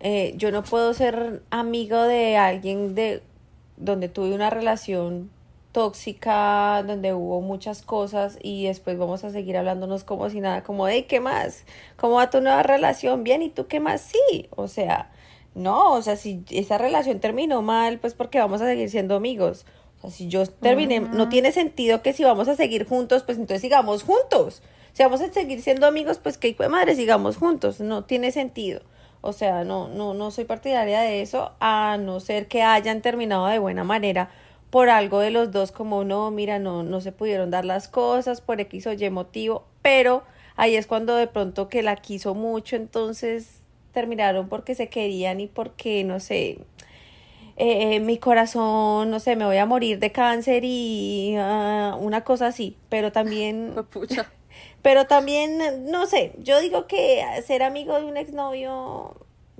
eh, 0.00 0.32
yo 0.36 0.50
no 0.50 0.64
puedo 0.64 0.94
ser 0.94 1.42
amigo 1.50 2.02
de 2.02 2.36
alguien 2.36 2.94
de 2.94 3.22
donde 3.76 4.08
tuve 4.08 4.34
una 4.34 4.50
relación 4.50 5.30
tóxica, 5.72 6.82
donde 6.86 7.14
hubo 7.14 7.40
muchas 7.40 7.82
cosas 7.82 8.38
y 8.42 8.66
después 8.66 8.98
vamos 8.98 9.24
a 9.24 9.30
seguir 9.30 9.56
hablándonos 9.56 10.04
como 10.04 10.28
si 10.30 10.40
nada, 10.40 10.62
como, 10.62 10.88
hey, 10.88 11.06
¿qué 11.08 11.20
más? 11.20 11.64
¿Cómo 11.96 12.14
va 12.14 12.30
tu 12.30 12.40
nueva 12.40 12.62
relación? 12.62 13.24
Bien, 13.24 13.42
¿y 13.42 13.50
tú 13.50 13.66
qué 13.66 13.78
más? 13.78 14.00
Sí, 14.00 14.48
o 14.56 14.68
sea, 14.68 15.10
no, 15.54 15.92
o 15.92 16.02
sea, 16.02 16.16
si 16.16 16.44
esa 16.50 16.78
relación 16.78 17.20
terminó 17.20 17.62
mal, 17.62 17.98
pues 17.98 18.14
porque 18.14 18.38
vamos 18.38 18.60
a 18.62 18.66
seguir 18.66 18.90
siendo 18.90 19.16
amigos. 19.16 19.64
O 19.98 20.00
sea, 20.02 20.10
si 20.10 20.28
yo 20.28 20.46
terminé, 20.46 21.00
no 21.00 21.28
tiene 21.28 21.52
sentido 21.52 22.02
que 22.02 22.12
si 22.12 22.24
vamos 22.24 22.48
a 22.48 22.56
seguir 22.56 22.86
juntos, 22.86 23.22
pues 23.22 23.38
entonces 23.38 23.60
sigamos 23.60 24.02
juntos. 24.02 24.62
Si 24.92 25.02
vamos 25.02 25.20
a 25.20 25.32
seguir 25.32 25.62
siendo 25.62 25.86
amigos, 25.86 26.18
pues 26.18 26.38
que 26.38 26.48
hijo 26.48 26.62
de 26.62 26.68
madre 26.68 26.96
sigamos 26.96 27.36
juntos. 27.36 27.80
No 27.80 28.04
tiene 28.04 28.32
sentido. 28.32 28.80
O 29.22 29.32
sea, 29.32 29.64
no, 29.64 29.88
no, 29.88 30.14
no 30.14 30.30
soy 30.30 30.44
partidaria 30.44 31.00
de 31.00 31.22
eso, 31.22 31.52
a 31.60 31.98
no 32.00 32.20
ser 32.20 32.48
que 32.48 32.62
hayan 32.62 33.02
terminado 33.02 33.46
de 33.46 33.58
buena 33.58 33.84
manera 33.84 34.30
por 34.70 34.88
algo 34.88 35.18
de 35.18 35.30
los 35.30 35.50
dos, 35.50 35.72
como 35.72 36.04
no, 36.04 36.30
mira, 36.30 36.58
no, 36.58 36.82
no 36.82 37.00
se 37.00 37.12
pudieron 37.12 37.50
dar 37.50 37.64
las 37.64 37.88
cosas 37.88 38.40
por 38.40 38.60
X 38.60 38.86
o 38.86 38.92
Y 38.92 39.10
motivo, 39.10 39.64
pero 39.82 40.22
ahí 40.56 40.76
es 40.76 40.86
cuando 40.86 41.16
de 41.16 41.26
pronto 41.26 41.68
que 41.68 41.82
la 41.82 41.96
quiso 41.96 42.34
mucho, 42.34 42.76
entonces 42.76 43.60
terminaron 43.92 44.48
porque 44.48 44.74
se 44.74 44.88
querían 44.88 45.40
y 45.40 45.48
porque, 45.48 46.04
no 46.04 46.20
sé, 46.20 46.58
eh, 47.56 47.96
eh, 47.96 48.00
mi 48.00 48.16
corazón, 48.18 49.10
no 49.10 49.20
sé, 49.20 49.36
me 49.36 49.44
voy 49.44 49.58
a 49.58 49.66
morir 49.66 49.98
de 49.98 50.12
cáncer 50.12 50.62
y 50.64 51.34
ah, 51.36 51.96
una 52.00 52.22
cosa 52.22 52.46
así, 52.46 52.76
pero 52.88 53.12
también, 53.12 53.74
Pucha. 53.90 54.30
Pero 54.82 55.06
también, 55.06 55.90
no 55.90 56.06
sé, 56.06 56.34
yo 56.38 56.60
digo 56.60 56.86
que 56.86 57.24
ser 57.46 57.62
amigo 57.62 57.96
de 57.96 58.04
un 58.04 58.16
exnovio 58.16 59.16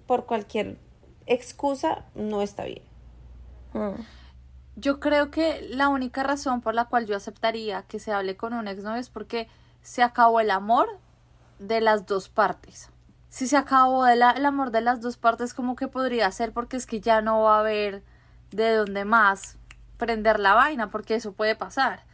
por 0.06 0.26
cualquier 0.26 0.76
excusa 1.26 2.04
no 2.14 2.42
está 2.42 2.64
bien. 2.64 2.82
Mm. 3.72 4.00
Yo 4.76 4.98
creo 4.98 5.30
que 5.30 5.66
la 5.70 5.88
única 5.88 6.22
razón 6.22 6.60
por 6.62 6.74
la 6.74 6.86
cual 6.86 7.06
yo 7.06 7.16
aceptaría 7.16 7.82
que 7.82 7.98
se 7.98 8.12
hable 8.12 8.36
con 8.36 8.54
un 8.54 8.66
exnovio 8.66 9.00
es 9.00 9.10
porque 9.10 9.48
se 9.82 10.02
acabó 10.02 10.40
el 10.40 10.50
amor 10.50 10.88
de 11.58 11.80
las 11.80 12.06
dos 12.06 12.28
partes. 12.28 12.88
Si 13.28 13.46
se 13.46 13.56
acabó 13.56 14.06
el, 14.06 14.22
el 14.22 14.46
amor 14.46 14.70
de 14.70 14.80
las 14.80 15.00
dos 15.00 15.16
partes, 15.16 15.54
como 15.54 15.76
que 15.76 15.86
podría 15.86 16.30
ser 16.32 16.52
porque 16.52 16.76
es 16.76 16.86
que 16.86 17.00
ya 17.00 17.20
no 17.20 17.42
va 17.42 17.56
a 17.56 17.60
haber 17.60 18.02
de 18.50 18.74
dónde 18.74 19.04
más 19.04 19.58
prender 19.98 20.40
la 20.40 20.54
vaina, 20.54 20.90
porque 20.90 21.14
eso 21.14 21.32
puede 21.32 21.54
pasar. 21.54 22.04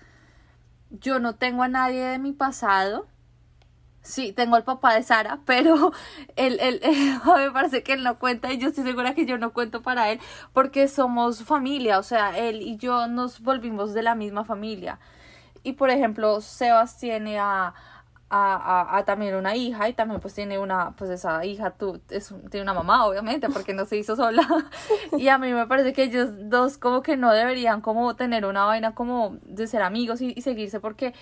Yo 0.91 1.19
no 1.19 1.35
tengo 1.35 1.63
a 1.63 1.69
nadie 1.69 2.05
de 2.05 2.19
mi 2.19 2.33
pasado. 2.33 3.07
Sí, 4.03 4.33
tengo 4.33 4.55
al 4.55 4.63
papá 4.63 4.95
de 4.95 5.03
Sara, 5.03 5.41
pero 5.47 5.93
él, 6.37 6.59
él, 6.61 6.81
me 7.37 7.51
parece 7.51 7.83
que 7.83 7.95
él 7.95 8.05
no 8.05 8.19
cuenta 8.19 8.53
y 8.53 8.59
yo 8.59 8.69
estoy 8.69 8.85
segura 8.85 9.15
que 9.15 9.27
yo 9.27 9.37
no 9.39 9.53
cuento 9.53 9.83
para 9.83 10.11
él 10.13 10.21
porque 10.53 10.87
somos 10.87 11.43
familia, 11.43 11.99
o 11.99 12.05
sea, 12.05 12.39
él 12.39 12.63
y 12.63 12.77
yo 12.77 13.09
nos 13.09 13.41
volvimos 13.41 13.95
de 13.95 14.03
la 14.03 14.15
misma 14.15 14.45
familia. 14.45 15.01
Y 15.65 15.73
por 15.73 15.91
ejemplo, 15.91 16.41
Sebas 16.41 16.99
tiene 16.99 17.41
a, 17.41 17.75
a, 18.29 18.57
a, 18.57 18.99
a 18.99 19.05
también 19.05 19.37
una 19.37 19.55
hija 19.55 19.89
y 19.89 19.93
también 19.93 20.21
pues 20.21 20.35
tiene 20.35 20.59
una, 20.59 20.97
pues 20.97 21.11
esa 21.11 21.45
hija 21.45 21.71
tú, 21.71 22.01
es, 22.11 22.35
tiene 22.51 22.63
una 22.63 22.75
mamá 22.75 23.07
obviamente 23.07 23.49
porque 23.49 23.73
no 23.73 23.85
se 23.85 23.97
hizo 23.97 24.17
sola. 24.17 24.47
y 25.17 25.29
a 25.29 25.39
mí 25.39 25.53
me 25.53 25.67
parece 25.67 25.93
que 25.93 26.05
ellos 26.05 26.31
dos 26.51 26.79
como 26.79 27.03
que 27.03 27.17
no 27.17 27.33
deberían 27.33 27.81
como 27.81 28.17
tener 28.17 28.45
una 28.45 28.65
vaina 28.65 28.95
como 28.95 29.37
de 29.43 29.67
ser 29.67 29.83
amigos 29.83 30.21
y, 30.21 30.33
y 30.37 30.43
seguirse 30.43 30.81
porque 30.81 31.15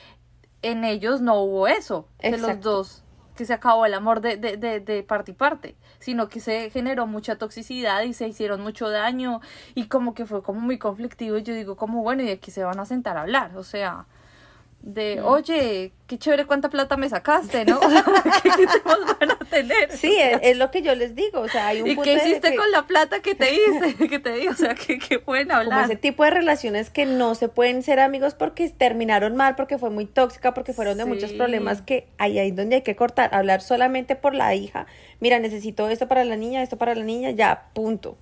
en 0.63 0.85
ellos 0.85 1.21
no 1.21 1.41
hubo 1.43 1.69
eso, 1.69 2.09
de 2.21 2.39
los 2.39 2.61
dos, 2.61 3.05
que 3.37 3.45
se 3.45 3.53
acabó 3.53 3.85
el 3.85 3.93
amor 3.93 4.23
de, 4.23 4.39
de, 4.39 4.57
de, 4.57 4.81
de 4.81 5.03
parte 5.03 5.33
y 5.33 5.35
parte, 5.35 5.77
sino 5.99 6.31
que 6.31 6.41
se 6.41 6.71
generó 6.71 7.07
mucha 7.07 7.37
toxicidad 7.37 8.03
y 8.03 8.15
se 8.15 8.27
hicieron 8.29 8.63
mucho 8.63 8.89
daño 8.89 9.43
y 9.75 9.89
como 9.89 10.15
que 10.15 10.25
fue 10.25 10.43
como 10.43 10.61
muy 10.61 10.79
conflictivo 10.79 11.37
y 11.37 11.43
yo 11.43 11.53
digo 11.53 11.77
como 11.77 12.03
bueno 12.03 12.23
y 12.23 12.31
aquí 12.31 12.51
se 12.51 12.65
van 12.65 12.81
a 12.81 12.87
sentar 12.87 13.19
a 13.19 13.23
hablar, 13.23 13.55
o 13.59 13.63
sea, 13.63 14.07
de 14.87 15.23
oye, 15.23 15.93
qué 16.07 16.19
chévere 16.19 16.45
cuánta 16.45 16.69
plata 16.69 16.99
me 16.99 17.09
sacaste, 17.09 17.65
¿no? 17.65 17.81
O 17.85 17.89
sea, 17.91 18.05
¿Qué, 18.43 18.51
qué 18.57 18.67
temas 18.67 18.99
van 19.19 19.31
a 19.31 19.39
tener? 19.49 19.91
Sí, 19.97 20.15
es, 20.21 20.39
es 20.43 20.59
lo 20.59 20.71
que 20.71 20.83
yo 20.83 20.95
les 20.95 21.15
digo, 21.15 21.41
o 21.41 21.49
sea, 21.49 21.69
hay 21.69 21.81
un 21.81 21.89
¿Y 21.89 21.95
punto 21.95 22.11
qué 22.11 22.17
hiciste 22.17 22.51
que- 22.51 22.57
con 22.57 22.71
la 22.71 22.83
plata 22.87 23.21
que 23.21 23.35
te 23.35 23.55
hice? 23.55 23.95
que 24.09 24.19
te 24.19 24.33
di, 24.35 24.47
o 24.49 24.55
sea, 24.55 24.75
que, 24.75 24.99
que 24.99 25.19
pueden 25.19 25.49
como 25.49 25.61
hablar. 25.61 25.85
ese 25.87 25.97
tipo 25.97 26.23
de 26.25 26.31
relaciones 26.33 26.91
que 26.91 27.07
no 27.07 27.35
se 27.35 27.49
pueden 27.49 27.83
ser 27.83 27.99
amigos 27.99 28.35
porque 28.35 28.69
terminaron 28.69 29.37
mal, 29.37 29.57
porque 29.57 29.79
fue 29.79 29.89
muy 29.89 30.05
tóxica, 30.05 30.53
porque 30.53 30.75
fueron 30.75 30.99
de 30.99 31.07
muchos 31.07 31.33
problemas 31.33 31.81
que 31.81 32.07
ahí 32.19 32.39
ahí 32.39 32.51
donde 32.51 32.77
hay 32.77 32.83
que 32.83 32.95
cortar, 32.95 33.35
hablar 33.35 33.63
solamente 33.63 34.17
por 34.17 34.35
la 34.35 34.55
hija. 34.55 34.87
Mira, 35.21 35.39
necesito 35.39 35.89
esto 35.89 36.09
para 36.09 36.25
la 36.25 36.37
niña, 36.37 36.63
esto 36.63 36.77
para 36.77 36.95
la 36.95 37.05
niña, 37.05 37.31
ya, 37.31 37.69
punto. 37.73 38.19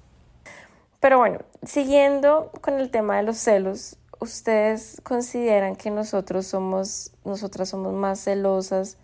Pero 1.01 1.18
bueno, 1.18 1.40
siguiendo 1.64 2.53
con 2.61 2.79
el 2.79 2.88
tema 2.90 3.16
de 3.16 3.25
los 3.25 3.37
celos, 3.38 3.96
¿ustedes 4.22 5.00
consideran 5.02 5.76
que 5.76 5.90
nosotros 5.90 6.46
somos, 6.46 7.12
nosotras 7.24 7.68
somos 7.68 7.92
más 7.92 8.20
celosas 8.20 8.96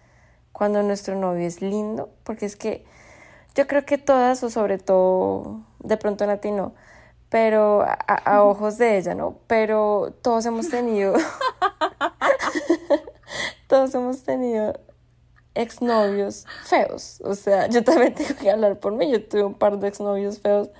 cuando 0.52 0.82
nuestro 0.82 1.16
novio 1.16 1.46
es 1.46 1.60
lindo? 1.60 2.10
Porque 2.24 2.46
es 2.46 2.56
que 2.56 2.84
yo 3.54 3.66
creo 3.66 3.84
que 3.84 3.98
todas, 3.98 4.42
o 4.44 4.50
sobre 4.50 4.78
todo, 4.78 5.62
de 5.80 5.96
pronto 5.96 6.26
Nati 6.26 6.52
no, 6.52 6.74
pero 7.28 7.82
a, 7.82 7.94
a 7.94 8.44
ojos 8.44 8.78
de 8.78 8.98
ella, 8.98 9.14
¿no? 9.14 9.38
Pero 9.48 10.14
todos 10.22 10.46
hemos 10.46 10.68
tenido, 10.68 11.14
todos 13.66 13.94
hemos 13.94 14.22
tenido 14.22 14.74
exnovios 15.54 16.46
feos. 16.64 17.20
O 17.24 17.34
sea, 17.34 17.66
yo 17.66 17.82
también 17.82 18.14
tengo 18.16 18.36
que 18.36 18.50
hablar 18.50 18.78
por 18.78 18.92
mí. 18.92 19.10
Yo 19.10 19.22
tuve 19.26 19.42
un 19.42 19.54
par 19.54 19.78
de 19.78 19.88
exnovios 19.88 20.38
feos. 20.38 20.70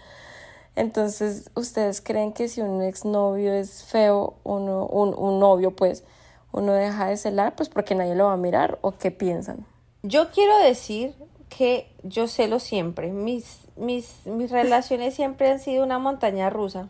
Entonces, 0.78 1.50
¿ustedes 1.56 2.00
creen 2.00 2.32
que 2.32 2.46
si 2.46 2.60
un 2.60 2.82
exnovio 2.82 3.52
es 3.52 3.82
feo, 3.82 4.34
uno, 4.44 4.86
un, 4.86 5.12
un 5.12 5.40
novio, 5.40 5.74
pues, 5.74 6.04
uno 6.52 6.72
deja 6.72 7.06
de 7.08 7.16
celar, 7.16 7.56
pues 7.56 7.68
porque 7.68 7.96
nadie 7.96 8.14
lo 8.14 8.26
va 8.26 8.34
a 8.34 8.36
mirar? 8.36 8.78
¿O 8.80 8.92
qué 8.92 9.10
piensan? 9.10 9.66
Yo 10.04 10.30
quiero 10.30 10.56
decir 10.58 11.16
que 11.48 11.90
yo 12.04 12.28
celo 12.28 12.60
siempre. 12.60 13.10
Mis, 13.10 13.58
mis, 13.74 14.24
mis 14.26 14.52
relaciones 14.52 15.14
siempre 15.14 15.50
han 15.50 15.58
sido 15.58 15.82
una 15.82 15.98
montaña 15.98 16.48
rusa. 16.48 16.88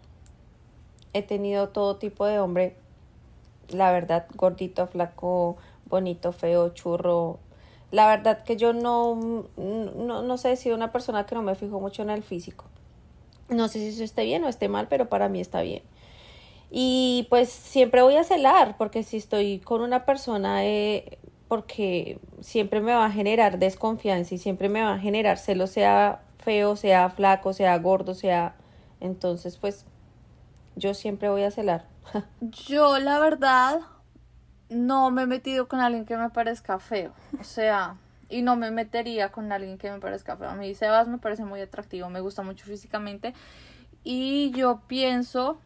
He 1.15 1.23
tenido 1.23 1.71
todo 1.71 1.97
tipo 1.97 2.27
de 2.27 2.41
hombre, 2.41 2.77
la 3.71 3.91
verdad, 3.91 4.27
gordito, 4.35 4.87
flaco, 4.87 5.57
bonito, 5.87 6.33
feo, 6.33 6.75
churro. 6.75 7.39
La 7.91 8.07
verdad 8.07 8.45
que 8.45 8.59
yo 8.59 8.75
no, 8.75 9.47
no, 9.57 10.21
no 10.21 10.37
sé, 10.37 10.53
he 10.53 10.57
sido 10.57 10.77
una 10.77 10.93
persona 10.93 11.25
que 11.25 11.35
no 11.35 11.41
me 11.41 11.55
fijo 11.55 11.81
mucho 11.81 12.03
en 12.03 12.11
el 12.11 12.23
físico. 12.23 12.67
No 13.49 13.69
sé 13.69 13.79
si 13.79 13.89
eso 13.89 14.05
esté 14.05 14.25
bien 14.25 14.45
o 14.45 14.49
esté 14.49 14.69
mal, 14.69 14.89
pero 14.89 15.09
para 15.09 15.29
mí 15.29 15.41
está 15.41 15.63
bien. 15.63 15.83
Y 16.71 17.27
pues 17.31 17.49
siempre 17.49 18.03
voy 18.03 18.17
a 18.17 18.25
celar, 18.25 18.77
porque 18.77 19.03
si 19.03 19.17
estoy 19.17 19.59
con 19.61 19.81
una 19.81 20.05
persona, 20.05 20.67
eh, 20.67 21.19
porque 21.49 22.19
siempre 22.41 22.81
me 22.81 22.93
va 22.93 23.07
a 23.07 23.11
generar 23.11 23.59
desconfianza 23.59 24.35
y 24.35 24.39
siempre 24.39 24.69
me 24.69 24.83
va 24.83 24.95
a 24.95 24.99
generar 24.99 25.39
celo, 25.39 25.67
sea 25.67 26.21
feo, 26.39 26.77
sea 26.77 27.11
flaco, 27.11 27.53
sea 27.53 27.79
gordo, 27.79 28.15
sea... 28.15 28.55
Entonces, 29.01 29.57
pues 29.57 29.87
yo 30.77 30.93
siempre 30.93 31.29
voy 31.29 31.43
a 31.43 31.51
celar. 31.51 31.85
Yo, 32.41 32.99
la 32.99 33.19
verdad, 33.21 33.81
no 34.69 35.11
me 35.11 35.23
he 35.23 35.27
metido 35.27 35.69
con 35.69 35.81
alguien 35.81 36.05
que 36.05 36.17
me 36.17 36.31
parezca 36.31 36.79
feo. 36.79 37.13
O 37.41 37.45
sea, 37.45 37.97
y 38.29 38.43
no 38.43 38.57
me 38.57 38.71
metería 38.71 39.31
con 39.31 39.51
alguien 39.53 39.79
que 39.79 39.91
me 39.91 40.01
parezca 40.01 40.37
feo. 40.37 40.49
A 40.49 40.55
mí 40.55 40.75
Sebas 40.75 41.09
me 41.09 41.19
parece 41.19 41.45
muy 41.45 41.61
atractivo, 41.61 42.11
me 42.11 42.21
gusta 42.21 42.43
mucho 42.43 42.65
físicamente. 42.67 43.35
Y 44.05 44.51
yo 44.53 44.83
pienso 44.87 45.61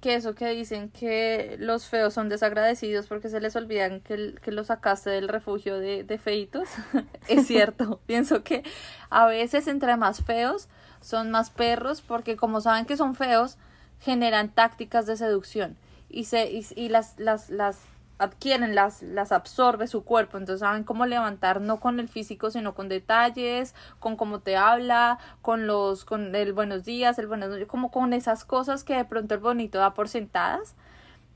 que 0.00 0.14
eso 0.14 0.34
que 0.34 0.48
dicen 0.50 0.90
que 0.90 1.56
los 1.58 1.86
feos 1.86 2.14
son 2.14 2.28
desagradecidos 2.28 3.06
porque 3.06 3.28
se 3.28 3.40
les 3.40 3.56
olvidan 3.56 4.00
que, 4.00 4.34
que 4.42 4.52
lo 4.52 4.62
sacaste 4.62 5.10
del 5.10 5.28
refugio 5.28 5.78
de, 5.78 6.04
de 6.04 6.18
feitos, 6.18 6.68
es 7.28 7.46
cierto. 7.46 8.00
Pienso 8.06 8.44
que 8.44 8.62
a 9.10 9.26
veces 9.26 9.66
entre 9.66 9.96
más 9.96 10.22
feos 10.22 10.68
son 11.00 11.30
más 11.30 11.50
perros 11.50 12.02
porque 12.02 12.36
como 12.36 12.60
saben 12.60 12.84
que 12.84 12.96
son 12.96 13.14
feos, 13.14 13.56
generan 14.00 14.50
tácticas 14.50 15.06
de 15.06 15.16
seducción 15.16 15.76
y 16.08 16.24
se 16.24 16.50
y, 16.50 16.66
y 16.76 16.88
las 16.88 17.18
las 17.18 17.50
las 17.50 17.80
adquieren 18.18 18.74
las 18.74 19.02
las 19.02 19.32
absorbe 19.32 19.86
su 19.86 20.04
cuerpo 20.04 20.38
entonces 20.38 20.60
saben 20.60 20.84
cómo 20.84 21.06
levantar 21.06 21.60
no 21.60 21.80
con 21.80 22.00
el 22.00 22.08
físico 22.08 22.50
sino 22.50 22.74
con 22.74 22.88
detalles 22.88 23.74
con 24.00 24.16
cómo 24.16 24.40
te 24.40 24.56
habla 24.56 25.18
con 25.40 25.66
los 25.66 26.04
con 26.04 26.34
el 26.34 26.52
buenos 26.52 26.84
días 26.84 27.18
el 27.18 27.28
buenos 27.28 27.50
noches 27.50 27.68
como 27.68 27.90
con 27.90 28.12
esas 28.12 28.44
cosas 28.44 28.84
que 28.84 28.96
de 28.96 29.04
pronto 29.04 29.34
el 29.34 29.40
bonito 29.40 29.78
da 29.78 29.94
por 29.94 30.08
sentadas 30.08 30.74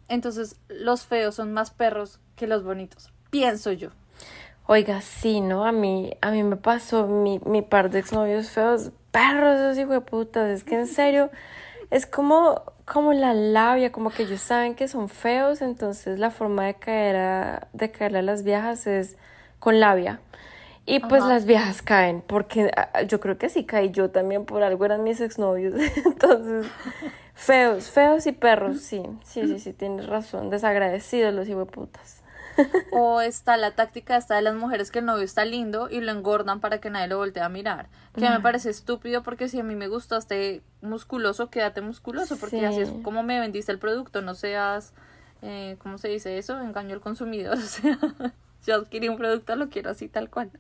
entonces 0.09 0.61
los 0.69 1.07
feos 1.07 1.37
son 1.37 1.53
más 1.53 1.71
perros 1.71 2.21
que 2.37 2.47
los 2.47 2.65
bonitos 2.65 3.13
pienso 3.31 3.73
yo 3.73 3.91
Oiga, 4.69 5.01
sí, 5.01 5.41
¿no? 5.41 5.67
A 5.67 5.73
mí, 5.73 6.13
a 6.21 6.31
mí 6.31 6.45
me 6.45 6.57
pasó 6.57 7.09
mi, 7.09 7.41
mi 7.45 7.63
par 7.63 7.91
de 7.91 7.99
exnovios 7.99 8.51
feos, 8.51 8.93
perros, 9.11 9.59
esos 9.59 9.77
hijos 9.77 9.95
de 9.95 10.01
putas. 10.03 10.49
Es 10.51 10.63
que 10.63 10.77
en 10.77 10.87
serio, 10.87 11.31
es 11.93 12.07
como, 12.07 12.63
como 12.87 13.13
la 13.13 13.35
labia, 13.35 13.93
como 13.93 14.09
que 14.11 14.23
ellos 14.23 14.41
saben 14.41 14.75
que 14.75 14.89
son 14.89 15.11
feos, 15.11 15.61
entonces 15.61 16.19
la 16.19 16.31
forma 16.31 16.65
de 16.65 16.75
caer 16.75 17.17
a, 17.17 17.69
de 17.75 17.91
caerle 17.91 18.21
a 18.21 18.23
las 18.23 18.45
viejas 18.45 18.87
es 18.87 19.19
con 19.59 19.79
labia. 19.79 20.19
Y 20.87 21.01
pues 21.01 21.23
las 21.23 21.45
viejas 21.45 21.83
caen, 21.83 22.25
porque 22.27 22.71
ah, 22.75 23.03
yo 23.03 23.21
creo 23.21 23.37
que 23.37 23.51
sí 23.51 23.65
caí 23.65 23.91
yo 23.91 24.11
también, 24.11 24.47
por 24.47 24.63
algo 24.63 24.87
eran 24.87 25.05
mis 25.05 25.21
exnovios. 25.21 25.75
Entonces, 26.07 26.67
feos, 27.35 27.91
feos 27.91 28.27
y 28.27 28.33
perros, 28.33 28.81
sí, 28.81 29.03
sí, 29.23 29.47
sí, 29.47 29.61
sí, 29.61 29.75
tienes 29.75 30.07
razón, 30.07 30.49
desagradecidos 30.49 31.35
los 31.35 31.47
putas. 31.69 32.22
O 32.93 33.21
está 33.21 33.57
la 33.57 33.73
táctica 33.73 34.17
esta 34.17 34.37
de 34.37 34.43
las 34.43 34.55
mujeres 34.55 34.91
que 34.91 34.99
el 34.99 35.07
novio 35.07 35.25
está 35.25 35.45
lindo 35.45 35.89
y 35.91 36.01
lo 36.01 36.13
engordan 36.13 36.61
para 36.61 36.81
que 36.81 36.91
nadie 36.91 37.09
lo 37.09 37.19
voltee 37.19 37.43
a 37.43 37.49
mirar. 37.49 37.89
Que 38.15 38.29
me 38.29 38.41
parece 38.41 38.71
estúpido 38.71 39.23
porque 39.23 39.49
si 39.49 39.59
a 39.61 39.63
mí 39.63 39.75
me 39.75 39.89
gustaste 39.89 40.63
musculoso, 40.83 41.49
quédate 41.49 41.81
musculoso, 41.81 42.37
porque 42.37 42.67
así 42.67 42.81
es 42.83 42.91
como 43.03 43.23
me 43.23 43.41
vendiste 43.41 43.73
el 43.73 43.79
producto, 43.79 44.21
no 44.21 44.35
seas, 44.35 44.93
eh, 45.41 45.77
¿cómo 45.83 45.97
se 45.97 46.09
dice 46.09 46.37
eso? 46.37 46.61
Engaño 46.61 46.95
al 46.95 47.01
consumidor, 47.01 47.55
o 47.59 47.61
sea, 47.61 47.99
yo 48.67 48.75
adquirí 48.77 49.09
un 49.09 49.17
producto, 49.17 49.57
lo 49.57 49.71
quiero 49.71 49.91
así 49.91 50.09
tal 50.09 50.29
cual. 50.29 50.51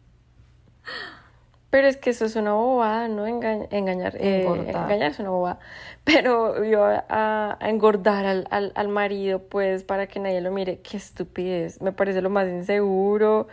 Pero 1.72 1.88
es 1.88 1.96
que 1.96 2.10
eso 2.10 2.26
es 2.26 2.36
una 2.36 2.52
bobada, 2.52 3.08
¿no? 3.08 3.26
engañar. 3.26 4.14
Eh, 4.20 4.44
engañar 4.44 5.12
es 5.12 5.18
una 5.20 5.30
bobada. 5.30 5.58
Pero 6.04 6.62
yo 6.62 6.84
a, 6.84 7.56
engordar 7.62 8.26
al, 8.26 8.46
al, 8.50 8.72
al, 8.74 8.88
marido, 8.88 9.38
pues, 9.38 9.82
para 9.82 10.06
que 10.06 10.20
nadie 10.20 10.42
lo 10.42 10.50
mire, 10.50 10.80
qué 10.80 10.98
estupidez. 10.98 11.80
Me 11.80 11.90
parece 11.92 12.20
lo 12.20 12.28
más 12.28 12.46
inseguro. 12.46 13.48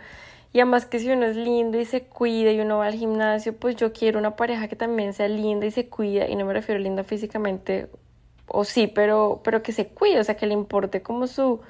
Y 0.52 0.60
además 0.60 0.84
que 0.84 0.98
si 0.98 1.08
uno 1.08 1.24
es 1.24 1.36
lindo 1.36 1.80
y 1.80 1.86
se 1.86 2.02
cuida 2.02 2.52
y 2.52 2.60
uno 2.60 2.76
va 2.76 2.88
al 2.88 2.94
gimnasio, 2.94 3.56
pues 3.56 3.76
yo 3.76 3.94
quiero 3.94 4.18
una 4.18 4.36
pareja 4.36 4.68
que 4.68 4.76
también 4.76 5.14
sea 5.14 5.26
linda 5.28 5.64
y 5.64 5.70
se 5.70 5.88
cuida. 5.88 6.28
Y 6.28 6.36
no 6.36 6.44
me 6.44 6.52
refiero 6.52 6.78
a 6.78 6.82
linda 6.82 7.04
físicamente, 7.04 7.88
o 8.48 8.64
sí, 8.64 8.86
pero, 8.86 9.40
pero 9.42 9.62
que 9.62 9.72
se 9.72 9.86
cuide, 9.86 10.20
o 10.20 10.24
sea, 10.24 10.36
que 10.36 10.44
le 10.46 10.52
importe 10.52 11.00
como 11.00 11.26
su 11.26 11.62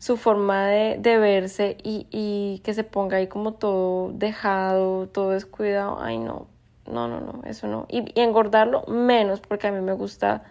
su 0.00 0.16
forma 0.16 0.66
de, 0.66 0.96
de 0.98 1.18
verse 1.18 1.76
y, 1.84 2.06
y, 2.10 2.60
que 2.64 2.72
se 2.72 2.84
ponga 2.84 3.18
ahí 3.18 3.26
como 3.26 3.52
todo 3.52 4.12
dejado, 4.14 5.08
todo 5.08 5.30
descuidado, 5.30 6.00
ay 6.00 6.16
no, 6.16 6.46
no, 6.86 7.06
no, 7.06 7.20
no, 7.20 7.42
eso 7.44 7.68
no. 7.68 7.84
Y, 7.90 8.10
y, 8.18 8.22
engordarlo 8.22 8.84
menos, 8.86 9.40
porque 9.42 9.66
a 9.66 9.72
mí 9.72 9.82
me 9.82 9.92
gusta, 9.92 10.42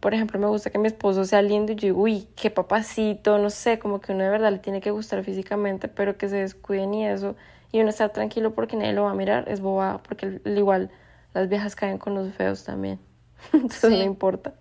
por 0.00 0.14
ejemplo, 0.14 0.40
me 0.40 0.46
gusta 0.46 0.70
que 0.70 0.78
mi 0.78 0.86
esposo 0.86 1.26
sea 1.26 1.42
lindo 1.42 1.72
y 1.72 1.76
yo 1.76 1.88
digo, 1.88 2.00
uy, 2.00 2.28
qué 2.34 2.50
papacito, 2.50 3.36
no 3.36 3.50
sé, 3.50 3.78
como 3.78 4.00
que 4.00 4.12
uno 4.12 4.24
de 4.24 4.30
verdad 4.30 4.50
le 4.50 4.58
tiene 4.58 4.80
que 4.80 4.90
gustar 4.90 5.22
físicamente, 5.22 5.88
pero 5.88 6.16
que 6.16 6.30
se 6.30 6.36
descuiden 6.36 6.94
y 6.94 7.06
eso, 7.06 7.36
y 7.72 7.80
uno 7.80 7.90
estar 7.90 8.08
tranquilo 8.08 8.54
porque 8.54 8.76
nadie 8.76 8.94
lo 8.94 9.02
va 9.02 9.10
a 9.10 9.14
mirar, 9.14 9.50
es 9.50 9.60
boba, 9.60 9.98
porque 9.98 10.40
igual 10.46 10.90
las 11.34 11.50
viejas 11.50 11.76
caen 11.76 11.98
con 11.98 12.14
los 12.14 12.32
feos 12.32 12.64
también, 12.64 12.98
entonces 13.52 13.90
no 13.90 14.02
importa. 14.02 14.54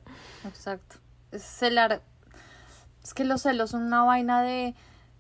Exacto. 0.46 0.98
Es 1.32 1.44
celar 1.44 2.02
es 3.06 3.14
que 3.14 3.24
los 3.24 3.44
celos 3.44 3.70
son 3.70 3.84
una 3.84 4.04
vaina 4.04 4.42
de 4.42 4.74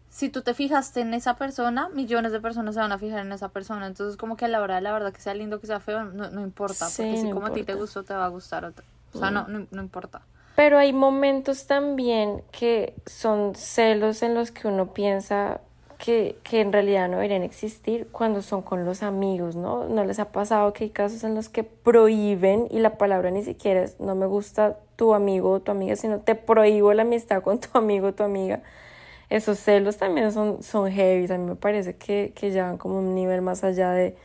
si 0.10 0.30
tú 0.30 0.42
te 0.42 0.56
fijaste 0.56 1.02
en 1.02 1.14
esa 1.14 1.36
persona, 1.36 1.90
millones 1.90 2.32
de 2.32 2.40
personas 2.40 2.74
se 2.74 2.82
van 2.82 2.92
a 2.92 2.98
fijar 2.98 3.20
en 3.20 3.32
esa 3.32 3.50
persona. 3.50 3.86
Entonces, 3.86 4.18
como 4.18 4.36
que 4.36 4.46
a 4.46 4.48
la 4.48 4.60
hora 4.60 4.76
de 4.76 4.82
la 4.82 4.92
verdad 4.92 5.14
que 5.14 5.22
sea 5.22 5.36
lindo, 5.36 5.60
que 5.60 5.68
sea 5.68 5.80
feo, 5.80 6.04
no, 6.04 6.32
no 6.32 6.42
importa. 6.42 6.88
porque 6.88 7.18
si 7.18 7.30
como 7.30 7.46
a 7.46 7.54
ti 7.54 7.64
te 7.64 7.76
gustó, 7.76 8.04
te 8.04 8.16
va 8.16 8.26
a 8.26 8.30
gustar 8.30 8.66
otra. 8.66 8.84
O 9.14 9.20
sea, 9.20 9.30
no, 9.30 9.48
no, 9.48 9.68
no, 9.70 9.82
importa. 9.84 10.24
Pero 10.56 10.80
hay 10.80 10.94
momentos 10.94 11.68
también 11.68 12.42
que 12.52 12.96
son 13.06 13.54
celos 13.54 14.24
en 14.24 14.34
los 14.34 14.50
que 14.50 14.68
uno 14.68 14.94
piensa 14.94 15.62
que, 15.98 16.38
que 16.43 16.62
en 16.62 16.72
realidad 16.74 17.08
no 17.08 17.18
deberían 17.18 17.43
existir 17.43 18.08
cuando 18.12 18.41
son 18.41 18.62
con 18.62 18.86
los 18.86 19.04
amigos, 19.04 19.56
¿no? 19.56 19.88
¿No 19.88 20.04
les 20.04 20.20
ha 20.20 20.32
pasado 20.32 20.74
que 20.74 20.86
hay 20.86 20.89
casos 20.89 21.24
en 21.24 21.36
los 21.36 21.50
que 21.50 21.64
prohíben 21.64 22.68
y 22.72 22.80
la 22.80 22.98
palabra 22.98 23.32
ni 23.32 23.43
siquiera 23.43 23.84
es 23.84 24.00
no 24.00 24.16
me 24.16 24.26
gusta 24.26 24.78
tu 24.96 25.14
amigo 25.14 25.52
o 25.52 25.60
tu 25.60 25.72
amiga, 25.72 25.96
sino 25.96 26.20
te 26.20 26.36
prohíbo 26.36 26.93
la 26.93 27.04
amistad 27.04 27.41
con 27.41 27.60
tu 27.60 27.70
amigo 27.78 28.08
o 28.08 28.14
tu 28.14 28.24
amiga. 28.24 28.62
Esos 29.30 29.60
celos 29.60 29.98
también 29.98 30.32
son, 30.32 30.62
son 30.64 30.91
heavy, 30.91 31.32
a 31.32 31.38
mí 31.38 31.46
me 31.46 31.56
parece 31.56 31.96
que, 31.96 32.34
que 32.36 32.52
llevan 32.52 32.78
como 32.78 33.00
un 33.00 33.16
nivel 33.16 33.41
más 33.41 33.64
allá 33.64 33.91
de, 33.91 34.16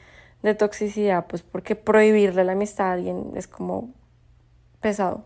de 0.43 0.55
toxicidad, 0.55 1.27
pues 1.27 1.43
porque 1.43 1.75
prohibirle 1.75 2.45
la 2.45 2.53
amistad 2.53 2.89
a 2.89 2.93
alguien 2.93 3.33
es 3.35 3.47
como 3.47 3.91
pesado. 4.81 5.25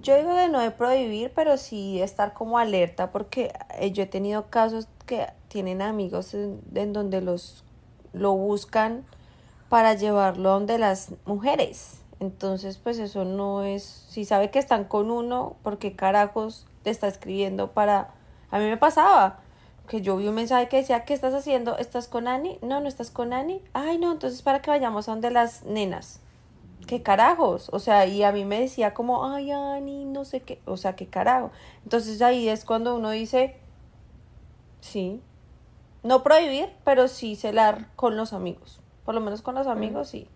Yo 0.00 0.16
digo 0.16 0.34
de 0.34 0.48
no 0.48 0.60
de 0.60 0.70
prohibir, 0.70 1.32
pero 1.34 1.56
sí 1.56 2.00
estar 2.02 2.32
como 2.32 2.58
alerta, 2.58 3.12
porque 3.12 3.52
eh, 3.78 3.92
yo 3.92 4.02
he 4.02 4.06
tenido 4.06 4.50
casos 4.50 4.88
que 5.06 5.26
tienen 5.48 5.82
amigos 5.82 6.34
en, 6.34 6.92
donde 6.92 7.20
los 7.20 7.64
lo 8.12 8.32
buscan 8.32 9.04
para 9.68 9.94
llevarlo 9.94 10.50
donde 10.50 10.78
las 10.78 11.12
mujeres. 11.24 12.00
Entonces, 12.20 12.78
pues 12.78 12.98
eso 12.98 13.24
no 13.24 13.64
es, 13.64 13.82
si 13.82 14.24
sabe 14.24 14.50
que 14.50 14.58
están 14.58 14.84
con 14.84 15.10
uno, 15.10 15.56
porque 15.62 15.96
carajos 15.96 16.66
te 16.82 16.90
está 16.90 17.08
escribiendo 17.08 17.72
para... 17.72 18.14
A 18.50 18.58
mí 18.58 18.66
me 18.66 18.76
pasaba 18.76 19.40
que 19.88 20.00
yo 20.00 20.16
vi 20.16 20.28
un 20.28 20.34
mensaje 20.34 20.68
que 20.68 20.76
decía, 20.76 21.04
¿qué 21.04 21.12
estás 21.12 21.34
haciendo? 21.34 21.76
¿Estás 21.76 22.08
con 22.08 22.28
Ani? 22.28 22.58
No, 22.62 22.80
no 22.80 22.88
estás 22.88 23.10
con 23.10 23.32
Ani. 23.32 23.62
Ay, 23.72 23.98
no, 23.98 24.12
entonces 24.12 24.42
para 24.42 24.62
que 24.62 24.70
vayamos 24.70 25.08
a 25.08 25.12
donde 25.12 25.30
las 25.30 25.64
nenas. 25.64 26.20
¿Qué 26.86 27.02
carajos? 27.02 27.68
O 27.72 27.78
sea, 27.78 28.06
y 28.06 28.22
a 28.22 28.32
mí 28.32 28.44
me 28.44 28.60
decía 28.60 28.94
como, 28.94 29.24
ay, 29.26 29.50
Ani, 29.50 30.04
no 30.04 30.24
sé 30.24 30.40
qué, 30.40 30.60
o 30.66 30.76
sea, 30.76 30.96
¿qué 30.96 31.06
carajo? 31.06 31.50
Entonces 31.82 32.20
ahí 32.22 32.48
es 32.48 32.64
cuando 32.64 32.94
uno 32.96 33.10
dice, 33.10 33.56
sí, 34.84 35.22
no 36.02 36.22
prohibir, 36.22 36.68
pero 36.84 37.08
sí 37.08 37.36
celar 37.36 37.88
con 37.96 38.16
los 38.16 38.32
amigos. 38.32 38.80
Por 39.04 39.14
lo 39.14 39.20
menos 39.20 39.40
con 39.42 39.54
los 39.54 39.66
amigos, 39.66 40.08
sí. 40.10 40.28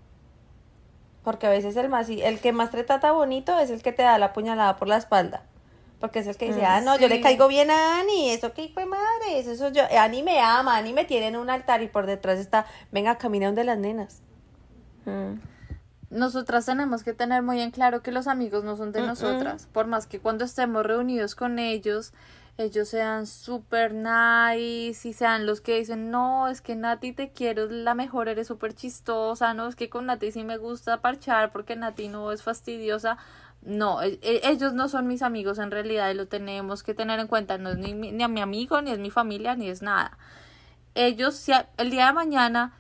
Porque 1.23 1.47
a 1.47 1.51
veces 1.51 1.77
el 1.77 1.89
más 1.89 2.09
el 2.09 2.41
que 2.41 2.53
más 2.53 2.71
te 2.71 2.83
trata 2.83 3.13
bonito 3.13 3.59
es 3.59 3.71
el 3.71 3.83
que 3.83 3.93
te 3.93 4.03
da 4.03 4.19
la 4.19 4.33
puñalada 4.33 4.77
por 4.77 4.89
la 4.89 4.97
espalda. 4.97 5.43
Porque 6.01 6.21
es 6.21 6.27
el 6.27 6.37
que 6.37 6.47
dice, 6.47 6.65
ah, 6.65 6.81
no, 6.81 6.97
yo 6.99 7.09
le 7.09 7.21
caigo 7.21 7.49
bien 7.49 7.71
a 7.71 8.01
Ani, 8.01 8.31
eso 8.31 8.53
que 8.55 8.69
fue 8.69 8.87
madre, 8.87 9.39
eso 9.39 9.71
yo, 9.71 9.83
Ani 9.99 10.23
me 10.23 10.41
ama, 10.41 10.77
Ani 10.77 10.93
me 10.93 11.05
tiene 11.05 11.27
en 11.27 11.37
un 11.37 11.51
altar 11.51 11.83
y 11.83 11.89
por 11.89 12.07
detrás 12.07 12.39
está, 12.39 12.67
venga, 12.93 13.19
camina 13.19 13.47
donde 13.47 13.65
las 13.65 13.79
nenas. 13.79 14.23
Mm. 15.07 15.41
Nosotras 16.11 16.65
tenemos 16.65 17.03
que 17.03 17.15
tener 17.15 17.43
muy 17.43 17.61
en 17.61 17.73
claro 17.73 18.03
que 18.03 18.13
los 18.13 18.29
amigos 18.29 18.65
no 18.65 18.77
son 18.77 18.93
de 18.93 19.03
nosotras, 19.03 19.69
por 19.73 19.87
más 19.87 20.07
que 20.07 20.21
cuando 20.21 20.45
estemos 20.45 20.87
reunidos 20.87 21.35
con 21.35 21.59
ellos, 21.59 22.15
ellos 22.59 22.89
sean 22.89 23.29
súper 23.29 23.95
nice 23.95 25.09
y 25.09 25.13
sean 25.13 25.47
los 25.47 25.61
que 25.61 25.79
dicen, 25.79 26.11
no, 26.11 26.49
es 26.49 26.61
que 26.61 26.75
Nati 26.75 27.13
te 27.13 27.31
quiero, 27.31 27.67
la 27.67 27.95
mejor, 27.95 28.29
eres 28.29 28.49
súper 28.49 28.75
chistosa, 28.75 29.55
no, 29.55 29.69
es 29.69 29.77
que 29.77 29.89
con 29.89 30.07
Nati 30.07 30.33
sí 30.33 30.43
me 30.43 30.57
gusta 30.59 31.01
parchar 31.01 31.53
porque 31.53 31.77
Nati 31.77 32.09
no 32.09 32.33
es 32.33 32.43
fastidiosa. 32.43 33.17
No, 33.63 34.03
e, 34.03 34.19
e, 34.23 34.41
ellos 34.45 34.73
no 34.73 34.89
son 34.89 35.07
mis 35.07 35.23
amigos 35.23 35.59
en 35.59 35.71
realidad 35.71 36.11
y 36.11 36.15
lo 36.15 36.27
tenemos 36.27 36.83
que 36.83 36.95
tener 36.95 37.21
en 37.21 37.29
cuenta, 37.29 37.59
no 37.59 37.71
es 37.71 37.79
ni, 37.79 37.93
ni 37.93 38.23
a 38.23 38.29
mi 38.29 38.41
amigo, 38.41 38.83
ni 38.83 38.91
es 38.91 38.99
mi 38.99 39.11
familia, 39.11 39.55
ni 39.55 39.69
es 39.69 39.81
nada. 39.83 40.19
Ellos, 40.95 41.37
si 41.37 41.53
el 41.77 41.91
día 41.91 42.07
de 42.09 42.13
mañana 42.13 42.73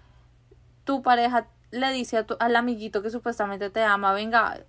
tu 0.84 1.02
pareja 1.02 1.46
le 1.70 1.92
dice 1.92 2.18
a 2.18 2.26
tu, 2.26 2.36
al 2.40 2.56
amiguito 2.56 3.02
que 3.02 3.10
supuestamente 3.10 3.70
te 3.70 3.82
ama, 3.82 4.12
venga, 4.12 4.60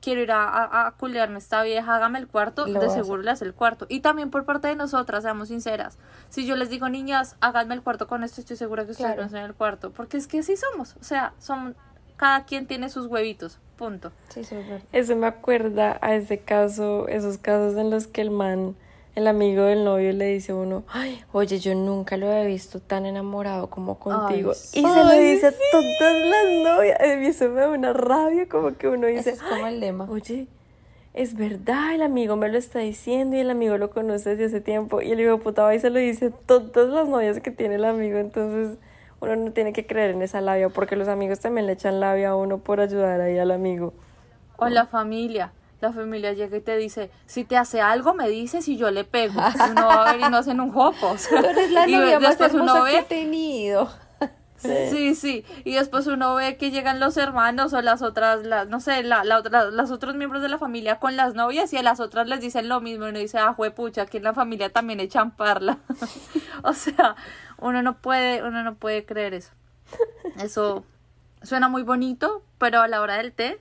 quiero 0.00 0.20
ir 0.20 0.32
a, 0.32 0.44
a, 0.48 0.86
a 0.86 0.90
culearme 0.92 1.38
esta 1.38 1.62
vieja, 1.62 1.96
hágame 1.96 2.18
el 2.18 2.28
cuarto, 2.28 2.64
de 2.64 2.90
seguro 2.90 3.22
le 3.22 3.30
hace 3.30 3.44
el 3.44 3.54
cuarto. 3.54 3.86
Y 3.88 4.00
también 4.00 4.30
por 4.30 4.44
parte 4.44 4.68
de 4.68 4.76
nosotras, 4.76 5.22
seamos 5.22 5.48
sinceras. 5.48 5.98
Si 6.28 6.46
yo 6.46 6.56
les 6.56 6.70
digo, 6.70 6.88
niñas, 6.88 7.36
háganme 7.40 7.74
el 7.74 7.82
cuarto 7.82 8.06
con 8.06 8.24
esto, 8.24 8.40
estoy 8.40 8.56
segura 8.56 8.84
que 8.84 8.92
ustedes 8.92 9.14
claro. 9.14 9.36
en 9.36 9.44
el 9.44 9.54
cuarto. 9.54 9.90
Porque 9.90 10.16
es 10.16 10.26
que 10.26 10.40
así 10.40 10.56
somos. 10.56 10.96
O 11.00 11.04
sea, 11.04 11.34
son, 11.38 11.76
cada 12.16 12.44
quien 12.44 12.66
tiene 12.66 12.88
sus 12.88 13.06
huevitos. 13.06 13.58
Punto. 13.76 14.12
Sí, 14.28 14.42
Eso 14.92 15.16
me 15.16 15.26
acuerda 15.26 15.98
a 16.02 16.14
ese 16.14 16.40
caso, 16.40 17.08
esos 17.08 17.38
casos 17.38 17.78
en 17.78 17.88
los 17.88 18.06
que 18.06 18.20
el 18.20 18.30
man 18.30 18.76
el 19.14 19.26
amigo 19.26 19.64
del 19.64 19.84
novio 19.84 20.12
le 20.12 20.26
dice 20.26 20.52
a 20.52 20.54
uno, 20.54 20.84
ay, 20.88 21.22
oye, 21.32 21.58
yo 21.58 21.74
nunca 21.74 22.16
lo 22.16 22.30
he 22.32 22.46
visto 22.46 22.80
tan 22.80 23.06
enamorado 23.06 23.68
como 23.68 23.98
contigo. 23.98 24.52
y 24.52 24.82
se 24.82 24.82
lo 24.82 25.12
dice 25.12 25.48
a 25.48 25.52
todas 25.72 26.14
las 26.28 26.64
novias. 26.64 27.00
A 27.00 27.16
mí 27.16 27.26
eso 27.26 27.48
me 27.48 27.60
da 27.60 27.68
una 27.70 27.92
rabia, 27.92 28.48
como 28.48 28.76
que 28.76 28.88
uno 28.88 29.06
dice, 29.08 29.30
es 29.30 29.42
como 29.42 29.66
el 29.66 29.80
lema. 29.80 30.06
Oye, 30.08 30.46
es 31.12 31.34
verdad, 31.34 31.94
el 31.94 32.02
amigo 32.02 32.36
me 32.36 32.48
lo 32.48 32.56
está 32.56 32.78
diciendo 32.78 33.36
y 33.36 33.40
el 33.40 33.50
amigo 33.50 33.76
lo 33.78 33.90
conoce 33.90 34.30
desde 34.30 34.46
hace 34.46 34.60
tiempo. 34.60 35.02
Y 35.02 35.10
el 35.10 35.20
hijo 35.20 35.38
puta 35.38 35.64
va 35.64 35.74
y 35.74 35.80
se 35.80 35.90
lo 35.90 35.98
dice 35.98 36.26
a 36.26 36.30
todas 36.30 36.88
las 36.88 37.08
novias 37.08 37.40
que 37.40 37.50
tiene 37.50 37.74
el 37.74 37.84
amigo. 37.84 38.18
Entonces 38.18 38.78
uno 39.20 39.36
no 39.36 39.52
tiene 39.52 39.72
que 39.72 39.86
creer 39.86 40.12
en 40.12 40.22
esa 40.22 40.40
labia, 40.40 40.68
porque 40.68 40.96
los 40.96 41.08
amigos 41.08 41.40
también 41.40 41.66
le 41.66 41.72
echan 41.72 42.00
labia 42.00 42.30
a 42.30 42.36
uno 42.36 42.58
por 42.58 42.80
ayudar 42.80 43.20
ahí 43.20 43.38
al 43.38 43.50
amigo. 43.50 43.92
O 44.56 44.68
la 44.68 44.86
familia 44.86 45.52
la 45.80 45.92
familia 45.92 46.32
llega 46.32 46.56
y 46.56 46.60
te 46.60 46.76
dice, 46.76 47.10
si 47.26 47.44
te 47.44 47.56
hace 47.56 47.80
algo, 47.80 48.14
me 48.14 48.28
dices 48.28 48.68
y 48.68 48.76
yo 48.76 48.90
le 48.90 49.04
pego. 49.04 49.40
Y 49.40 49.70
uno 49.70 49.86
va 49.86 50.08
a 50.08 50.12
ver 50.12 50.20
y 50.26 50.30
no 50.30 50.38
hacen 50.38 50.60
un 50.60 50.72
jopo. 50.72 51.16
Tú 51.28 51.36
eres 51.36 51.70
la 51.70 51.86
novia 51.86 52.20
más 52.20 52.40
hermosa 52.40 52.84
que 52.84 52.98
he 52.98 53.02
tenido. 53.02 53.90
Sí. 54.56 55.14
sí, 55.14 55.44
Y 55.64 55.72
después 55.72 56.06
uno 56.06 56.34
ve 56.34 56.58
que 56.58 56.70
llegan 56.70 57.00
los 57.00 57.16
hermanos 57.16 57.72
o 57.72 57.80
las 57.80 58.02
otras, 58.02 58.44
las, 58.44 58.68
no 58.68 58.78
sé, 58.78 59.02
la, 59.02 59.24
la 59.24 59.40
las 59.40 59.90
otros 59.90 60.16
miembros 60.16 60.42
de 60.42 60.50
la 60.50 60.58
familia 60.58 60.98
con 60.98 61.16
las 61.16 61.34
novias 61.34 61.72
y 61.72 61.78
a 61.78 61.82
las 61.82 61.98
otras 61.98 62.28
les 62.28 62.42
dicen 62.42 62.68
lo 62.68 62.82
mismo 62.82 63.06
y 63.06 63.08
uno 63.08 63.18
dice, 63.18 63.38
ah, 63.38 63.56
pucha, 63.74 64.02
aquí 64.02 64.18
en 64.18 64.24
la 64.24 64.34
familia 64.34 64.70
también 64.70 65.00
echan 65.00 65.30
parla. 65.30 65.78
o 66.62 66.74
sea, 66.74 67.16
uno 67.56 67.80
no 67.80 68.02
puede, 68.02 68.42
uno 68.42 68.62
no 68.62 68.74
puede 68.74 69.06
creer 69.06 69.32
eso. 69.32 69.52
Eso 70.36 70.84
suena 71.42 71.68
muy 71.68 71.82
bonito, 71.82 72.42
pero 72.58 72.82
a 72.82 72.88
la 72.88 73.00
hora 73.00 73.16
del 73.16 73.32
té 73.32 73.60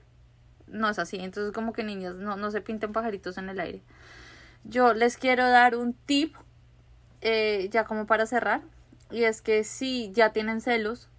no 0.69 0.89
es 0.89 0.99
así. 0.99 1.17
Entonces 1.17 1.53
como 1.53 1.73
que 1.73 1.83
niñas, 1.83 2.15
no, 2.15 2.35
no 2.37 2.51
se 2.51 2.61
pinten 2.61 2.93
pajaritos 2.93 3.37
en 3.37 3.49
el 3.49 3.59
aire. 3.59 3.81
Yo 4.63 4.93
les 4.93 5.17
quiero 5.17 5.47
dar 5.49 5.75
un 5.75 5.93
tip, 5.93 6.35
eh, 7.21 7.69
ya 7.71 7.85
como 7.85 8.05
para 8.05 8.25
cerrar, 8.25 8.61
y 9.11 9.23
es 9.23 9.41
que 9.41 9.63
si 9.63 10.11
ya 10.11 10.31
tienen 10.31 10.61
celos 10.61 11.09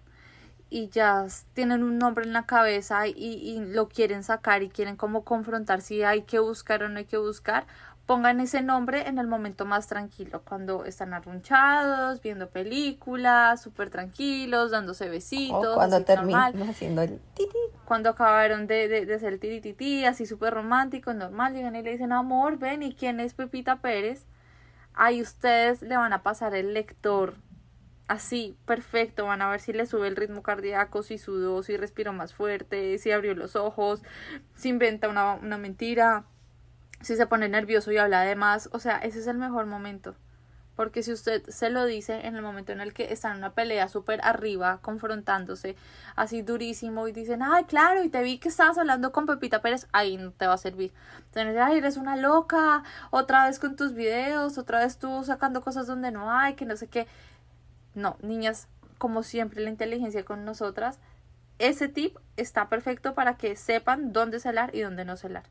y 0.69 0.87
ya 0.89 1.27
tienen 1.53 1.83
un 1.83 1.97
nombre 1.97 2.25
en 2.25 2.33
la 2.33 2.45
cabeza 2.45 3.07
y, 3.07 3.13
y 3.15 3.59
lo 3.65 3.89
quieren 3.89 4.23
sacar 4.23 4.63
y 4.63 4.69
quieren 4.69 4.95
como 4.95 5.25
confrontar 5.25 5.81
si 5.81 6.03
hay 6.03 6.21
que 6.21 6.39
buscar 6.39 6.83
o 6.83 6.89
no 6.89 6.99
hay 6.99 7.05
que 7.05 7.17
buscar, 7.17 7.67
pongan 8.11 8.41
ese 8.41 8.61
nombre 8.61 9.07
en 9.07 9.19
el 9.19 9.27
momento 9.27 9.65
más 9.65 9.87
tranquilo, 9.87 10.41
cuando 10.43 10.83
están 10.83 11.13
arrunchados, 11.13 12.21
viendo 12.21 12.49
películas, 12.49 13.61
súper 13.61 13.89
tranquilos, 13.89 14.71
dándose 14.71 15.07
besitos. 15.07 15.65
O 15.65 15.75
cuando 15.75 16.03
terminan 16.03 16.61
haciendo 16.63 17.03
el 17.03 17.21
titi. 17.33 17.57
Cuando 17.85 18.09
acabaron 18.09 18.67
de, 18.67 18.89
de, 18.89 19.05
de 19.05 19.13
hacer 19.13 19.31
el 19.31 19.39
titi 19.39 20.03
así 20.03 20.25
súper 20.25 20.53
romántico, 20.53 21.13
normal, 21.13 21.53
llegan 21.53 21.73
y 21.77 21.83
le 21.83 21.91
dicen, 21.91 22.11
amor, 22.11 22.59
ven, 22.59 22.83
¿y 22.83 22.93
quién 22.93 23.21
es 23.21 23.33
Pepita 23.33 23.77
Pérez? 23.77 24.25
Ahí 24.93 25.21
ustedes 25.21 25.81
le 25.81 25.95
van 25.95 26.11
a 26.11 26.21
pasar 26.21 26.53
el 26.53 26.73
lector 26.73 27.35
así, 28.09 28.57
perfecto, 28.65 29.23
van 29.23 29.41
a 29.41 29.49
ver 29.49 29.61
si 29.61 29.71
le 29.71 29.85
sube 29.85 30.09
el 30.09 30.17
ritmo 30.17 30.43
cardíaco, 30.43 31.01
si 31.01 31.17
sudó, 31.17 31.63
si 31.63 31.77
respiró 31.77 32.11
más 32.11 32.33
fuerte, 32.33 32.97
si 32.97 33.09
abrió 33.09 33.35
los 33.35 33.55
ojos, 33.55 34.03
si 34.53 34.67
inventa 34.67 35.07
una, 35.07 35.35
una 35.35 35.57
mentira, 35.57 36.25
si 37.01 37.15
se 37.15 37.27
pone 37.27 37.49
nervioso 37.49 37.91
y 37.91 37.97
habla 37.97 38.21
de 38.21 38.35
más, 38.35 38.69
o 38.71 38.79
sea, 38.79 38.97
ese 38.97 39.19
es 39.19 39.27
el 39.27 39.37
mejor 39.37 39.65
momento. 39.65 40.15
Porque 40.75 41.03
si 41.03 41.11
usted 41.11 41.43
se 41.49 41.69
lo 41.69 41.85
dice 41.85 42.25
en 42.25 42.35
el 42.35 42.41
momento 42.41 42.71
en 42.71 42.79
el 42.79 42.93
que 42.93 43.11
están 43.11 43.33
en 43.33 43.37
una 43.39 43.53
pelea 43.53 43.87
súper 43.87 44.21
arriba, 44.23 44.79
confrontándose 44.81 45.75
así 46.15 46.41
durísimo 46.41 47.07
y 47.07 47.11
dicen, 47.11 47.43
ay, 47.43 47.65
claro, 47.65 48.03
y 48.03 48.09
te 48.09 48.23
vi 48.23 48.39
que 48.39 48.49
estabas 48.49 48.77
hablando 48.77 49.11
con 49.11 49.25
Pepita 49.25 49.61
Pérez, 49.61 49.87
ahí 49.91 50.17
no 50.17 50.31
te 50.31 50.47
va 50.47 50.53
a 50.53 50.57
servir. 50.57 50.93
Entonces, 51.25 51.57
ay, 51.61 51.77
eres 51.77 51.97
una 51.97 52.15
loca, 52.15 52.83
otra 53.11 53.45
vez 53.45 53.59
con 53.59 53.75
tus 53.75 53.93
videos, 53.93 54.57
otra 54.57 54.79
vez 54.79 54.97
tú 54.97 55.23
sacando 55.23 55.61
cosas 55.61 55.87
donde 55.87 56.11
no 56.11 56.31
hay, 56.31 56.55
que 56.55 56.65
no 56.65 56.77
sé 56.77 56.87
qué. 56.87 57.05
No, 57.93 58.15
niñas, 58.21 58.67
como 58.97 59.23
siempre, 59.23 59.61
la 59.61 59.69
inteligencia 59.69 60.23
con 60.23 60.45
nosotras, 60.45 60.99
ese 61.59 61.89
tip 61.89 62.17
está 62.37 62.69
perfecto 62.69 63.13
para 63.13 63.35
que 63.35 63.55
sepan 63.55 64.13
dónde 64.13 64.39
celar 64.39 64.73
y 64.73 64.81
dónde 64.81 65.05
no 65.05 65.17
celar. 65.17 65.43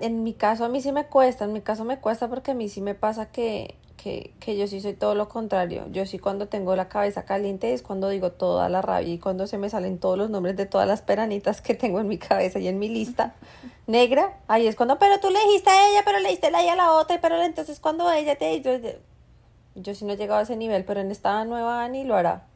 En 0.00 0.22
mi 0.22 0.34
caso 0.34 0.64
a 0.64 0.68
mí 0.68 0.82
sí 0.82 0.92
me 0.92 1.06
cuesta, 1.06 1.46
en 1.46 1.54
mi 1.54 1.62
caso 1.62 1.84
me 1.84 1.98
cuesta 1.98 2.28
porque 2.28 2.50
a 2.50 2.54
mí 2.54 2.68
sí 2.68 2.82
me 2.82 2.94
pasa 2.94 3.32
que, 3.32 3.76
que, 3.96 4.34
que 4.38 4.58
yo 4.58 4.66
sí 4.66 4.80
soy 4.80 4.92
todo 4.92 5.14
lo 5.14 5.28
contrario. 5.28 5.86
Yo 5.90 6.04
sí 6.04 6.18
cuando 6.18 6.48
tengo 6.48 6.76
la 6.76 6.88
cabeza 6.88 7.24
caliente 7.24 7.72
es 7.72 7.82
cuando 7.82 8.10
digo 8.10 8.30
toda 8.32 8.68
la 8.68 8.82
rabia 8.82 9.14
y 9.14 9.18
cuando 9.18 9.46
se 9.46 9.56
me 9.56 9.70
salen 9.70 9.98
todos 9.98 10.18
los 10.18 10.28
nombres 10.28 10.56
de 10.56 10.66
todas 10.66 10.86
las 10.86 11.00
peranitas 11.00 11.62
que 11.62 11.74
tengo 11.74 11.98
en 12.00 12.08
mi 12.08 12.18
cabeza 12.18 12.58
y 12.58 12.68
en 12.68 12.78
mi 12.78 12.90
lista 12.90 13.34
negra. 13.86 14.38
Ahí 14.48 14.66
es 14.66 14.76
cuando, 14.76 14.98
pero 14.98 15.18
tú 15.18 15.30
le 15.30 15.40
dijiste 15.46 15.70
a 15.70 15.90
ella, 15.90 16.02
pero 16.04 16.18
le 16.18 16.28
dijiste 16.28 16.48
a 16.48 16.60
ella 16.60 16.74
a 16.74 16.76
la 16.76 16.92
otra, 16.92 17.20
pero 17.20 17.42
entonces 17.42 17.80
cuando 17.80 18.10
ella 18.12 18.36
te... 18.36 18.60
Yo, 18.60 18.72
yo 19.76 19.94
sí 19.94 20.04
no 20.04 20.12
he 20.12 20.16
llegado 20.16 20.40
a 20.40 20.42
ese 20.42 20.56
nivel, 20.56 20.84
pero 20.84 21.00
en 21.00 21.10
esta 21.10 21.42
nueva 21.46 21.82
Ani 21.82 22.04
lo 22.04 22.16
hará. 22.16 22.46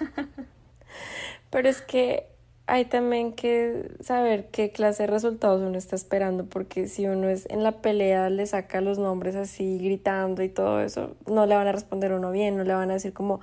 pero 1.50 1.68
es 1.68 1.82
que 1.82 2.33
hay 2.66 2.86
también 2.86 3.32
que 3.32 3.90
saber 4.00 4.46
qué 4.46 4.70
clase 4.70 5.02
de 5.02 5.06
resultados 5.08 5.60
uno 5.60 5.76
está 5.76 5.96
esperando, 5.96 6.46
porque 6.46 6.88
si 6.88 7.06
uno 7.06 7.28
es 7.28 7.46
en 7.50 7.62
la 7.62 7.72
pelea, 7.82 8.30
le 8.30 8.46
saca 8.46 8.80
los 8.80 8.98
nombres 8.98 9.36
así, 9.36 9.78
gritando 9.78 10.42
y 10.42 10.48
todo 10.48 10.80
eso, 10.80 11.14
no 11.26 11.44
le 11.44 11.54
van 11.54 11.66
a 11.66 11.72
responder 11.72 12.12
uno 12.12 12.30
bien, 12.30 12.56
no 12.56 12.64
le 12.64 12.74
van 12.74 12.90
a 12.90 12.94
decir 12.94 13.12
como, 13.12 13.40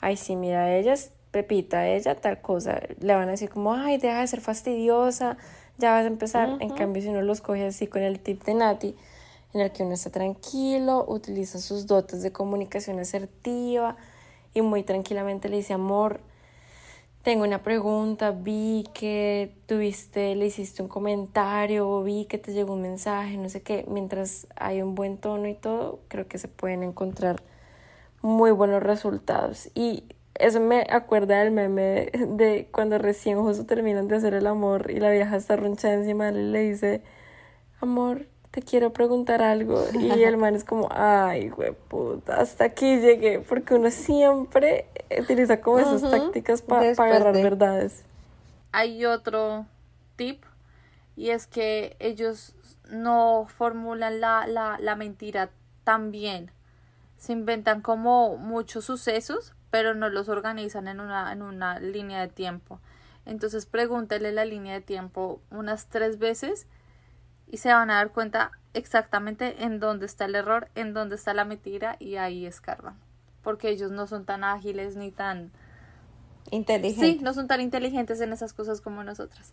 ay, 0.00 0.16
sí, 0.16 0.34
mira, 0.34 0.74
ella 0.74 0.94
es 0.94 1.12
Pepita, 1.30 1.88
ella 1.88 2.16
tal 2.16 2.40
cosa, 2.40 2.80
le 3.00 3.14
van 3.14 3.28
a 3.28 3.32
decir 3.32 3.48
como, 3.48 3.74
ay, 3.74 3.98
deja 3.98 4.20
de 4.20 4.26
ser 4.26 4.40
fastidiosa, 4.40 5.36
ya 5.78 5.92
vas 5.92 6.04
a 6.04 6.08
empezar. 6.08 6.56
En 6.60 6.70
cambio, 6.70 7.02
si 7.02 7.08
uno 7.08 7.22
los 7.22 7.40
coge 7.40 7.66
así 7.66 7.86
con 7.86 8.02
el 8.02 8.20
tip 8.20 8.44
de 8.44 8.54
Nati, 8.54 8.96
en 9.52 9.60
el 9.60 9.70
que 9.70 9.84
uno 9.84 9.94
está 9.94 10.10
tranquilo, 10.10 11.04
utiliza 11.08 11.58
sus 11.58 11.86
dotes 11.86 12.22
de 12.22 12.32
comunicación 12.32 12.98
asertiva 12.98 13.96
y 14.52 14.62
muy 14.62 14.82
tranquilamente 14.82 15.48
le 15.48 15.56
dice, 15.56 15.74
amor, 15.74 16.20
tengo 17.24 17.44
una 17.44 17.62
pregunta, 17.62 18.32
vi 18.32 18.84
que 18.92 19.56
tuviste, 19.66 20.36
le 20.36 20.46
hiciste 20.46 20.82
un 20.82 20.88
comentario, 20.88 22.02
vi 22.02 22.26
que 22.26 22.36
te 22.36 22.52
llegó 22.52 22.74
un 22.74 22.82
mensaje, 22.82 23.38
no 23.38 23.48
sé 23.48 23.62
qué, 23.62 23.86
mientras 23.88 24.46
hay 24.56 24.82
un 24.82 24.94
buen 24.94 25.16
tono 25.16 25.48
y 25.48 25.54
todo, 25.54 26.00
creo 26.08 26.28
que 26.28 26.38
se 26.38 26.48
pueden 26.48 26.82
encontrar 26.82 27.42
muy 28.20 28.50
buenos 28.50 28.82
resultados. 28.82 29.70
Y 29.74 30.04
eso 30.34 30.60
me 30.60 30.86
acuerda 30.90 31.40
del 31.40 31.50
meme 31.50 32.10
de 32.12 32.68
cuando 32.70 32.98
recién 32.98 33.40
justo 33.40 33.64
terminan 33.64 34.06
de 34.06 34.16
hacer 34.16 34.34
el 34.34 34.46
amor 34.46 34.90
y 34.90 35.00
la 35.00 35.10
vieja 35.10 35.36
está 35.36 35.56
ronchada 35.56 35.94
encima 35.94 36.28
y 36.28 36.34
le 36.34 36.60
dice, 36.60 37.02
amor, 37.80 38.26
te 38.54 38.62
quiero 38.62 38.92
preguntar 38.92 39.42
algo. 39.42 39.84
Y 39.94 40.10
el 40.22 40.36
man 40.36 40.54
es 40.54 40.62
como, 40.62 40.88
ay, 40.92 41.48
güey, 41.48 41.72
puta, 41.72 42.40
hasta 42.40 42.64
aquí 42.64 43.00
llegué. 43.00 43.40
Porque 43.40 43.74
uno 43.74 43.90
siempre 43.90 44.86
utiliza 45.20 45.60
como 45.60 45.80
esas 45.80 46.08
tácticas 46.08 46.62
para 46.62 46.90
agarrar 46.90 47.34
verdades. 47.34 48.04
Hay 48.70 49.04
otro 49.06 49.66
tip 50.14 50.44
y 51.16 51.30
es 51.30 51.48
que 51.48 51.96
ellos 51.98 52.54
no 52.88 53.46
formulan 53.48 54.20
la, 54.20 54.46
la, 54.46 54.78
la 54.80 54.94
mentira 54.94 55.50
tan 55.82 56.12
bien. 56.12 56.52
Se 57.16 57.32
inventan 57.32 57.80
como 57.80 58.36
muchos 58.36 58.84
sucesos, 58.84 59.52
pero 59.70 59.94
no 59.94 60.10
los 60.10 60.28
organizan 60.28 60.86
en 60.86 61.00
una, 61.00 61.32
en 61.32 61.42
una 61.42 61.80
línea 61.80 62.20
de 62.20 62.28
tiempo. 62.28 62.78
Entonces 63.26 63.66
pregúntele 63.66 64.30
la 64.30 64.44
línea 64.44 64.74
de 64.74 64.80
tiempo 64.80 65.40
unas 65.50 65.88
tres 65.88 66.18
veces 66.20 66.68
y 67.54 67.56
se 67.56 67.72
van 67.72 67.88
a 67.88 67.94
dar 67.94 68.10
cuenta 68.10 68.50
exactamente 68.72 69.62
en 69.62 69.78
dónde 69.78 70.06
está 70.06 70.24
el 70.24 70.34
error, 70.34 70.70
en 70.74 70.92
dónde 70.92 71.14
está 71.14 71.34
la 71.34 71.44
mentira 71.44 71.94
y 72.00 72.16
ahí 72.16 72.46
escarban. 72.46 72.98
Porque 73.44 73.68
ellos 73.68 73.92
no 73.92 74.08
son 74.08 74.24
tan 74.24 74.42
ágiles 74.42 74.96
ni 74.96 75.12
tan 75.12 75.52
inteligentes. 76.50 77.18
Sí, 77.18 77.20
no 77.22 77.32
son 77.32 77.46
tan 77.46 77.60
inteligentes 77.60 78.20
en 78.20 78.32
esas 78.32 78.54
cosas 78.54 78.80
como 78.80 79.04
nosotras. 79.04 79.52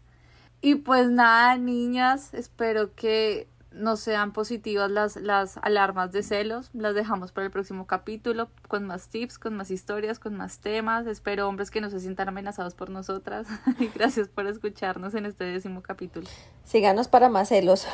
Y 0.62 0.76
pues 0.76 1.12
nada, 1.12 1.58
niñas, 1.58 2.34
espero 2.34 2.95
que 2.95 3.47
no 3.72 3.95
sean 3.95 4.34
positivas 4.34 4.91
las, 4.91 5.15
las 5.15 5.57
alarmas 5.57 6.11
de 6.11 6.24
celos. 6.24 6.69
Las 6.74 6.95
dejamos 6.95 7.32
para 7.32 7.45
el 7.45 7.51
próximo 7.51 7.88
capítulo 7.88 8.49
con 8.67 8.86
más 8.86 9.09
tips, 9.09 9.39
con 9.39 9.55
más 9.55 9.72
historias, 9.72 10.19
con 10.19 10.36
más 10.36 10.59
temas. 10.59 11.07
Espero 11.07 11.47
hombres 11.47 11.72
que 11.72 11.82
no 11.82 11.89
se 11.89 11.99
sientan 11.99 12.30
amenazados 12.30 12.76
por 12.76 12.89
nosotras. 12.89 13.47
y 13.80 13.88
gracias 13.88 14.28
por 14.28 14.47
escucharnos 14.47 15.15
en 15.15 15.26
este 15.26 15.45
décimo 15.45 15.82
capítulo. 15.82 16.28
Síganos 16.63 17.07
para 17.07 17.30
más 17.30 17.49
celos. 17.49 17.88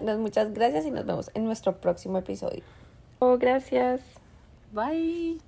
Muchas 0.18 0.52
gracias 0.52 0.86
y 0.86 0.90
nos 0.90 1.04
vemos 1.04 1.30
en 1.34 1.44
nuestro 1.44 1.80
próximo 1.80 2.18
episodio. 2.18 2.62
Oh, 3.18 3.36
gracias. 3.38 4.00
Bye. 4.72 5.47